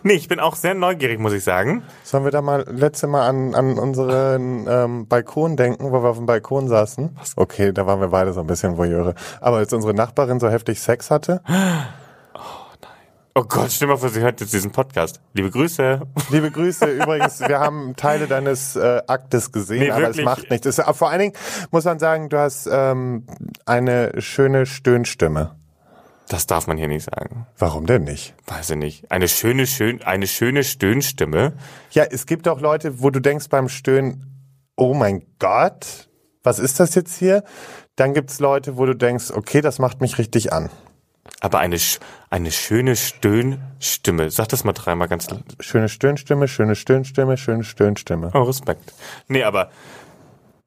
Nee, 0.03 0.13
ich 0.13 0.29
bin 0.29 0.39
auch 0.39 0.55
sehr 0.55 0.75
neugierig, 0.75 1.19
muss 1.19 1.33
ich 1.33 1.43
sagen. 1.43 1.83
Sollen 2.05 2.23
wir 2.23 2.31
da 2.31 2.41
mal 2.41 2.65
letzte 2.71 3.09
Mal 3.09 3.27
an, 3.29 3.55
an 3.57 3.77
unseren 3.77 4.65
ähm, 4.69 5.09
Balkon 5.09 5.57
denken, 5.57 5.91
wo 5.91 6.01
wir 6.05 6.11
auf 6.11 6.19
dem 6.19 6.27
Balkon 6.27 6.69
saßen? 6.69 7.17
Okay, 7.35 7.73
da 7.73 7.87
waren 7.87 8.01
wir 8.01 8.09
beide 8.09 8.33
so 8.33 8.41
ein 8.41 8.47
bisschen 8.47 8.77
Voyeure. 8.79 9.17
Aber 9.41 9.57
als 9.57 9.73
unsere 9.73 9.95
Nachbarin 9.95 10.39
so 10.39 10.49
heftig 10.49 10.81
Sex 10.81 11.11
hatte, 11.11 11.43
Oh 13.39 13.45
Gott, 13.47 13.71
stell 13.71 13.87
mal 13.87 13.99
vor, 13.99 14.09
sie 14.09 14.21
hört 14.21 14.41
jetzt 14.41 14.55
diesen 14.55 14.73
Podcast. 14.73 15.21
Liebe 15.35 15.51
Grüße. 15.51 16.01
Liebe 16.31 16.51
Grüße. 16.51 16.87
Übrigens, 16.87 17.39
wir 17.41 17.61
haben 17.61 17.95
Teile 17.95 18.29
deines 18.29 18.77
äh, 18.77 19.03
Aktes 19.07 19.53
gesehen, 19.53 19.81
Nee, 19.81 19.91
aber 19.91 20.09
es 20.09 20.17
macht 20.23 20.49
nichts. 20.49 20.67
Es, 20.67 20.81
vor 20.81 21.11
allen 21.11 21.21
Dingen 21.21 21.33
muss 21.71 21.85
man 21.85 21.99
sagen, 21.99 22.31
du 22.31 22.39
hast 22.39 22.67
ähm, 22.73 23.27
eine 23.67 24.23
schöne 24.23 24.65
Stöhnstimme. 24.65 25.55
Das 26.29 26.47
darf 26.47 26.67
man 26.67 26.79
hier 26.79 26.89
nicht 26.89 27.05
sagen. 27.05 27.47
Warum 27.59 27.85
denn 27.85 28.05
nicht? 28.05 28.35
Weiß 28.47 28.71
ich 28.71 28.79
nicht. 28.79 29.13
Eine 29.13 29.29
schöne, 29.29 29.67
schön, 29.67 30.03
eine 30.03 30.27
schöne 30.27 30.65
Stöhnstimme. 30.65 31.53
Ja, 31.91 32.05
es 32.05 32.25
gibt 32.25 32.49
auch 32.49 32.63
Leute, 32.63 33.03
wo 33.03 33.11
du 33.11 33.21
denkst 33.21 33.51
beim 33.51 33.69
Stöhnen, 33.69 34.49
oh 34.77 34.95
mein 34.95 35.27
Gott, 35.39 36.09
was 36.43 36.59
ist 36.59 36.81
das 36.81 36.95
jetzt 36.95 37.19
hier? 37.19 37.45
Dann 37.97 38.15
gibt's 38.15 38.41
Leute, 38.41 38.79
wo 38.79 38.87
du 38.87 38.95
denkst, 38.97 39.31
okay, 39.31 39.61
das 39.61 39.79
macht 39.79 40.01
mich 40.01 40.17
richtig 40.17 40.55
an. 40.55 40.71
Aber 41.41 41.59
eine, 41.59 41.77
eine 42.31 42.51
schöne 42.51 42.97
Stöhnstimme. 42.97 44.31
Sag 44.31 44.49
das 44.49 44.65
mal 44.65 44.73
dreimal 44.73 45.09
ganz 45.09 45.31
laut. 45.31 45.43
Schöne 45.61 45.89
Stöhnstimme, 45.89 46.49
schöne 46.49 46.75
Stöhnstimme, 46.75 47.37
schöne 47.37 47.65
Stöhnstimme. 47.65 48.31
Oh, 48.35 48.43
Respekt. 48.43 48.93
Nee, 49.29 49.43
aber. 49.43 49.71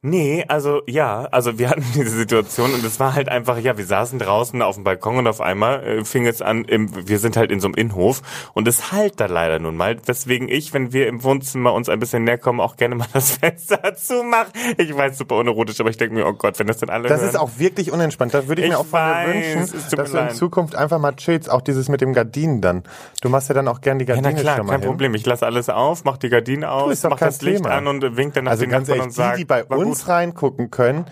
Nee, 0.01 0.45
also 0.47 0.81
ja, 0.88 1.27
also 1.31 1.59
wir 1.59 1.69
hatten 1.69 1.83
diese 1.93 2.12
Situation 2.12 2.73
und 2.73 2.85
es 2.85 3.01
war 3.01 3.15
halt 3.15 3.27
einfach, 3.27 3.57
ja, 3.57 3.77
wir 3.77 3.85
saßen 3.85 4.17
draußen 4.17 4.62
auf 4.62 4.75
dem 4.75 4.85
Balkon 4.85 5.17
und 5.17 5.27
auf 5.27 5.41
einmal 5.41 5.83
äh, 5.85 6.05
fing 6.05 6.25
es 6.25 6.41
an, 6.41 6.63
im, 6.63 7.05
wir 7.09 7.19
sind 7.19 7.35
halt 7.35 7.51
in 7.51 7.59
so 7.59 7.67
einem 7.67 7.73
Innenhof 7.75 8.21
und 8.53 8.65
es 8.69 8.93
halt 8.93 9.19
da 9.19 9.25
leider 9.25 9.59
nun 9.59 9.75
mal, 9.75 9.97
weswegen 10.05 10.47
ich, 10.47 10.73
wenn 10.73 10.93
wir 10.93 11.07
im 11.07 11.21
Wohnzimmer 11.25 11.73
uns 11.73 11.89
ein 11.89 11.99
bisschen 11.99 12.23
näher 12.23 12.38
kommen, 12.38 12.62
auch 12.62 12.77
gerne 12.77 12.95
mal 12.95 13.07
das 13.12 13.31
Fenster 13.39 13.93
zumache. 13.95 14.47
Ich 14.77 14.95
weiß, 14.95 15.17
super 15.17 15.35
unerotisch, 15.35 15.81
aber 15.81 15.89
ich 15.89 15.97
denke 15.97 16.15
mir, 16.15 16.25
oh 16.27 16.31
Gott, 16.33 16.57
wenn 16.59 16.67
das 16.67 16.77
dann 16.77 16.89
alle 16.89 17.09
Das 17.09 17.19
hören. 17.19 17.29
ist 17.31 17.35
auch 17.35 17.49
wirklich 17.57 17.91
unentspannt. 17.91 18.33
Das 18.33 18.47
würde 18.47 18.62
ich, 18.62 18.67
Ich 18.67 18.71
mir 18.71 18.79
auch 18.79 18.85
von 18.85 18.99
weiß, 19.01 19.25
dir 19.25 19.59
es 19.59 19.73
wünschen, 19.73 19.97
dass 19.97 20.12
du 20.12 20.17
in. 20.17 20.29
Zukunft 20.29 20.75
einfach 20.75 20.99
mal 20.99 21.13
chillst. 21.17 21.51
Auch 21.51 21.62
dieses 21.62 21.89
mit 21.89 21.99
dem 21.99 22.13
Gardinen 22.13 22.62
dann. 22.62 22.83
Du 23.21 23.27
machst 23.27 23.49
ja 23.49 23.55
dann 23.55 23.67
auch 23.67 23.81
gern 23.81 23.99
die 23.99 24.05
ja, 24.05 24.15
Gardine 24.15 24.33
na 24.33 24.39
klar, 24.41 24.65
kein 24.65 24.79
hin. 24.79 24.89
Problem. 24.89 25.13
Ich 25.15 25.25
lasse 25.25 25.45
alles 25.45 25.67
auf, 25.67 26.05
mach 26.05 26.15
die 26.15 26.29
Gardine 26.29 26.71
aus, 26.71 27.03
mach 27.03 27.19
das 27.19 27.41
Licht 27.41 27.63
Thema. 27.63 27.75
an 27.75 27.88
und 27.88 28.15
wink 28.15 28.33
dann 28.35 28.45
nach 28.45 28.51
Also 28.51 28.63
den 28.63 28.69
ganz 28.71 28.88
Nachbarn 28.88 28.99
ehrlich, 28.99 29.03
und 29.03 29.12
die, 29.12 29.15
sag, 29.29 29.35
die 29.35 29.45
bei 29.45 29.69
war 29.69 29.88
gut. 29.97 30.08
reingucken 30.08 30.71
können, 30.71 31.06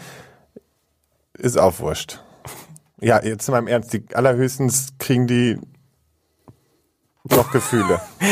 ist 1.33 1.57
auch 1.57 1.79
wurscht. 1.79 2.23
Ja, 2.99 3.23
jetzt 3.23 3.47
in 3.47 3.53
meinem 3.53 3.67
Ernst, 3.67 3.93
die 3.93 4.03
allerhöchstens 4.13 4.93
kriegen 4.97 5.27
die 5.27 5.59
noch 7.23 7.51
Gefühle. 7.51 8.01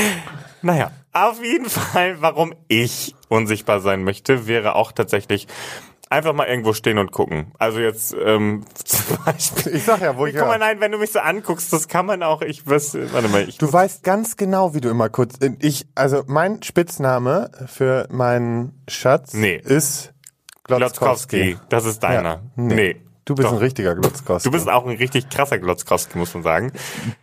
Naja, 0.61 0.89
auf 1.13 1.43
jeden 1.43 1.69
Fall, 1.69 2.23
warum 2.23 2.55
ich 2.67 3.13
unsichtbar 3.29 3.81
sein 3.81 4.03
möchte, 4.03 4.47
wäre 4.47 4.73
auch 4.73 4.91
tatsächlich 4.91 5.47
Einfach 6.07 6.33
mal 6.33 6.45
irgendwo 6.45 6.73
stehen 6.73 6.99
und 6.99 7.11
gucken. 7.11 7.51
Also 7.57 7.79
jetzt 7.79 8.15
ähm, 8.23 8.63
zum 8.83 9.17
Beispiel. 9.25 9.75
Ich 9.75 9.83
sag 9.83 10.01
ja, 10.01 10.15
wo 10.15 10.27
ich 10.27 10.35
Guck 10.35 10.47
mal, 10.47 10.59
nein, 10.59 10.79
wenn 10.79 10.91
du 10.91 10.99
mich 10.99 11.11
so 11.11 11.19
anguckst, 11.19 11.73
das 11.73 11.87
kann 11.87 12.05
man 12.05 12.21
auch. 12.21 12.43
Ich 12.43 12.65
weiß, 12.67 12.95
warte 13.11 13.27
mal, 13.27 13.49
ich 13.49 13.57
Du 13.57 13.73
weißt 13.73 14.03
ganz 14.03 14.37
genau, 14.37 14.75
wie 14.75 14.81
du 14.81 14.89
immer 14.89 15.09
kurz. 15.09 15.33
Ich, 15.59 15.87
also 15.95 16.23
mein 16.27 16.61
Spitzname 16.61 17.49
für 17.65 18.07
meinen 18.11 18.83
Schatz 18.87 19.33
Nee. 19.33 19.55
ist 19.55 20.13
Glotzkowski. 20.65 21.57
Das 21.69 21.85
ist 21.85 21.99
deiner. 22.03 22.29
Ja. 22.29 22.41
Nee. 22.55 22.75
Nee. 22.75 23.01
Du 23.25 23.33
bist 23.33 23.47
Doch. 23.47 23.53
ein 23.53 23.57
richtiger 23.57 23.95
Glotzkowski. 23.95 24.47
Du 24.47 24.51
bist 24.51 24.69
auch 24.69 24.85
ein 24.85 24.97
richtig 24.97 25.29
krasser 25.29 25.57
Glotzkowski, 25.57 26.17
muss 26.17 26.33
man 26.35 26.43
sagen. 26.43 26.71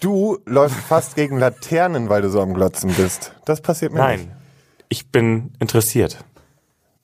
Du 0.01 0.39
läufst 0.47 0.79
fast 0.79 1.15
gegen 1.15 1.39
Laternen, 1.39 2.09
weil 2.09 2.23
du 2.23 2.29
so 2.29 2.41
am 2.41 2.55
Glotzen 2.55 2.93
bist. 2.95 3.33
Das 3.45 3.61
passiert 3.61 3.93
mir 3.93 4.09
nicht. 4.09 4.27
Nein. 4.27 4.37
Ich 4.89 5.11
bin 5.13 5.53
interessiert. 5.61 6.25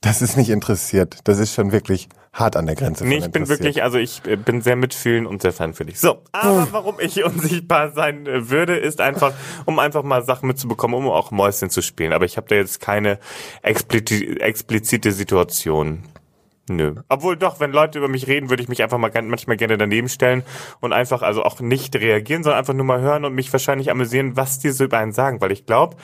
Das 0.01 0.20
ist 0.20 0.37
nicht 0.37 0.51
interessiert. 0.51 1.18
Das 1.24 1.38
ist 1.38 1.55
schon 1.55 1.70
wirklich 1.70 2.09
hart 2.33 2.57
an 2.57 2.66
der 2.66 2.74
Grenze. 2.74 3.07
Nee, 3.07 3.18
ich 3.18 3.31
bin 3.31 3.48
wirklich, 3.48 3.83
also 3.83 3.98
ich 3.98 4.22
äh, 4.27 4.37
bin 4.37 4.62
sehr 4.62 4.77
mitfühlend 4.77 5.27
und 5.27 5.42
sehr 5.42 5.53
feinfühlig. 5.53 5.98
So, 5.98 6.22
aber 6.33 6.68
warum 6.72 6.96
ich 7.01 7.24
unsichtbar 7.24 7.92
sein 7.92 8.27
äh, 8.27 8.51
würde, 8.51 8.77
ist 8.77 9.01
einfach, 9.01 9.33
um 9.64 9.79
einfach 9.79 10.03
mal 10.03 10.24
Sachen 10.24 10.46
mitzubekommen, 10.46 10.96
um 10.96 11.09
auch 11.09 11.31
Mäuschen 11.31 11.70
zu 11.70 11.83
spielen. 11.83 12.12
Aber 12.12 12.24
ich 12.24 12.37
habe 12.37 12.48
da 12.48 12.57
jetzt 12.57 12.81
keine 12.81 13.18
explizite 13.62 15.12
Situation. 15.12 16.05
Nö. 16.69 16.95
Obwohl 17.09 17.37
doch, 17.37 17.61
wenn 17.61 17.73
Leute 17.73 17.99
über 17.99 18.09
mich 18.09 18.27
reden, 18.27 18.51
würde 18.51 18.63
ich 18.63 18.69
mich 18.69 18.83
einfach 18.83 18.99
mal 18.99 19.11
manchmal 19.23 19.57
gerne 19.57 19.79
daneben 19.79 20.09
stellen 20.09 20.43
und 20.81 20.93
einfach, 20.93 21.23
also 21.23 21.43
auch 21.43 21.61
nicht 21.61 21.97
reagieren, 21.97 22.43
sondern 22.43 22.59
einfach 22.59 22.75
nur 22.75 22.87
mal 22.87 23.01
hören 23.01 23.25
und 23.25 23.35
mich 23.35 23.53
wahrscheinlich 23.53 23.91
amüsieren, 23.91 24.37
was 24.37 24.59
die 24.59 24.71
so 24.71 24.85
über 24.85 24.99
einen 24.99 25.13
sagen. 25.13 25.41
Weil 25.41 25.53
ich 25.53 25.67
glaube, 25.67 25.97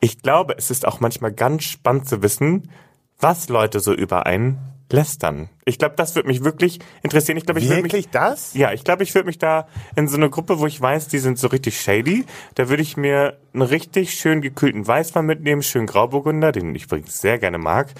ich 0.00 0.22
glaube, 0.22 0.54
es 0.56 0.70
ist 0.70 0.86
auch 0.86 1.00
manchmal 1.00 1.32
ganz 1.32 1.64
spannend 1.64 2.08
zu 2.08 2.22
wissen, 2.22 2.70
was 3.18 3.48
Leute 3.48 3.80
so 3.80 3.92
über 3.92 4.26
einen 4.26 4.58
lästern. 4.90 5.48
Ich 5.64 5.78
glaube, 5.78 5.94
das 5.96 6.14
würde 6.14 6.28
mich 6.28 6.44
wirklich 6.44 6.78
interessieren. 7.02 7.36
Ich 7.38 7.44
glaube, 7.44 7.60
ich 7.60 7.68
würde 7.68 7.82
mich 7.82 7.92
Wirklich 7.92 8.10
das? 8.10 8.54
ja, 8.54 8.72
ich 8.72 8.84
glaube, 8.84 9.02
ich 9.02 9.14
würde 9.14 9.26
mich 9.26 9.38
da 9.38 9.66
in 9.96 10.08
so 10.08 10.16
eine 10.16 10.30
Gruppe, 10.30 10.58
wo 10.58 10.66
ich 10.66 10.80
weiß, 10.80 11.08
die 11.08 11.18
sind 11.18 11.38
so 11.38 11.48
richtig 11.48 11.80
shady, 11.80 12.24
da 12.54 12.68
würde 12.68 12.82
ich 12.82 12.96
mir 12.96 13.38
einen 13.52 13.62
richtig 13.62 14.14
schön 14.14 14.40
gekühlten 14.40 14.86
Weißwein 14.86 15.24
mitnehmen, 15.24 15.62
schön 15.62 15.86
Grauburgunder, 15.86 16.52
den 16.52 16.74
ich 16.74 16.84
übrigens 16.84 17.20
sehr 17.20 17.38
gerne 17.38 17.58
mag, 17.58 17.92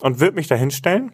und 0.00 0.20
würde 0.20 0.36
mich 0.36 0.48
da 0.48 0.54
hinstellen 0.54 1.12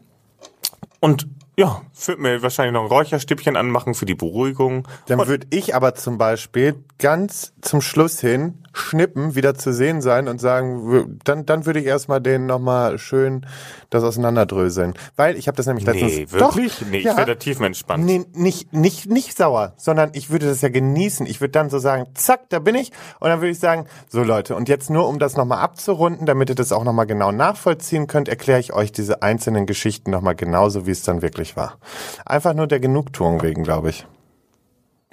und 1.00 1.26
ja, 1.58 1.82
würde 2.06 2.22
mir 2.22 2.40
wahrscheinlich 2.40 2.72
noch 2.72 2.82
ein 2.82 2.86
Räucherstäbchen 2.86 3.56
anmachen 3.56 3.94
für 3.94 4.06
die 4.06 4.14
Beruhigung. 4.14 4.86
Dann 5.06 5.26
würde 5.26 5.48
ich 5.50 5.74
aber 5.74 5.96
zum 5.96 6.16
Beispiel 6.16 6.76
ganz 6.98 7.52
zum 7.62 7.80
Schluss 7.80 8.20
hin 8.20 8.62
schnippen, 8.78 9.34
wieder 9.34 9.54
zu 9.54 9.72
sehen 9.72 10.00
sein 10.00 10.28
und 10.28 10.40
sagen, 10.40 11.18
dann, 11.24 11.46
dann 11.46 11.66
würde 11.66 11.80
ich 11.80 11.86
erstmal 11.86 12.20
den 12.20 12.46
nochmal 12.46 12.98
schön 12.98 13.44
das 13.90 14.04
auseinanderdröseln. 14.04 14.94
Weil 15.16 15.36
ich 15.36 15.48
habe 15.48 15.56
das 15.56 15.66
nämlich 15.66 15.84
letztens... 15.84 16.12
Nee, 16.12 16.30
wirklich? 16.30 16.78
Doch, 16.78 16.86
nee, 16.86 16.98
ich 16.98 17.04
ja. 17.04 17.16
wäre 17.16 17.26
da 17.26 17.34
tiefenentspannt. 17.34 18.04
Nee, 18.04 18.24
nicht, 18.34 18.72
nicht, 18.72 19.10
nicht 19.10 19.36
sauer, 19.36 19.72
sondern 19.76 20.10
ich 20.12 20.30
würde 20.30 20.46
das 20.46 20.60
ja 20.60 20.68
genießen. 20.68 21.26
Ich 21.26 21.40
würde 21.40 21.52
dann 21.52 21.70
so 21.70 21.78
sagen, 21.78 22.06
zack, 22.14 22.48
da 22.50 22.58
bin 22.58 22.74
ich. 22.74 22.92
Und 23.20 23.30
dann 23.30 23.40
würde 23.40 23.50
ich 23.50 23.58
sagen, 23.58 23.86
so 24.08 24.22
Leute, 24.22 24.54
und 24.54 24.68
jetzt 24.68 24.90
nur, 24.90 25.08
um 25.08 25.18
das 25.18 25.36
nochmal 25.36 25.58
abzurunden, 25.58 26.26
damit 26.26 26.50
ihr 26.50 26.54
das 26.54 26.72
auch 26.72 26.84
nochmal 26.84 27.06
genau 27.06 27.32
nachvollziehen 27.32 28.06
könnt, 28.06 28.28
erkläre 28.28 28.60
ich 28.60 28.72
euch 28.72 28.92
diese 28.92 29.22
einzelnen 29.22 29.66
Geschichten 29.66 30.10
nochmal 30.10 30.36
genauso, 30.36 30.86
wie 30.86 30.92
es 30.92 31.02
dann 31.02 31.22
wirklich 31.22 31.47
war. 31.56 31.78
Einfach 32.24 32.54
nur 32.54 32.66
der 32.66 32.80
Genugtuung 32.80 33.42
wegen, 33.42 33.62
glaube 33.64 33.90
ich. 33.90 34.06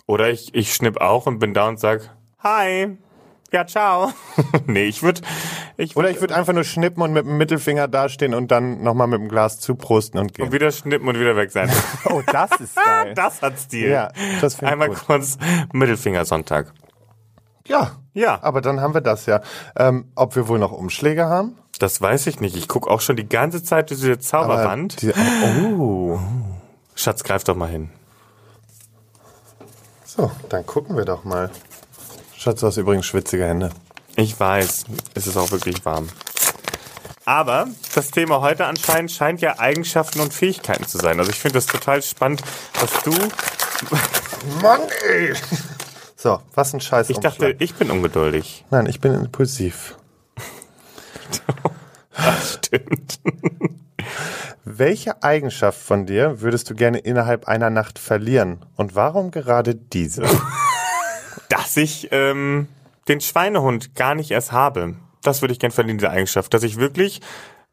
Oder 0.08 0.30
ich, 0.30 0.54
ich 0.54 0.74
schnipp 0.74 1.02
auch 1.02 1.26
und 1.26 1.40
bin 1.40 1.54
da 1.54 1.68
und 1.68 1.80
sag, 1.80 2.12
hi, 2.40 2.98
ja, 3.52 3.66
ciao. 3.66 4.12
nee, 4.68 4.86
ich 4.86 5.02
würde... 5.04 5.22
Ich 5.78 5.98
Oder 5.98 6.10
ich 6.10 6.22
würde 6.22 6.34
einfach 6.34 6.54
nur 6.54 6.64
schnippen 6.64 7.04
und 7.04 7.12
mit 7.12 7.26
dem 7.26 7.38
Mittelfinger 7.38 7.90
dastehen 7.90 8.34
und 8.34 8.50
dann 8.50 8.82
nochmal 8.82 9.08
mit 9.08 9.20
dem 9.20 9.28
Glas 9.28 9.60
zuprosten 9.60 10.18
und 10.22 10.34
gehen. 10.34 10.46
und 10.46 10.54
wieder 10.54 10.72
schnippen 10.72 11.06
und 11.10 11.20
wieder 11.20 11.36
weg 11.36 11.52
sein. 11.52 11.70
Oh, 12.10 12.22
das 12.32 12.50
ist 12.62 12.76
geil. 12.86 13.14
das 13.14 13.42
hat 13.42 13.60
Stil. 13.60 13.90
Ja, 13.90 14.10
das 14.40 14.56
finde 14.56 14.68
ich 14.68 14.72
Einmal 14.72 14.88
gut. 14.88 15.06
kurz 15.06 15.38
Mittelfingersonntag. 15.74 16.72
ja. 17.68 17.92
Ja. 18.14 18.42
Aber 18.42 18.62
dann 18.62 18.80
haben 18.80 18.94
wir 18.94 19.02
das 19.02 19.26
ja. 19.26 19.42
Ähm, 19.76 20.10
ob 20.16 20.38
wir 20.38 20.48
wohl 20.48 20.58
noch 20.60 20.72
Umschläge 20.72 21.26
haben? 21.26 21.58
Das 21.80 22.02
weiß 22.02 22.28
ich 22.28 22.40
nicht. 22.40 22.56
Ich 22.56 22.68
guck 22.68 22.88
auch 22.88 23.02
schon 23.02 23.16
die 23.16 23.28
ganze 23.28 23.64
Zeit 23.64 23.90
durch 23.90 24.00
diese 24.00 24.20
Zauberwand. 24.20 25.02
Die, 25.02 25.12
oh. 25.78 26.20
Schatz, 26.96 27.24
greif 27.24 27.44
doch 27.44 27.56
mal 27.56 27.70
hin. 27.70 27.90
So, 30.06 30.32
dann 30.50 30.66
gucken 30.66 30.96
wir 30.96 31.04
doch 31.04 31.26
mal. 31.26 31.50
Schatz, 32.38 32.62
du 32.62 32.68
hast 32.68 32.78
übrigens 32.78 33.06
schwitzige 33.06 33.46
Hände. 33.46 33.72
Ich 34.16 34.40
weiß, 34.40 34.86
es 35.14 35.28
ist 35.28 35.36
auch 35.36 35.52
wirklich 35.52 35.84
warm. 35.84 36.08
Aber 37.26 37.68
das 37.94 38.12
Thema 38.12 38.40
heute 38.40 38.66
anscheinend 38.66 39.12
scheint 39.12 39.42
ja 39.42 39.60
Eigenschaften 39.60 40.22
und 40.22 40.34
Fähigkeiten 40.34 40.86
zu 40.86 41.00
sein. 41.00 41.20
Also 41.20 41.32
ich 41.32 41.40
finde 41.40 41.56
das 41.56 41.66
total 41.66 42.02
spannend, 42.02 42.42
dass 42.80 43.04
du. 43.04 43.12
Mann, 44.62 44.82
ey! 45.10 45.34
So, 46.16 46.40
was 46.54 46.74
ein 46.74 46.80
Scheiß 46.80 47.10
Ich 47.10 47.20
dachte, 47.20 47.56
ich 47.60 47.74
bin 47.76 47.92
ungeduldig. 47.92 48.64
Nein, 48.70 48.86
ich 48.86 49.02
bin 49.02 49.14
impulsiv. 49.14 49.96
Das 52.16 52.54
stimmt. 52.66 53.20
Welche 54.64 55.22
Eigenschaft 55.24 55.80
von 55.80 56.06
dir 56.06 56.42
würdest 56.42 56.70
du 56.70 56.76
gerne 56.76 57.00
innerhalb 57.00 57.48
einer 57.48 57.70
Nacht 57.70 58.00
verlieren? 58.00 58.66
Und 58.76 58.96
warum 58.96 59.32
gerade 59.32 59.76
diese? 59.76 60.24
Dass 61.50 61.78
ich 61.78 62.10
ähm, 62.12 62.68
den 63.08 63.22
Schweinehund 63.22 63.96
gar 63.96 64.16
nicht 64.16 64.32
erst 64.32 64.52
habe. 64.52 64.96
Das 65.22 65.42
würde 65.42 65.54
ich 65.54 65.60
gern 65.60 65.72
verlieren, 65.72 65.98
diese 65.98 66.10
Eigenschaft. 66.10 66.54
Dass 66.54 66.64
ich 66.64 66.78
wirklich 66.78 67.22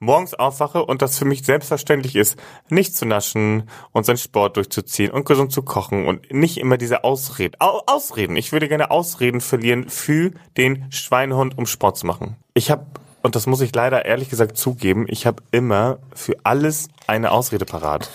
morgens 0.02 0.34
aufwache 0.34 0.84
und 0.84 1.00
das 1.00 1.16
für 1.16 1.24
mich 1.24 1.44
selbstverständlich 1.44 2.16
ist, 2.16 2.36
nicht 2.68 2.94
zu 2.96 3.06
naschen 3.06 3.68
und 3.92 4.04
seinen 4.04 4.18
Sport 4.18 4.56
durchzuziehen 4.56 5.12
und 5.12 5.24
gesund 5.24 5.52
zu 5.52 5.62
kochen 5.62 6.06
und 6.06 6.32
nicht 6.32 6.58
immer 6.58 6.76
diese 6.76 7.04
Ausreden. 7.04 7.56
Au 7.60 7.82
Ausreden. 7.86 8.36
Ich 8.36 8.52
würde 8.52 8.68
gerne 8.68 8.90
Ausreden 8.90 9.40
verlieren 9.40 9.88
für 9.88 10.32
den 10.56 10.90
Schweinehund, 10.90 11.56
um 11.56 11.66
Sport 11.66 11.96
zu 11.98 12.06
machen. 12.06 12.36
Ich 12.52 12.70
habe 12.70 12.86
und 13.22 13.36
das 13.36 13.46
muss 13.46 13.60
ich 13.60 13.74
leider 13.74 14.04
ehrlich 14.04 14.28
gesagt 14.28 14.56
zugeben, 14.56 15.06
ich 15.08 15.26
habe 15.26 15.42
immer 15.50 15.98
für 16.14 16.34
alles 16.42 16.88
eine 17.06 17.30
Ausrede 17.30 17.64
parat. 17.64 18.10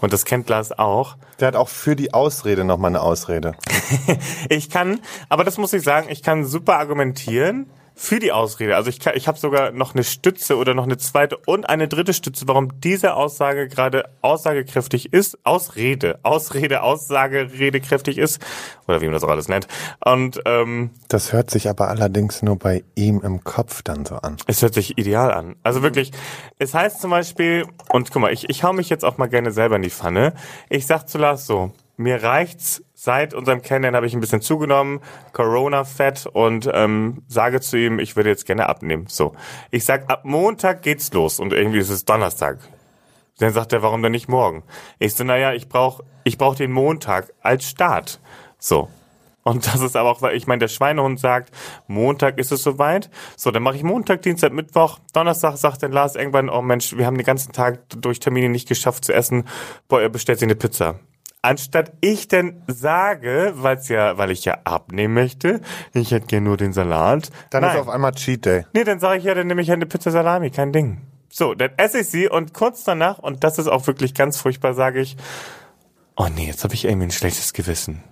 Und 0.00 0.12
das 0.12 0.24
kennt 0.24 0.48
Lars 0.48 0.78
auch. 0.78 1.16
Der 1.38 1.48
hat 1.48 1.56
auch 1.56 1.68
für 1.68 1.96
die 1.96 2.14
Ausrede 2.14 2.64
nochmal 2.64 2.90
eine 2.90 3.00
Ausrede. 3.00 3.54
Ich 4.48 4.70
kann, 4.70 5.00
aber 5.28 5.44
das 5.44 5.58
muss 5.58 5.72
ich 5.72 5.82
sagen, 5.82 6.08
ich 6.10 6.22
kann 6.22 6.44
super 6.44 6.78
argumentieren 6.78 7.66
für 8.00 8.18
die 8.18 8.32
Ausrede. 8.32 8.76
Also 8.76 8.88
ich 8.88 8.98
kann, 8.98 9.12
ich 9.14 9.28
habe 9.28 9.38
sogar 9.38 9.72
noch 9.72 9.94
eine 9.94 10.04
Stütze 10.04 10.56
oder 10.56 10.72
noch 10.72 10.84
eine 10.84 10.96
zweite 10.96 11.36
und 11.36 11.68
eine 11.68 11.86
dritte 11.86 12.14
Stütze, 12.14 12.48
warum 12.48 12.80
diese 12.80 13.14
Aussage 13.14 13.68
gerade 13.68 14.08
aussagekräftig 14.22 15.12
ist. 15.12 15.38
Ausrede, 15.44 16.18
Ausrede, 16.22 16.82
Aussage, 16.82 17.50
redekräftig 17.58 18.16
ist 18.16 18.40
oder 18.88 19.02
wie 19.02 19.04
man 19.04 19.12
das 19.12 19.22
auch 19.22 19.28
alles 19.28 19.48
nennt. 19.48 19.68
Und 20.02 20.40
ähm, 20.46 20.90
Das 21.08 21.34
hört 21.34 21.50
sich 21.50 21.68
aber 21.68 21.88
allerdings 21.88 22.40
nur 22.40 22.56
bei 22.56 22.84
ihm 22.94 23.20
im 23.20 23.44
Kopf 23.44 23.82
dann 23.82 24.06
so 24.06 24.14
an. 24.14 24.38
es 24.46 24.62
hört 24.62 24.72
sich 24.72 24.96
ideal 24.96 25.30
an. 25.30 25.56
Also 25.62 25.82
wirklich, 25.82 26.10
es 26.58 26.72
heißt 26.72 27.02
zum 27.02 27.10
Beispiel, 27.10 27.66
und 27.90 28.10
guck 28.10 28.22
mal, 28.22 28.32
ich, 28.32 28.48
ich 28.48 28.64
hau 28.64 28.72
mich 28.72 28.88
jetzt 28.88 29.04
auch 29.04 29.18
mal 29.18 29.28
gerne 29.28 29.52
selber 29.52 29.76
in 29.76 29.82
die 29.82 29.90
Pfanne. 29.90 30.32
Ich 30.70 30.86
sag 30.86 31.06
zu 31.06 31.18
Lars 31.18 31.44
so, 31.44 31.72
mir 31.98 32.22
reicht's, 32.22 32.82
seit 33.02 33.32
unserem 33.32 33.62
Kennenlernen 33.62 33.96
habe 33.96 34.06
ich 34.06 34.12
ein 34.12 34.20
bisschen 34.20 34.42
zugenommen, 34.42 35.00
Corona-Fett 35.32 36.26
und 36.26 36.68
ähm, 36.70 37.22
sage 37.28 37.62
zu 37.62 37.78
ihm, 37.78 37.98
ich 37.98 38.14
würde 38.14 38.28
jetzt 38.28 38.44
gerne 38.44 38.68
abnehmen. 38.68 39.06
So, 39.08 39.32
ich 39.70 39.86
sag, 39.86 40.10
ab 40.10 40.26
Montag 40.26 40.82
geht's 40.82 41.10
los 41.14 41.40
und 41.40 41.54
irgendwie 41.54 41.78
ist 41.78 41.88
es 41.88 42.04
Donnerstag. 42.04 42.58
Dann 43.38 43.54
sagt 43.54 43.72
er, 43.72 43.80
warum 43.80 44.02
denn 44.02 44.12
nicht 44.12 44.28
morgen? 44.28 44.64
Ich 44.98 45.14
so, 45.14 45.24
naja, 45.24 45.54
ich 45.54 45.70
brauch, 45.70 46.02
ich 46.24 46.36
brauch 46.36 46.56
den 46.56 46.72
Montag 46.72 47.32
als 47.40 47.64
Start. 47.64 48.20
So. 48.58 48.90
Und 49.44 49.66
das 49.66 49.80
ist 49.80 49.96
aber 49.96 50.10
auch, 50.10 50.20
weil 50.20 50.36
ich 50.36 50.46
meine, 50.46 50.58
der 50.58 50.68
Schweinehund 50.68 51.18
sagt, 51.18 51.54
Montag 51.86 52.38
ist 52.38 52.52
es 52.52 52.62
soweit. 52.62 53.08
So, 53.34 53.50
dann 53.50 53.62
mache 53.62 53.76
ich 53.76 53.82
Montag, 53.82 54.20
Dienstag, 54.20 54.52
Mittwoch. 54.52 54.98
Donnerstag 55.14 55.56
sagt 55.56 55.82
dann 55.82 55.92
Lars 55.92 56.16
irgendwann, 56.16 56.50
oh 56.50 56.60
Mensch, 56.60 56.94
wir 56.94 57.06
haben 57.06 57.16
den 57.16 57.24
ganzen 57.24 57.52
Tag 57.52 57.80
durch 57.88 58.20
Termine 58.20 58.50
nicht 58.50 58.68
geschafft 58.68 59.06
zu 59.06 59.14
essen. 59.14 59.48
Boah, 59.88 60.02
er 60.02 60.10
bestellt 60.10 60.38
sich 60.40 60.46
eine 60.46 60.54
Pizza. 60.54 61.00
Anstatt 61.42 61.92
ich 62.02 62.28
denn 62.28 62.62
sage, 62.66 63.52
weil's 63.56 63.88
ja, 63.88 64.18
weil 64.18 64.30
ich 64.30 64.44
ja 64.44 64.58
abnehmen 64.64 65.14
möchte, 65.14 65.60
ich 65.94 66.10
hätte 66.10 66.26
gern 66.26 66.44
nur 66.44 66.58
den 66.58 66.74
Salat. 66.74 67.30
Dann 67.48 67.62
Nein. 67.62 67.76
ist 67.76 67.80
auf 67.80 67.88
einmal 67.88 68.12
Cheat 68.12 68.44
Day. 68.44 68.66
Nee, 68.74 68.84
dann 68.84 69.00
sage 69.00 69.18
ich 69.20 69.24
ja, 69.24 69.34
dann 69.34 69.46
nehme 69.46 69.62
ich 69.62 69.70
halt 69.70 69.78
eine 69.78 69.86
Pizza 69.86 70.10
Salami, 70.10 70.50
kein 70.50 70.72
Ding. 70.72 71.00
So, 71.30 71.54
dann 71.54 71.70
esse 71.78 72.00
ich 72.00 72.08
sie 72.08 72.28
und 72.28 72.52
kurz 72.52 72.84
danach, 72.84 73.18
und 73.18 73.42
das 73.42 73.58
ist 73.58 73.68
auch 73.68 73.86
wirklich 73.86 74.12
ganz 74.14 74.36
furchtbar, 74.36 74.74
sage 74.74 75.00
ich, 75.00 75.16
oh 76.16 76.26
nee, 76.34 76.46
jetzt 76.46 76.62
habe 76.64 76.74
ich 76.74 76.84
irgendwie 76.84 77.06
ein 77.06 77.10
schlechtes 77.12 77.52
Gewissen. 77.54 78.02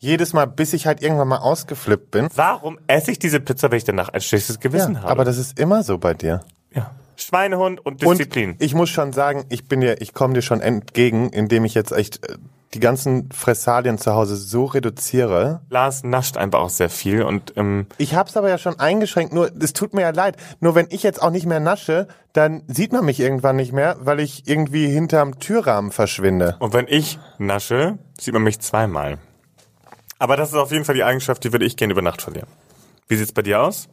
Jedes 0.00 0.32
Mal, 0.32 0.46
bis 0.46 0.72
ich 0.72 0.86
halt 0.86 1.00
irgendwann 1.00 1.28
mal 1.28 1.38
ausgeflippt 1.38 2.10
bin. 2.10 2.28
Warum 2.34 2.78
esse 2.88 3.12
ich 3.12 3.18
diese 3.20 3.38
Pizza, 3.40 3.70
wenn 3.70 3.78
ich 3.78 3.84
danach 3.84 4.08
ein 4.08 4.20
schlechtes 4.20 4.58
Gewissen 4.58 4.98
habe? 5.00 5.08
aber 5.10 5.24
das 5.24 5.38
ist 5.38 5.58
immer 5.60 5.82
so 5.84 5.98
bei 5.98 6.14
dir. 6.14 6.40
ja. 6.74 6.90
Schweinehund 7.16 7.78
und 7.86 8.04
Und 8.04 8.18
Disziplin. 8.18 8.56
ich 8.58 8.74
muss 8.74 8.90
schon 8.90 9.12
sagen, 9.12 9.44
ich 9.48 9.68
bin 9.68 9.80
dir, 9.80 10.02
ich 10.02 10.14
komme 10.14 10.34
dir 10.34 10.42
schon 10.42 10.60
entgegen, 10.60 11.28
indem 11.30 11.64
ich 11.64 11.72
jetzt 11.74 11.92
echt 11.92 12.28
äh, 12.28 12.36
die 12.74 12.80
ganzen 12.80 13.30
Fressalien 13.30 13.98
zu 13.98 14.14
Hause 14.14 14.36
so 14.36 14.64
reduziere. 14.64 15.62
Lars 15.70 16.02
nascht 16.02 16.36
einfach 16.36 16.60
auch 16.60 16.70
sehr 16.70 16.90
viel 16.90 17.22
und 17.22 17.54
ähm, 17.56 17.86
Ich 17.98 18.14
hab's 18.14 18.36
aber 18.36 18.48
ja 18.48 18.58
schon 18.58 18.78
eingeschränkt, 18.78 19.32
nur 19.32 19.50
es 19.60 19.72
tut 19.72 19.94
mir 19.94 20.02
ja 20.02 20.10
leid. 20.10 20.36
Nur 20.60 20.74
wenn 20.74 20.86
ich 20.90 21.02
jetzt 21.02 21.22
auch 21.22 21.30
nicht 21.30 21.46
mehr 21.46 21.60
nasche, 21.60 22.08
dann 22.32 22.62
sieht 22.66 22.92
man 22.92 23.04
mich 23.04 23.20
irgendwann 23.20 23.56
nicht 23.56 23.72
mehr, 23.72 23.96
weil 24.00 24.20
ich 24.20 24.48
irgendwie 24.48 24.88
hinterm 24.88 25.38
Türrahmen 25.38 25.92
verschwinde. 25.92 26.56
und 26.58 26.72
wenn 26.72 26.86
ich 26.88 27.18
nasche, 27.38 27.98
sieht 28.20 28.34
man 28.34 28.42
mich 28.42 28.60
zweimal. 28.60 29.18
Aber 30.18 30.36
das 30.36 30.50
ist 30.50 30.56
auf 30.56 30.72
jeden 30.72 30.84
Fall 30.84 30.94
die 30.94 31.04
Eigenschaft, 31.04 31.44
die 31.44 31.52
würde 31.52 31.64
ich 31.64 31.76
gerne 31.76 31.92
über 31.92 32.02
Nacht 32.02 32.22
verlieren. 32.22 32.48
Wie 33.08 33.16
sieht's 33.16 33.32
bei 33.32 33.42
dir 33.42 33.62
aus? 33.62 33.88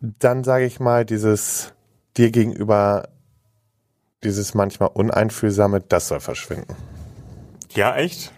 Dann 0.00 0.44
sage 0.44 0.64
ich 0.64 0.80
mal, 0.80 1.04
dieses 1.04 1.72
dir 2.16 2.30
gegenüber, 2.30 3.08
dieses 4.22 4.54
manchmal 4.54 4.90
uneinfühlsame, 4.92 5.80
das 5.80 6.08
soll 6.08 6.20
verschwinden. 6.20 6.74
Ja, 7.74 7.96
echt? 7.96 8.32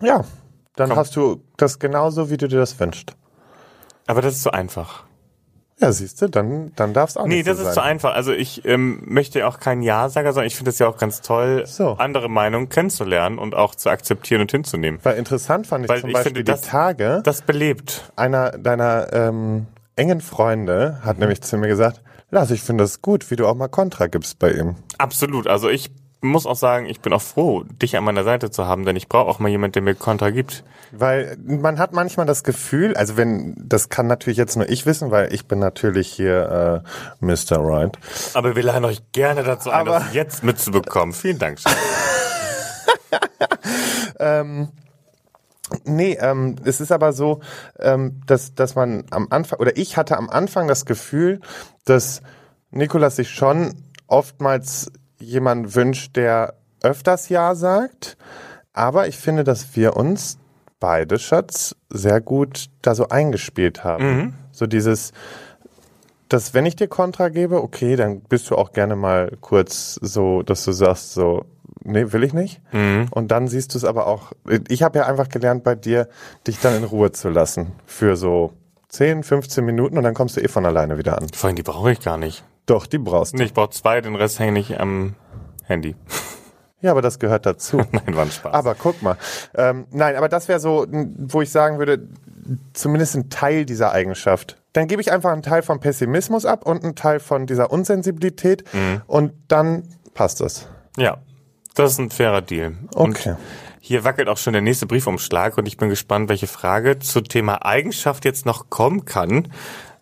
Ja, 0.00 0.24
dann 0.76 0.90
Komm. 0.90 0.98
hast 0.98 1.16
du 1.16 1.42
das 1.56 1.78
genauso, 1.78 2.30
wie 2.30 2.36
du 2.36 2.48
dir 2.48 2.58
das 2.58 2.78
wünschst. 2.78 3.14
Aber 4.06 4.20
das 4.22 4.34
ist 4.34 4.42
zu 4.42 4.52
einfach. 4.52 5.04
Ja, 5.80 5.90
siehst 5.90 6.22
du, 6.22 6.28
dann, 6.28 6.72
dann 6.76 6.92
darf 6.94 7.10
es 7.10 7.16
auch 7.16 7.26
Nee, 7.26 7.36
nicht 7.36 7.48
das 7.48 7.56
so 7.58 7.62
ist 7.62 7.66
sein. 7.68 7.74
zu 7.74 7.82
einfach. 7.82 8.14
Also 8.14 8.32
ich 8.32 8.64
ähm, 8.64 9.02
möchte 9.06 9.40
ja 9.40 9.48
auch 9.48 9.58
kein 9.58 9.82
Ja-Sager, 9.82 10.32
sondern 10.32 10.46
ich 10.46 10.54
finde 10.56 10.70
es 10.70 10.78
ja 10.78 10.86
auch 10.86 10.98
ganz 10.98 11.20
toll, 11.20 11.64
So. 11.66 11.92
andere 11.98 12.28
Meinungen 12.28 12.68
kennenzulernen 12.68 13.38
und 13.38 13.54
auch 13.56 13.74
zu 13.74 13.90
akzeptieren 13.90 14.40
und 14.42 14.50
hinzunehmen. 14.52 15.00
Weil 15.02 15.16
interessant 15.16 15.66
fand 15.66 15.84
ich 15.84 15.88
Weil 15.88 16.00
zum 16.00 16.10
ich 16.10 16.14
Beispiel 16.14 16.30
finde, 16.36 16.44
die 16.44 16.50
das- 16.52 16.60
Tage, 16.62 17.20
Das 17.24 17.42
belebt. 17.42 18.12
einer 18.14 18.52
deiner 18.52 19.12
ähm, 19.12 19.66
engen 19.96 20.20
Freunde 20.20 21.00
hat 21.02 21.18
nämlich 21.18 21.40
zu 21.42 21.56
mir 21.56 21.68
gesagt, 21.68 22.02
Lars, 22.30 22.50
ich 22.52 22.62
finde 22.62 22.84
das 22.84 23.02
gut, 23.02 23.30
wie 23.30 23.36
du 23.36 23.46
auch 23.46 23.54
mal 23.54 23.68
Kontra 23.68 24.06
gibst 24.06 24.38
bei 24.38 24.52
ihm. 24.52 24.76
Absolut. 24.98 25.46
Also 25.48 25.68
ich 25.68 25.90
muss 26.24 26.46
auch 26.46 26.56
sagen, 26.56 26.86
ich 26.86 27.00
bin 27.00 27.12
auch 27.12 27.22
froh, 27.22 27.64
dich 27.64 27.96
an 27.96 28.04
meiner 28.04 28.24
Seite 28.24 28.50
zu 28.50 28.66
haben, 28.66 28.84
denn 28.84 28.96
ich 28.96 29.08
brauche 29.08 29.28
auch 29.28 29.38
mal 29.38 29.48
jemanden, 29.48 29.72
der 29.74 29.82
mir 29.82 29.94
Kontra 29.94 30.30
gibt. 30.30 30.64
Weil 30.90 31.36
man 31.44 31.78
hat 31.78 31.92
manchmal 31.92 32.26
das 32.26 32.44
Gefühl, 32.44 32.96
also 32.96 33.16
wenn, 33.16 33.54
das 33.58 33.88
kann 33.88 34.06
natürlich 34.06 34.38
jetzt 34.38 34.56
nur 34.56 34.68
ich 34.68 34.86
wissen, 34.86 35.10
weil 35.10 35.32
ich 35.32 35.46
bin 35.46 35.58
natürlich 35.58 36.08
hier 36.12 36.82
äh, 37.20 37.24
Mr. 37.24 37.58
Right. 37.58 37.98
Aber 38.34 38.56
wir 38.56 38.62
laden 38.62 38.84
euch 38.84 39.02
gerne 39.12 39.42
dazu 39.42 39.70
ein, 39.70 39.80
Aber- 39.88 40.00
das 40.00 40.14
jetzt 40.14 40.44
mitzubekommen. 40.44 41.12
Vielen 41.14 41.38
Dank. 41.38 41.60
Schatz. 41.60 41.74
Nee, 45.84 46.16
ähm, 46.20 46.56
es 46.64 46.80
ist 46.80 46.92
aber 46.92 47.12
so, 47.12 47.40
ähm, 47.78 48.20
dass, 48.26 48.54
dass 48.54 48.74
man 48.74 49.04
am 49.10 49.28
Anfang, 49.30 49.58
oder 49.60 49.76
ich 49.76 49.96
hatte 49.96 50.16
am 50.16 50.28
Anfang 50.28 50.68
das 50.68 50.84
Gefühl, 50.84 51.40
dass 51.84 52.20
Nikolas 52.70 53.16
sich 53.16 53.30
schon 53.30 53.74
oftmals 54.06 54.92
jemand 55.18 55.74
wünscht, 55.74 56.16
der 56.16 56.54
öfters 56.82 57.28
Ja 57.28 57.54
sagt. 57.54 58.16
Aber 58.72 59.06
ich 59.08 59.16
finde, 59.18 59.44
dass 59.44 59.76
wir 59.76 59.96
uns 59.96 60.38
beide, 60.80 61.18
Schatz, 61.18 61.76
sehr 61.88 62.20
gut 62.20 62.66
da 62.82 62.94
so 62.94 63.08
eingespielt 63.08 63.84
haben. 63.84 64.34
So 64.52 64.66
dieses, 64.66 65.12
dass 66.28 66.54
wenn 66.54 66.66
ich 66.66 66.76
dir 66.76 66.88
Kontra 66.88 67.28
gebe, 67.28 67.62
okay, 67.62 67.96
dann 67.96 68.20
bist 68.20 68.50
du 68.50 68.56
auch 68.56 68.72
gerne 68.72 68.96
mal 68.96 69.32
kurz 69.40 69.98
so, 70.02 70.42
dass 70.42 70.64
du 70.64 70.72
sagst 70.72 71.14
so, 71.14 71.44
nee, 71.84 72.12
will 72.12 72.24
ich 72.24 72.32
nicht. 72.32 72.60
Und 73.10 73.30
dann 73.30 73.48
siehst 73.48 73.74
du 73.74 73.78
es 73.78 73.84
aber 73.84 74.06
auch, 74.06 74.32
ich 74.68 74.82
habe 74.82 74.98
ja 74.98 75.06
einfach 75.06 75.28
gelernt 75.28 75.64
bei 75.64 75.74
dir, 75.74 76.08
dich 76.46 76.60
dann 76.60 76.76
in 76.76 76.84
Ruhe 76.84 77.12
zu 77.12 77.28
lassen 77.28 77.72
für 77.86 78.16
so 78.16 78.52
10, 78.88 79.22
15 79.22 79.64
Minuten 79.64 79.96
und 79.96 80.04
dann 80.04 80.14
kommst 80.14 80.36
du 80.36 80.40
eh 80.40 80.48
von 80.48 80.66
alleine 80.66 80.98
wieder 80.98 81.16
an. 81.16 81.28
Vorhin, 81.34 81.56
die 81.56 81.62
brauche 81.62 81.92
ich 81.92 82.00
gar 82.00 82.18
nicht. 82.18 82.44
Doch, 82.66 82.86
die 82.86 82.98
brauchst 82.98 83.32
du. 83.34 83.36
Nee, 83.38 83.44
ich 83.44 83.54
brauche 83.54 83.70
zwei, 83.70 84.00
den 84.00 84.14
Rest 84.14 84.38
hänge 84.38 84.58
ich 84.60 84.80
am 84.80 85.14
Handy. 85.64 85.96
Ja, 86.80 86.90
aber 86.90 87.02
das 87.02 87.18
gehört 87.18 87.46
dazu. 87.46 87.78
Nein, 87.92 88.14
war 88.14 88.24
ein 88.24 88.30
Spaß. 88.30 88.52
Aber 88.54 88.74
guck 88.74 89.02
mal. 89.02 89.16
Ähm, 89.54 89.86
nein, 89.90 90.16
aber 90.16 90.28
das 90.28 90.48
wäre 90.48 90.60
so, 90.60 90.86
wo 90.90 91.40
ich 91.42 91.50
sagen 91.50 91.78
würde, 91.78 92.06
zumindest 92.74 93.16
ein 93.16 93.30
Teil 93.30 93.64
dieser 93.64 93.92
Eigenschaft. 93.92 94.58
Dann 94.74 94.86
gebe 94.88 95.00
ich 95.00 95.10
einfach 95.12 95.30
einen 95.32 95.42
Teil 95.42 95.62
vom 95.62 95.80
Pessimismus 95.80 96.44
ab 96.44 96.66
und 96.66 96.84
einen 96.84 96.94
Teil 96.94 97.20
von 97.20 97.46
dieser 97.46 97.70
Unsensibilität 97.70 98.64
und 99.06 99.32
dann 99.48 99.84
passt 100.14 100.40
es. 100.42 100.68
ja, 100.98 101.18
das 101.74 101.92
ist 101.92 101.98
ein 101.98 102.10
fairer 102.10 102.42
Deal. 102.42 102.74
Und 102.94 103.16
Okay. 103.16 103.34
hier 103.80 104.04
wackelt 104.04 104.28
auch 104.28 104.36
schon 104.36 104.52
der 104.52 104.62
nächste 104.62 104.86
Briefumschlag 104.86 105.56
und 105.58 105.66
ich 105.66 105.76
bin 105.76 105.88
gespannt, 105.88 106.28
welche 106.28 106.46
Frage 106.48 106.98
zu 106.98 107.20
Thema 107.22 107.64
Eigenschaft 107.64 108.24
jetzt 108.24 108.44
noch 108.46 108.68
kommen 108.70 109.04
kann. 109.06 109.48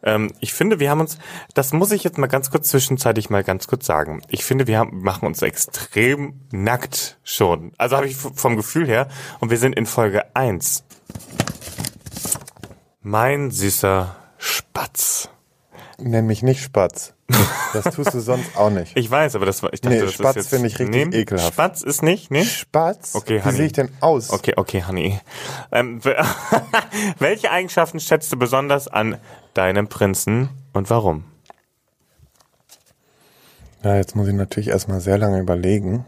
Ähm, 0.04 0.32
ich 0.40 0.52
finde, 0.52 0.80
wir 0.80 0.90
haben 0.90 1.00
uns, 1.00 1.18
das 1.54 1.72
muss 1.72 1.92
ich 1.92 2.02
jetzt 2.04 2.18
mal 2.18 2.26
ganz 2.26 2.50
kurz 2.50 2.68
zwischenzeitlich 2.68 3.30
mal 3.30 3.44
ganz 3.44 3.66
kurz 3.68 3.86
sagen. 3.86 4.22
Ich 4.28 4.44
finde, 4.44 4.66
wir 4.66 4.78
haben, 4.78 5.02
machen 5.02 5.26
uns 5.26 5.42
extrem 5.42 6.40
nackt 6.50 7.18
schon. 7.22 7.72
Also 7.78 7.96
habe 7.96 8.06
ich 8.06 8.16
vom 8.16 8.56
Gefühl 8.56 8.86
her. 8.86 9.08
Und 9.40 9.50
wir 9.50 9.58
sind 9.58 9.74
in 9.76 9.86
Folge 9.86 10.34
1. 10.34 10.84
Mein 13.00 13.50
süßer 13.50 14.16
Spatz. 14.38 15.28
Nenn 15.98 16.26
mich 16.26 16.42
nicht 16.42 16.62
Spatz. 16.62 17.14
Das 17.72 17.84
tust 17.94 18.12
du 18.14 18.20
sonst 18.20 18.56
auch 18.56 18.70
nicht. 18.70 18.96
Ich 18.96 19.10
weiß, 19.10 19.36
aber 19.36 19.46
das 19.46 19.62
war, 19.62 19.72
ich 19.72 19.80
dachte, 19.80 19.96
Nee, 19.96 20.02
das 20.02 20.12
Spatz 20.14 20.30
ist 20.36 20.36
jetzt, 20.36 20.48
finde 20.50 20.68
ich 20.68 20.78
richtig 20.78 21.14
ekelhaft. 21.14 21.52
Spatz 21.54 21.82
ist 21.82 22.02
nicht, 22.02 22.30
ne? 22.30 22.44
Spatz? 22.44 23.14
Okay, 23.14 23.38
Wie 23.38 23.44
Honey. 23.44 23.56
sehe 23.56 23.66
ich 23.66 23.72
denn 23.72 23.88
aus? 24.00 24.30
Okay, 24.30 24.54
okay, 24.56 24.84
Honey. 24.86 25.20
Ähm, 25.70 26.04
we- 26.04 26.16
welche 27.18 27.50
Eigenschaften 27.50 28.00
schätzt 28.00 28.32
du 28.32 28.36
besonders 28.36 28.88
an 28.88 29.18
deinem 29.54 29.88
Prinzen 29.88 30.48
und 30.72 30.90
warum? 30.90 31.24
Ja, 33.82 33.96
jetzt 33.96 34.14
muss 34.14 34.28
ich 34.28 34.34
natürlich 34.34 34.68
erstmal 34.68 35.00
sehr 35.00 35.18
lange 35.18 35.40
überlegen. 35.40 36.04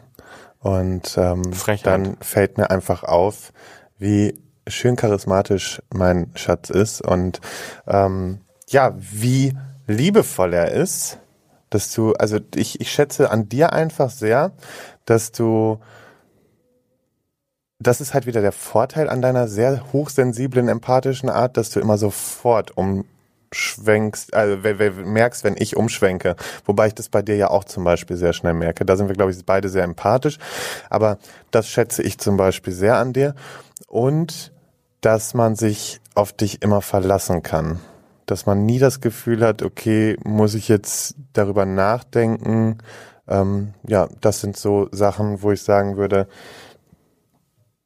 Und 0.60 1.16
ähm, 1.18 1.52
Frechheit. 1.52 1.86
dann 1.86 2.16
fällt 2.20 2.56
mir 2.56 2.70
einfach 2.70 3.04
auf, 3.04 3.52
wie 3.98 4.40
schön 4.66 4.96
charismatisch 4.96 5.82
mein 5.92 6.30
Schatz 6.34 6.70
ist 6.70 7.02
und 7.02 7.40
ähm, 7.86 8.40
ja, 8.68 8.94
wie 8.96 9.54
liebevoll 9.86 10.54
er 10.54 10.70
ist, 10.70 11.18
dass 11.68 11.92
du, 11.92 12.14
also 12.14 12.38
ich, 12.54 12.80
ich 12.80 12.90
schätze 12.90 13.30
an 13.30 13.48
dir 13.48 13.72
einfach 13.72 14.08
sehr, 14.08 14.52
dass 15.04 15.32
du, 15.32 15.80
das 17.78 18.00
ist 18.00 18.14
halt 18.14 18.24
wieder 18.24 18.40
der 18.40 18.52
Vorteil 18.52 19.10
an 19.10 19.20
deiner 19.20 19.48
sehr 19.48 19.92
hochsensiblen, 19.92 20.68
empathischen 20.68 21.28
Art, 21.28 21.56
dass 21.58 21.70
du 21.70 21.80
immer 21.80 21.98
sofort 21.98 22.70
umschwenkst, 23.54 24.34
also 24.34 24.56
merkst, 25.04 25.44
wenn 25.44 25.54
ich 25.56 25.76
umschwenke. 25.76 26.34
Wobei 26.64 26.88
ich 26.88 26.94
das 26.94 27.08
bei 27.08 27.22
dir 27.22 27.36
ja 27.36 27.50
auch 27.50 27.64
zum 27.64 27.84
Beispiel 27.84 28.16
sehr 28.16 28.32
schnell 28.32 28.54
merke. 28.54 28.84
Da 28.84 28.96
sind 28.96 29.08
wir, 29.08 29.14
glaube 29.14 29.30
ich, 29.30 29.46
beide 29.46 29.68
sehr 29.68 29.84
empathisch. 29.84 30.38
Aber 30.90 31.18
das 31.50 31.68
schätze 31.68 32.02
ich 32.02 32.18
zum 32.18 32.36
Beispiel 32.36 32.72
sehr 32.72 32.96
an 32.96 33.12
dir. 33.12 33.34
Und 33.86 34.52
dass 35.00 35.34
man 35.34 35.54
sich 35.54 36.00
auf 36.14 36.32
dich 36.32 36.62
immer 36.62 36.80
verlassen 36.80 37.42
kann. 37.42 37.78
Dass 38.26 38.46
man 38.46 38.64
nie 38.64 38.78
das 38.78 39.00
Gefühl 39.00 39.44
hat, 39.44 39.62
okay, 39.62 40.16
muss 40.24 40.54
ich 40.54 40.68
jetzt 40.68 41.14
darüber 41.32 41.66
nachdenken. 41.66 42.78
Ähm, 43.28 43.74
ja, 43.86 44.08
das 44.20 44.40
sind 44.40 44.56
so 44.56 44.88
Sachen, 44.92 45.42
wo 45.42 45.52
ich 45.52 45.62
sagen 45.62 45.96
würde, 45.96 46.26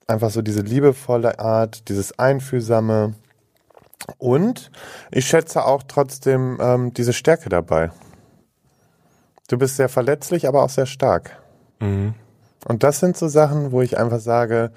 einfach 0.07 0.31
so 0.31 0.41
diese 0.43 0.63
liebevolle 0.63 1.39
Art, 1.39 1.89
dieses 1.89 2.19
einfühlsame. 2.19 3.15
Und 4.19 4.71
ich 5.11 5.27
schätze 5.27 5.65
auch 5.65 5.83
trotzdem 5.83 6.59
ähm, 6.61 6.95
diese 6.95 7.13
Stärke 7.13 7.49
dabei. 7.49 7.91
Du 9.49 9.59
bist 9.59 9.77
sehr 9.77 9.89
verletzlich, 9.89 10.47
aber 10.47 10.63
auch 10.63 10.71
sehr 10.71 10.87
stark. 10.87 11.43
Und 12.67 12.83
das 12.83 13.01
sind 13.01 13.17
so 13.17 13.29
Sachen, 13.29 13.73
wo 13.73 13.83
ich 13.83 13.99
einfach 13.99 14.21
sage, 14.21 14.73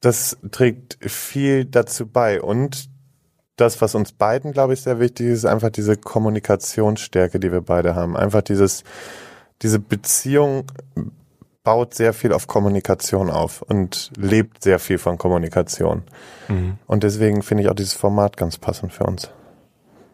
das 0.00 0.38
trägt 0.50 0.98
viel 1.00 1.64
dazu 1.64 2.06
bei. 2.06 2.40
Und 2.40 2.90
das, 3.56 3.80
was 3.80 3.94
uns 3.94 4.12
beiden, 4.12 4.52
glaube 4.52 4.72
ich, 4.74 4.82
sehr 4.82 5.00
wichtig 5.00 5.26
ist, 5.26 5.38
ist 5.38 5.44
einfach 5.44 5.70
diese 5.70 5.96
Kommunikationsstärke, 5.96 7.38
die 7.38 7.52
wir 7.52 7.60
beide 7.60 7.94
haben. 7.94 8.16
Einfach 8.16 8.42
dieses, 8.42 8.84
diese 9.62 9.78
Beziehung 9.78 10.64
baut 11.62 11.94
sehr 11.94 12.12
viel 12.12 12.32
auf 12.32 12.46
Kommunikation 12.46 13.30
auf 13.30 13.62
und 13.62 14.10
lebt 14.16 14.62
sehr 14.62 14.78
viel 14.78 14.98
von 14.98 15.18
Kommunikation. 15.18 16.02
Und 16.86 17.04
deswegen 17.04 17.42
finde 17.42 17.62
ich 17.62 17.70
auch 17.70 17.74
dieses 17.74 17.94
Format 17.94 18.36
ganz 18.36 18.58
passend 18.58 18.92
für 18.92 19.04
uns. 19.04 19.30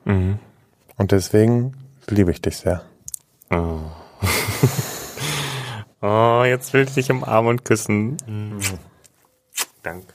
Und 0.05 0.39
deswegen 0.99 1.73
liebe 2.09 2.31
ich 2.31 2.43
dich 2.43 2.59
sehr. 2.59 2.83
Oh, 6.03 6.43
jetzt 6.45 6.73
will 6.73 6.83
ich 6.83 6.95
dich 6.95 7.11
umarmen 7.11 7.51
und 7.51 7.65
küssen. 7.65 8.17
Danke. 9.83 10.09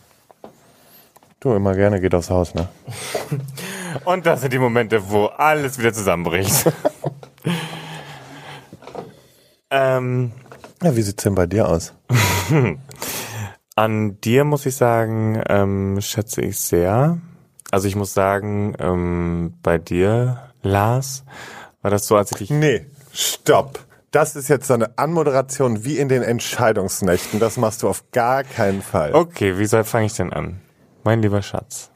Du 1.42 1.54
immer 1.56 1.74
gerne 1.74 2.00
geht 2.00 2.14
aufs 2.14 2.30
Haus, 2.30 2.54
ne? 2.54 2.70
Und 4.06 4.28
das 4.28 4.42
sind 4.42 4.54
die 4.54 4.60
Momente, 4.60 5.10
wo 5.10 5.26
alles 5.26 5.80
wieder 5.80 5.92
zusammenbricht. 5.92 6.72
ähm, 9.72 10.34
Ja, 10.82 10.96
wie 10.96 11.02
sieht's 11.02 11.24
denn 11.24 11.36
bei 11.36 11.46
dir 11.46 11.68
aus? 11.68 11.94
An 13.76 14.22
dir 14.22 14.44
muss 14.44 14.66
ich 14.66 14.76
sagen, 14.76 15.42
ähm, 15.48 16.02
schätze 16.02 16.42
ich 16.42 16.60
sehr. 16.60 17.20
Also 17.70 17.88
ich 17.88 17.96
muss 17.96 18.14
sagen, 18.14 18.76
ähm, 18.80 19.54
bei 19.62 19.78
dir, 19.78 20.52
Lars, 20.62 21.24
war 21.82 21.92
das 21.92 22.08
so, 22.08 22.16
als 22.16 22.32
ich 22.32 22.38
dich. 22.40 22.50
Nee, 22.50 22.86
stopp. 23.14 23.80
Das 24.12 24.36
ist 24.36 24.50
jetzt 24.50 24.68
so 24.68 24.74
eine 24.74 24.98
Anmoderation 24.98 25.86
wie 25.86 25.98
in 25.98 26.10
den 26.10 26.22
Entscheidungsnächten. 26.22 27.40
Das 27.40 27.56
machst 27.58 27.82
du 27.84 27.88
auf 27.88 28.12
gar 28.12 28.44
keinen 28.44 28.82
Fall. 28.82 29.14
Okay, 29.14 29.58
wie 29.58 29.66
soll 29.66 29.86
fange 29.86 30.08
ich 30.08 30.14
denn 30.16 30.34
an? 30.34 30.60
Mein 31.04 31.22
lieber 31.22 31.42
Schatz. 31.42 31.92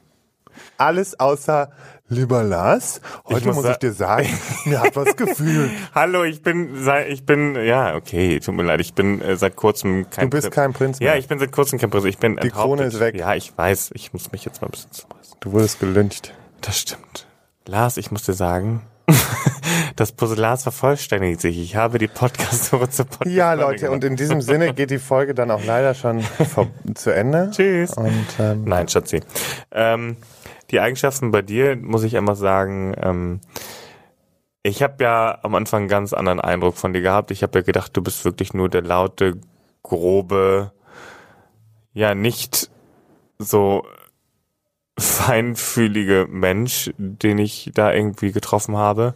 Alles 0.78 1.20
außer 1.20 1.70
Lieber 2.08 2.44
Lars, 2.44 3.00
heute 3.26 3.40
Ich 3.40 3.44
muss 3.46 3.56
muss, 3.56 3.64
ich 3.64 3.76
dir 3.78 3.92
sagen, 3.92 4.28
mir 4.64 4.80
hat 4.80 4.94
was 4.94 5.16
gefühlt. 5.16 5.72
Hallo, 5.92 6.22
ich 6.22 6.40
bin 6.40 6.76
ich 7.08 7.26
bin 7.26 7.56
ja, 7.56 7.96
okay, 7.96 8.38
tut 8.38 8.54
mir 8.54 8.62
leid, 8.62 8.80
ich 8.80 8.94
bin 8.94 9.20
äh, 9.20 9.36
seit 9.36 9.56
kurzem 9.56 10.08
kein 10.08 10.30
Du 10.30 10.36
bist 10.36 10.52
kein 10.52 10.72
Prinz 10.72 11.00
mehr. 11.00 11.14
Ja, 11.14 11.18
ich 11.18 11.26
bin 11.26 11.40
seit 11.40 11.50
kurzem 11.50 11.80
kein 11.80 11.90
Prinz. 11.90 12.04
Ich 12.04 12.18
bin 12.18 12.36
Die 12.36 12.50
Krone 12.50 12.84
ist 12.84 13.00
weg. 13.00 13.16
Ja, 13.16 13.34
ich 13.34 13.58
weiß, 13.58 13.90
ich 13.94 14.12
muss 14.12 14.30
mich 14.30 14.44
jetzt 14.44 14.62
mal 14.62 14.68
ein 14.68 14.70
bisschen 14.70 14.92
zusammenreißen. 14.92 15.36
Du 15.40 15.50
wurdest 15.50 15.80
gelyncht. 15.80 16.32
Das 16.60 16.78
stimmt. 16.78 17.26
Lars, 17.66 17.96
ich 17.96 18.12
muss 18.12 18.22
dir 18.22 18.34
sagen, 18.34 18.82
das 19.96 20.12
Puzzle 20.12 20.56
vervollständigt 20.58 21.40
sich. 21.40 21.58
Ich 21.58 21.74
habe 21.74 21.98
die 21.98 22.06
Podcast-Suche 22.06 22.88
zur 22.88 23.06
podcast 23.06 23.34
Ja, 23.34 23.54
Leute, 23.54 23.90
und 23.90 24.04
in 24.04 24.14
diesem 24.14 24.40
Sinne 24.42 24.74
geht 24.74 24.92
die 24.92 24.98
Folge 25.00 25.34
dann 25.34 25.50
auch 25.50 25.64
leider 25.64 25.94
schon 25.94 26.24
zu 26.94 27.12
Ende. 27.12 27.50
Tschüss. 27.50 27.94
Und 27.94 28.26
ähm, 28.38 28.62
Nein, 28.64 28.86
Schatzi. 28.86 29.22
Ähm, 29.72 30.16
die 30.70 30.80
Eigenschaften 30.80 31.30
bei 31.30 31.42
dir, 31.42 31.76
muss 31.76 32.02
ich 32.02 32.16
einfach 32.16 32.36
sagen, 32.36 32.94
ähm, 33.00 33.40
ich 34.62 34.82
habe 34.82 35.04
ja 35.04 35.38
am 35.42 35.54
Anfang 35.54 35.82
einen 35.82 35.88
ganz 35.88 36.12
anderen 36.12 36.40
Eindruck 36.40 36.76
von 36.76 36.92
dir 36.92 37.00
gehabt. 37.00 37.30
Ich 37.30 37.42
habe 37.42 37.60
ja 37.60 37.64
gedacht, 37.64 37.96
du 37.96 38.02
bist 38.02 38.24
wirklich 38.24 38.52
nur 38.52 38.68
der 38.68 38.82
laute, 38.82 39.38
grobe, 39.82 40.72
ja, 41.92 42.14
nicht 42.14 42.68
so 43.38 43.86
feinfühlige 44.98 46.26
Mensch, 46.28 46.90
den 46.98 47.38
ich 47.38 47.70
da 47.74 47.92
irgendwie 47.92 48.32
getroffen 48.32 48.76
habe. 48.76 49.14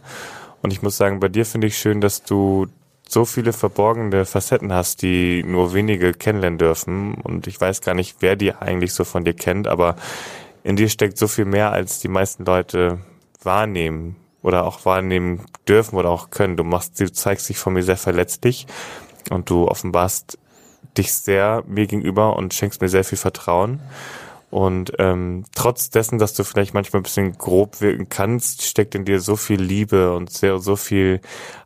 Und 0.61 0.71
ich 0.71 0.81
muss 0.81 0.95
sagen, 0.97 1.19
bei 1.19 1.27
dir 1.27 1.45
finde 1.45 1.67
ich 1.67 1.77
schön, 1.77 2.01
dass 2.01 2.23
du 2.23 2.67
so 3.07 3.25
viele 3.25 3.51
verborgene 3.51 4.25
Facetten 4.25 4.71
hast, 4.71 5.01
die 5.01 5.43
nur 5.43 5.73
wenige 5.73 6.13
kennenlernen 6.13 6.59
dürfen. 6.59 7.15
Und 7.15 7.47
ich 7.47 7.59
weiß 7.59 7.81
gar 7.81 7.93
nicht, 7.93 8.17
wer 8.21 8.35
die 8.35 8.53
eigentlich 8.53 8.93
so 8.93 9.03
von 9.03 9.25
dir 9.25 9.33
kennt, 9.33 9.67
aber 9.67 9.95
in 10.63 10.75
dir 10.75 10.89
steckt 10.89 11.17
so 11.17 11.27
viel 11.27 11.45
mehr, 11.45 11.71
als 11.71 11.99
die 11.99 12.07
meisten 12.07 12.45
Leute 12.45 12.99
wahrnehmen 13.43 14.15
oder 14.41 14.65
auch 14.65 14.85
wahrnehmen 14.85 15.45
dürfen 15.67 15.95
oder 15.97 16.09
auch 16.09 16.29
können. 16.29 16.57
Du 16.57 16.63
machst, 16.63 16.99
du 16.99 17.11
zeigst 17.11 17.49
dich 17.49 17.57
von 17.57 17.73
mir 17.73 17.83
sehr 17.83 17.97
verletzlich 17.97 18.67
und 19.29 19.49
du 19.49 19.67
offenbarst 19.67 20.37
dich 20.97 21.13
sehr 21.13 21.63
mir 21.67 21.87
gegenüber 21.87 22.35
und 22.35 22.53
schenkst 22.53 22.81
mir 22.81 22.89
sehr 22.89 23.03
viel 23.03 23.17
Vertrauen. 23.17 23.81
Und 24.49 24.91
ähm, 24.99 25.45
trotz 25.55 25.89
dessen, 25.89 26.19
dass 26.19 26.33
du 26.33 26.43
vielleicht 26.43 26.73
manchmal 26.73 26.99
ein 26.99 27.03
bisschen 27.03 27.37
grob 27.37 27.79
wirken 27.79 28.09
kannst, 28.09 28.63
steckt 28.63 28.95
in 28.95 29.05
dir 29.05 29.21
so 29.21 29.37
viel 29.37 29.61
Liebe 29.61 30.13
und 30.13 30.29
sehr, 30.29 30.59
so 30.59 30.75
viel 30.75 31.21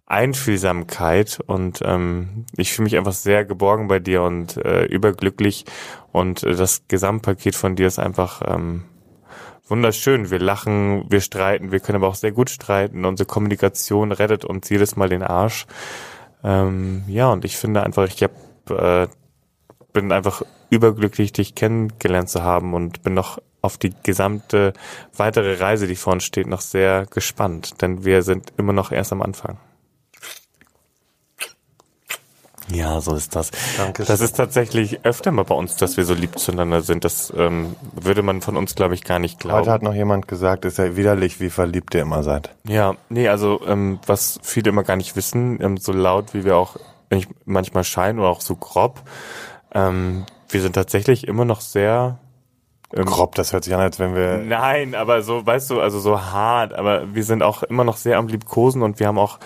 Einfühlsamkeit. 0.06 1.39
Und 1.45 1.82
ähm, 1.84 2.45
ich 2.56 2.74
fühle 2.74 2.86
mich 2.86 2.97
einfach 2.97 3.14
sehr 3.14 3.45
geborgen 3.45 3.88
bei 3.88 3.99
dir 3.99 4.24
und 4.24 4.58
äh, 4.58 4.86
überglücklich. 4.86 5.66
Und 6.12 6.43
äh, 6.43 6.56
das 6.56 6.88
Gesamtpaket 6.88 7.56
von 7.56 7.76
dir 7.76 7.88
ist 7.88 7.99
einfach 7.99 8.41
ähm, 8.45 8.84
wunderschön. 9.68 10.30
Wir 10.30 10.39
lachen, 10.39 11.06
wir 11.10 11.22
streiten, 11.22 11.72
wir 11.72 11.80
können 11.80 11.97
aber 11.97 12.08
auch 12.08 12.16
sehr 12.16 12.32
gut 12.32 12.49
streiten. 12.49 13.06
Unsere 13.06 13.28
Kommunikation 13.28 14.12
rettet 14.12 14.45
uns 14.45 14.70
jedes 14.70 14.95
Mal 14.95 15.10
den 15.10 15.24
Arsch. 15.24 15.66
Ähm, 16.43 17.03
ja, 17.08 17.32
und 17.32 17.43
ich 17.45 17.58
finde 17.58 17.84
einfach, 17.84 18.08
ich 18.08 18.22
hab, 18.24 18.32
äh, 18.70 19.08
bin 19.93 20.12
einfach 20.12 20.43
überglücklich, 20.70 21.34
dich 21.34 21.56
kennengelernt 21.56 22.30
zu 22.30 22.43
haben 22.43 22.74
und 22.74 23.01
bin 23.01 23.14
noch 23.14 23.39
auf 23.62 23.78
die 23.78 23.93
gesamte 24.03 24.74
weitere 25.16 25.56
Reise, 25.56 25.88
die 25.88 25.95
vor 25.95 26.14
uns 26.14 26.24
steht, 26.24 26.45
noch 26.45 26.62
sehr 26.62 27.08
gespannt, 27.08 27.82
denn 27.82 28.06
wir 28.06 28.22
sind 28.22 28.53
immer 28.58 28.74
noch 28.74 28.91
erst 28.91 29.12
am 29.12 29.24
Anfang. 29.24 29.58
Ja, 32.70 32.99
so 32.99 33.16
ist 33.16 33.36
das. 33.36 33.51
Dankeschön. 33.78 34.11
Das 34.11 34.22
ist 34.22 34.38
tatsächlich 34.38 35.05
öfter 35.05 35.32
mal 35.32 35.43
bei 35.43 35.55
uns, 35.55 35.76
dass 35.76 35.97
wir 35.97 36.05
so 36.05 36.13
lieb 36.13 36.39
zueinander 36.39 36.82
sind. 36.82 37.05
Das 37.05 37.32
ähm, 37.36 37.76
würde 37.93 38.24
man 38.24 38.41
von 38.41 38.57
uns, 38.57 38.76
glaube 38.76 38.95
ich, 38.95 39.03
gar 39.03 39.20
nicht 39.20 39.39
glauben. 39.39 39.61
heute 39.61 39.72
hat 39.72 39.84
noch 39.84 39.93
jemand 39.93 40.28
gesagt, 40.28 40.66
ist 40.66 40.78
ja 40.78 40.95
widerlich, 40.95 41.39
wie 41.39 41.49
verliebt 41.49 41.93
ihr 41.93 42.01
immer 42.01 42.24
seid. 42.24 42.49
Ja, 42.68 42.95
nee, 43.09 43.28
also 43.28 43.61
ähm, 43.68 43.99
was 44.05 44.39
viele 44.41 44.70
immer 44.70 44.84
gar 44.84 44.95
nicht 44.95 45.16
wissen, 45.16 45.61
ähm, 45.61 45.78
so 45.78 45.91
laut 45.91 46.34
wie 46.34 46.43
wir 46.43 46.57
auch 46.57 46.78
manchmal 47.45 47.84
scheinen 47.84 48.20
oder 48.20 48.30
auch 48.30 48.41
so 48.41 48.55
grob, 48.55 49.03
ähm, 49.74 50.26
wir 50.49 50.61
sind 50.61 50.74
tatsächlich 50.74 51.28
immer 51.28 51.45
noch 51.45 51.61
sehr 51.61 52.20
ähm, 52.93 53.05
Grob, 53.05 53.36
das 53.36 53.51
hört 53.51 53.63
sich 53.63 53.74
an, 53.74 53.82
als 53.82 53.99
wenn 53.99 54.16
wir 54.16 54.38
Nein, 54.38 54.95
aber 54.95 55.22
so, 55.22 55.45
weißt 55.45 55.70
du, 55.72 55.82
also 55.82 55.99
so 55.99 56.22
hart, 56.22 56.74
aber 56.74 57.13
wir 57.13 57.24
sind 57.24 57.43
auch 57.43 57.63
immer 57.63 57.84
noch 57.84 57.97
sehr 57.97 58.18
am 58.18 58.28
Liebkosen 58.28 58.82
und 58.82 58.99
wir 58.99 59.07
haben 59.07 59.18
auch, 59.18 59.39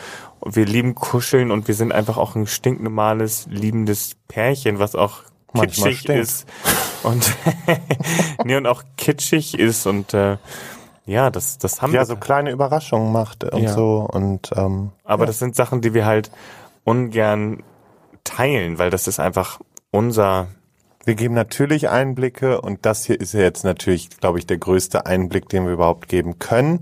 wir 0.45 0.65
lieben 0.65 0.95
Kuscheln 0.95 1.51
und 1.51 1.67
wir 1.67 1.75
sind 1.75 1.91
einfach 1.91 2.17
auch 2.17 2.35
ein 2.35 2.47
stinknormales, 2.47 3.47
liebendes 3.49 4.11
Pärchen, 4.27 4.79
was 4.79 4.95
auch 4.95 5.23
Manchmal 5.53 5.89
kitschig 5.89 5.99
stinkt. 6.01 6.21
ist. 6.21 6.45
Und, 7.03 7.35
nee, 8.45 8.55
und 8.55 8.67
auch 8.67 8.83
kitschig 8.97 9.57
ist 9.57 9.85
und, 9.87 10.13
äh, 10.13 10.37
ja, 11.05 11.31
das, 11.31 11.57
das 11.57 11.81
haben 11.81 11.91
ja 11.93 12.01
wir. 12.01 12.05
so 12.05 12.15
kleine 12.17 12.51
Überraschungen 12.51 13.11
macht 13.11 13.43
und 13.43 13.63
Ja. 13.63 13.73
so 13.73 14.07
und 14.11 14.51
ähm, 14.55 14.91
Aber 15.03 15.25
das 15.25 15.39
sind 15.39 15.55
Sachen, 15.55 15.81
die 15.81 15.93
wir 15.95 16.05
halt 16.05 16.29
ungern 16.83 17.63
teilen, 18.23 18.77
weil 18.77 18.89
das 18.91 19.07
ist 19.07 19.19
einfach 19.19 19.59
unser, 19.91 20.47
Wir 21.05 21.15
geben 21.15 21.33
natürlich 21.33 21.89
Einblicke 21.89 22.61
und 22.61 22.85
das 22.85 23.05
hier 23.05 23.19
ist 23.19 23.33
ja 23.33 23.39
jetzt 23.39 23.63
natürlich, 23.63 24.09
glaube 24.19 24.37
ich, 24.37 24.45
der 24.45 24.57
größte 24.59 25.07
Einblick, 25.07 25.49
den 25.49 25.65
wir 25.65 25.73
überhaupt 25.73 26.07
geben 26.09 26.37
können. 26.37 26.81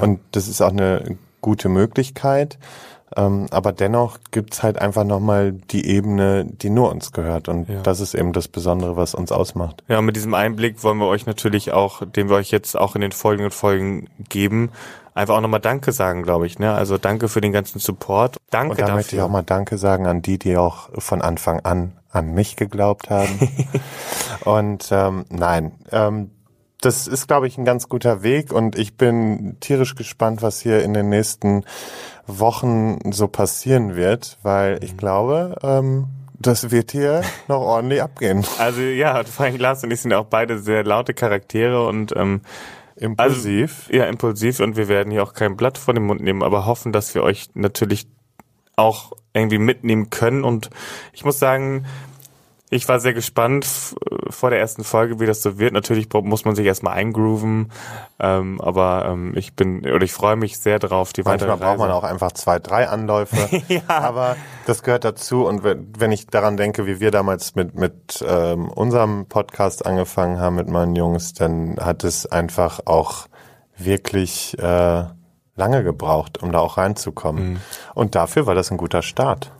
Und 0.00 0.20
das 0.32 0.48
ist 0.48 0.60
auch 0.60 0.70
eine 0.72 1.16
gute 1.44 1.68
Möglichkeit. 1.68 2.58
Ähm, 3.16 3.46
aber 3.50 3.72
dennoch 3.72 4.18
gibt's 4.32 4.62
halt 4.62 4.78
einfach 4.80 5.04
nochmal 5.04 5.52
die 5.52 5.86
Ebene, 5.86 6.44
die 6.46 6.70
nur 6.70 6.90
uns 6.90 7.12
gehört. 7.12 7.48
Und 7.48 7.68
Ja. 7.68 7.82
das 7.82 8.00
ist 8.00 8.14
eben 8.14 8.32
das 8.32 8.48
Besondere, 8.48 8.96
was 8.96 9.14
uns 9.14 9.30
ausmacht. 9.30 9.84
Ja, 9.86 10.00
mit 10.00 10.16
diesem 10.16 10.34
Einblick 10.34 10.82
wollen 10.82 10.98
wir 10.98 11.06
euch 11.06 11.26
natürlich 11.26 11.70
auch, 11.72 12.02
den 12.04 12.28
wir 12.28 12.36
euch 12.36 12.50
jetzt 12.50 12.76
auch 12.76 12.94
in 12.96 13.02
den 13.02 13.12
folgenden 13.12 13.52
Folgen 13.52 14.08
geben, 14.30 14.70
einfach 15.14 15.36
auch 15.36 15.40
nochmal 15.42 15.60
Danke 15.60 15.92
sagen, 15.92 16.22
glaube 16.24 16.46
ich. 16.46 16.58
Ne? 16.58 16.72
Also 16.74 16.98
danke 16.98 17.28
für 17.28 17.40
den 17.42 17.52
ganzen 17.52 17.78
Support. 17.78 18.38
Danke 18.50 18.70
Und 18.72 18.78
da 18.80 18.86
dafür. 18.86 18.96
möchte 18.96 19.16
ich 19.16 19.22
auch 19.22 19.28
mal 19.30 19.42
Danke 19.42 19.78
sagen 19.78 20.06
an 20.06 20.22
die, 20.22 20.38
die 20.38 20.56
auch 20.56 20.88
von 20.98 21.22
Anfang 21.22 21.60
an 21.60 21.92
an 22.10 22.32
mich 22.32 22.54
geglaubt 22.56 23.10
haben. 23.10 23.38
und 24.44 24.88
ähm, 24.92 25.24
nein, 25.30 25.72
ähm, 25.92 26.30
das 26.84 27.06
ist, 27.06 27.28
glaube 27.28 27.46
ich, 27.46 27.58
ein 27.58 27.64
ganz 27.64 27.88
guter 27.88 28.22
Weg 28.22 28.52
und 28.52 28.78
ich 28.78 28.96
bin 28.96 29.56
tierisch 29.60 29.94
gespannt, 29.94 30.42
was 30.42 30.60
hier 30.60 30.82
in 30.82 30.94
den 30.94 31.08
nächsten 31.08 31.64
Wochen 32.26 32.98
so 33.12 33.28
passieren 33.28 33.96
wird, 33.96 34.38
weil 34.42 34.82
ich 34.82 34.96
glaube, 34.96 35.56
ähm, 35.62 36.06
das 36.38 36.70
wird 36.70 36.92
hier 36.92 37.22
noch 37.48 37.60
ordentlich 37.60 38.02
abgehen. 38.02 38.44
also 38.58 38.80
ja, 38.80 39.22
allem 39.38 39.56
Lars 39.56 39.84
und 39.84 39.90
ich 39.90 40.00
sind 40.00 40.12
auch 40.12 40.26
beide 40.26 40.58
sehr 40.58 40.84
laute 40.84 41.14
Charaktere 41.14 41.86
und 41.86 42.14
ähm, 42.16 42.42
Impulsiv. 42.96 43.88
ja, 43.90 44.04
impulsiv 44.04 44.60
und 44.60 44.76
wir 44.76 44.86
werden 44.88 45.10
hier 45.10 45.22
auch 45.22 45.32
kein 45.32 45.56
Blatt 45.56 45.78
vor 45.78 45.94
den 45.94 46.04
Mund 46.04 46.20
nehmen, 46.20 46.42
aber 46.42 46.64
hoffen, 46.64 46.92
dass 46.92 47.14
wir 47.14 47.24
euch 47.24 47.48
natürlich 47.54 48.06
auch 48.76 49.12
irgendwie 49.32 49.58
mitnehmen 49.58 50.10
können. 50.10 50.44
Und 50.44 50.70
ich 51.12 51.24
muss 51.24 51.38
sagen, 51.38 51.86
ich 52.74 52.88
war 52.88 53.00
sehr 53.00 53.14
gespannt 53.14 53.64
f- 53.64 53.94
vor 54.30 54.50
der 54.50 54.58
ersten 54.58 54.84
Folge, 54.84 55.20
wie 55.20 55.26
das 55.26 55.42
so 55.42 55.58
wird. 55.58 55.72
Natürlich 55.72 56.08
muss 56.12 56.44
man 56.44 56.56
sich 56.56 56.66
erstmal 56.66 56.94
eingrooven, 56.94 57.70
ähm, 58.18 58.60
aber 58.60 59.06
ähm, 59.08 59.32
ich 59.36 59.54
bin 59.54 59.80
oder 59.86 60.02
ich 60.04 60.12
freue 60.12 60.36
mich 60.36 60.58
sehr 60.58 60.78
drauf, 60.78 61.12
die 61.12 61.24
weitere 61.24 61.48
Manchmal 61.48 61.68
braucht 61.70 61.78
man 61.78 61.90
auch 61.90 62.04
einfach 62.04 62.32
zwei, 62.32 62.58
drei 62.58 62.88
Anläufe. 62.88 63.36
Ja. 63.68 63.82
Aber 63.88 64.36
das 64.66 64.82
gehört 64.82 65.04
dazu. 65.04 65.46
Und 65.46 65.62
wenn 65.64 65.92
wenn 65.98 66.12
ich 66.12 66.26
daran 66.26 66.56
denke, 66.56 66.86
wie 66.86 67.00
wir 67.00 67.10
damals 67.10 67.54
mit, 67.54 67.74
mit 67.74 68.24
ähm, 68.26 68.68
unserem 68.68 69.26
Podcast 69.26 69.86
angefangen 69.86 70.38
haben 70.40 70.56
mit 70.56 70.68
meinen 70.68 70.96
Jungs, 70.96 71.32
dann 71.32 71.76
hat 71.80 72.04
es 72.04 72.26
einfach 72.26 72.80
auch 72.84 73.26
wirklich 73.76 74.58
äh, 74.58 75.04
lange 75.56 75.82
gebraucht, 75.84 76.42
um 76.42 76.52
da 76.52 76.58
auch 76.58 76.76
reinzukommen. 76.76 77.52
Mhm. 77.54 77.60
Und 77.94 78.14
dafür 78.14 78.46
war 78.46 78.54
das 78.54 78.70
ein 78.70 78.76
guter 78.76 79.02
Start. 79.02 79.52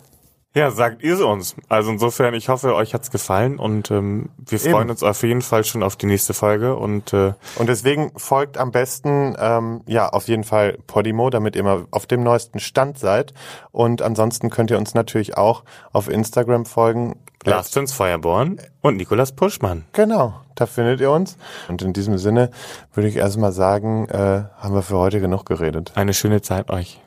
Ja, 0.55 0.71
sagt 0.71 1.03
ihr 1.03 1.15
es 1.15 1.21
uns. 1.21 1.53
Also 1.67 1.91
insofern, 1.91 2.33
ich 2.33 2.47
hoffe, 2.47 2.75
euch 2.75 2.93
hat's 2.93 3.11
gefallen 3.11 3.59
und 3.59 3.91
ähm, 3.91 4.29
wir 4.37 4.57
freuen 4.57 4.83
Eben. 4.83 4.89
uns 4.91 5.03
auf 5.03 5.21
jeden 5.23 5.41
Fall 5.41 5.65
schon 5.65 5.83
auf 5.83 5.97
die 5.97 6.05
nächste 6.05 6.33
Folge 6.33 6.77
und 6.77 7.11
äh, 7.11 7.33
Und 7.57 7.67
deswegen 7.67 8.13
folgt 8.15 8.57
am 8.57 8.71
besten 8.71 9.35
ähm, 9.37 9.81
ja 9.85 10.07
auf 10.07 10.29
jeden 10.29 10.45
Fall 10.45 10.77
Podimo, 10.87 11.29
damit 11.29 11.57
ihr 11.57 11.63
mal 11.63 11.85
auf 11.91 12.05
dem 12.05 12.23
neuesten 12.23 12.61
Stand 12.61 12.97
seid. 12.97 13.33
Und 13.73 14.01
ansonsten 14.01 14.49
könnt 14.49 14.71
ihr 14.71 14.77
uns 14.77 14.93
natürlich 14.93 15.35
auch 15.35 15.65
auf 15.91 16.07
Instagram 16.07 16.65
folgen. 16.65 17.19
Lars 17.43 17.71
Feuerborn 17.91 18.61
und 18.81 18.95
Nikolas 18.95 19.33
Puschmann. 19.33 19.83
Genau, 19.91 20.39
da 20.55 20.67
findet 20.67 21.01
ihr 21.01 21.11
uns. 21.11 21.37
Und 21.67 21.81
in 21.81 21.91
diesem 21.91 22.17
Sinne 22.17 22.49
würde 22.93 23.09
ich 23.09 23.17
erstmal 23.17 23.51
sagen, 23.51 24.07
äh, 24.07 24.43
haben 24.57 24.73
wir 24.73 24.83
für 24.83 24.97
heute 24.97 25.19
genug 25.19 25.45
geredet. 25.45 25.91
Eine 25.95 26.13
schöne 26.13 26.41
Zeit 26.41 26.69
euch 26.69 27.01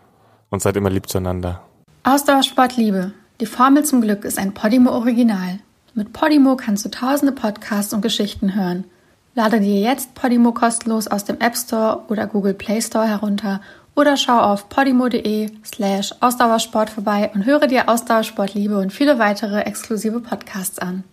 und 0.51 0.61
seid 0.61 0.77
immer 0.77 0.91
lieb 0.91 1.09
zueinander. 1.09 1.63
Ausdauersport 2.05 2.77
Liebe. 2.77 3.15
Die 3.41 3.47
Formel 3.47 3.85
zum 3.85 4.01
Glück 4.01 4.25
ist 4.25 4.37
ein 4.37 4.53
Podimo 4.53 4.91
Original. 4.91 5.61
Mit 5.95 6.13
Podimo 6.13 6.57
kannst 6.57 6.85
du 6.85 6.89
tausende 6.89 7.31
Podcasts 7.31 7.93
und 7.93 8.01
Geschichten 8.01 8.57
hören. 8.57 8.83
Lade 9.37 9.61
dir 9.61 9.79
jetzt 9.79 10.13
Podimo 10.17 10.51
kostenlos 10.51 11.07
aus 11.07 11.25
dem 11.25 11.39
App 11.39 11.57
Store 11.57 12.03
oder 12.09 12.27
Google 12.27 12.55
Play 12.55 12.83
Store 12.83 13.07
herunter 13.07 13.61
oder 13.95 14.17
schau 14.17 14.41
auf 14.41 14.69
podimo.de 14.69 15.53
slash 15.65 16.13
Ausdauersport 16.19 16.91
vorbei 16.91 17.31
und 17.33 17.47
höre 17.47 17.69
dir 17.69 17.89
Ausdauersport 17.89 18.55
Liebe 18.55 18.77
und 18.77 18.93
viele 18.93 19.21
weitere 19.21 19.61
exklusive 19.61 20.19
Podcasts 20.19 20.81
an. 20.81 21.05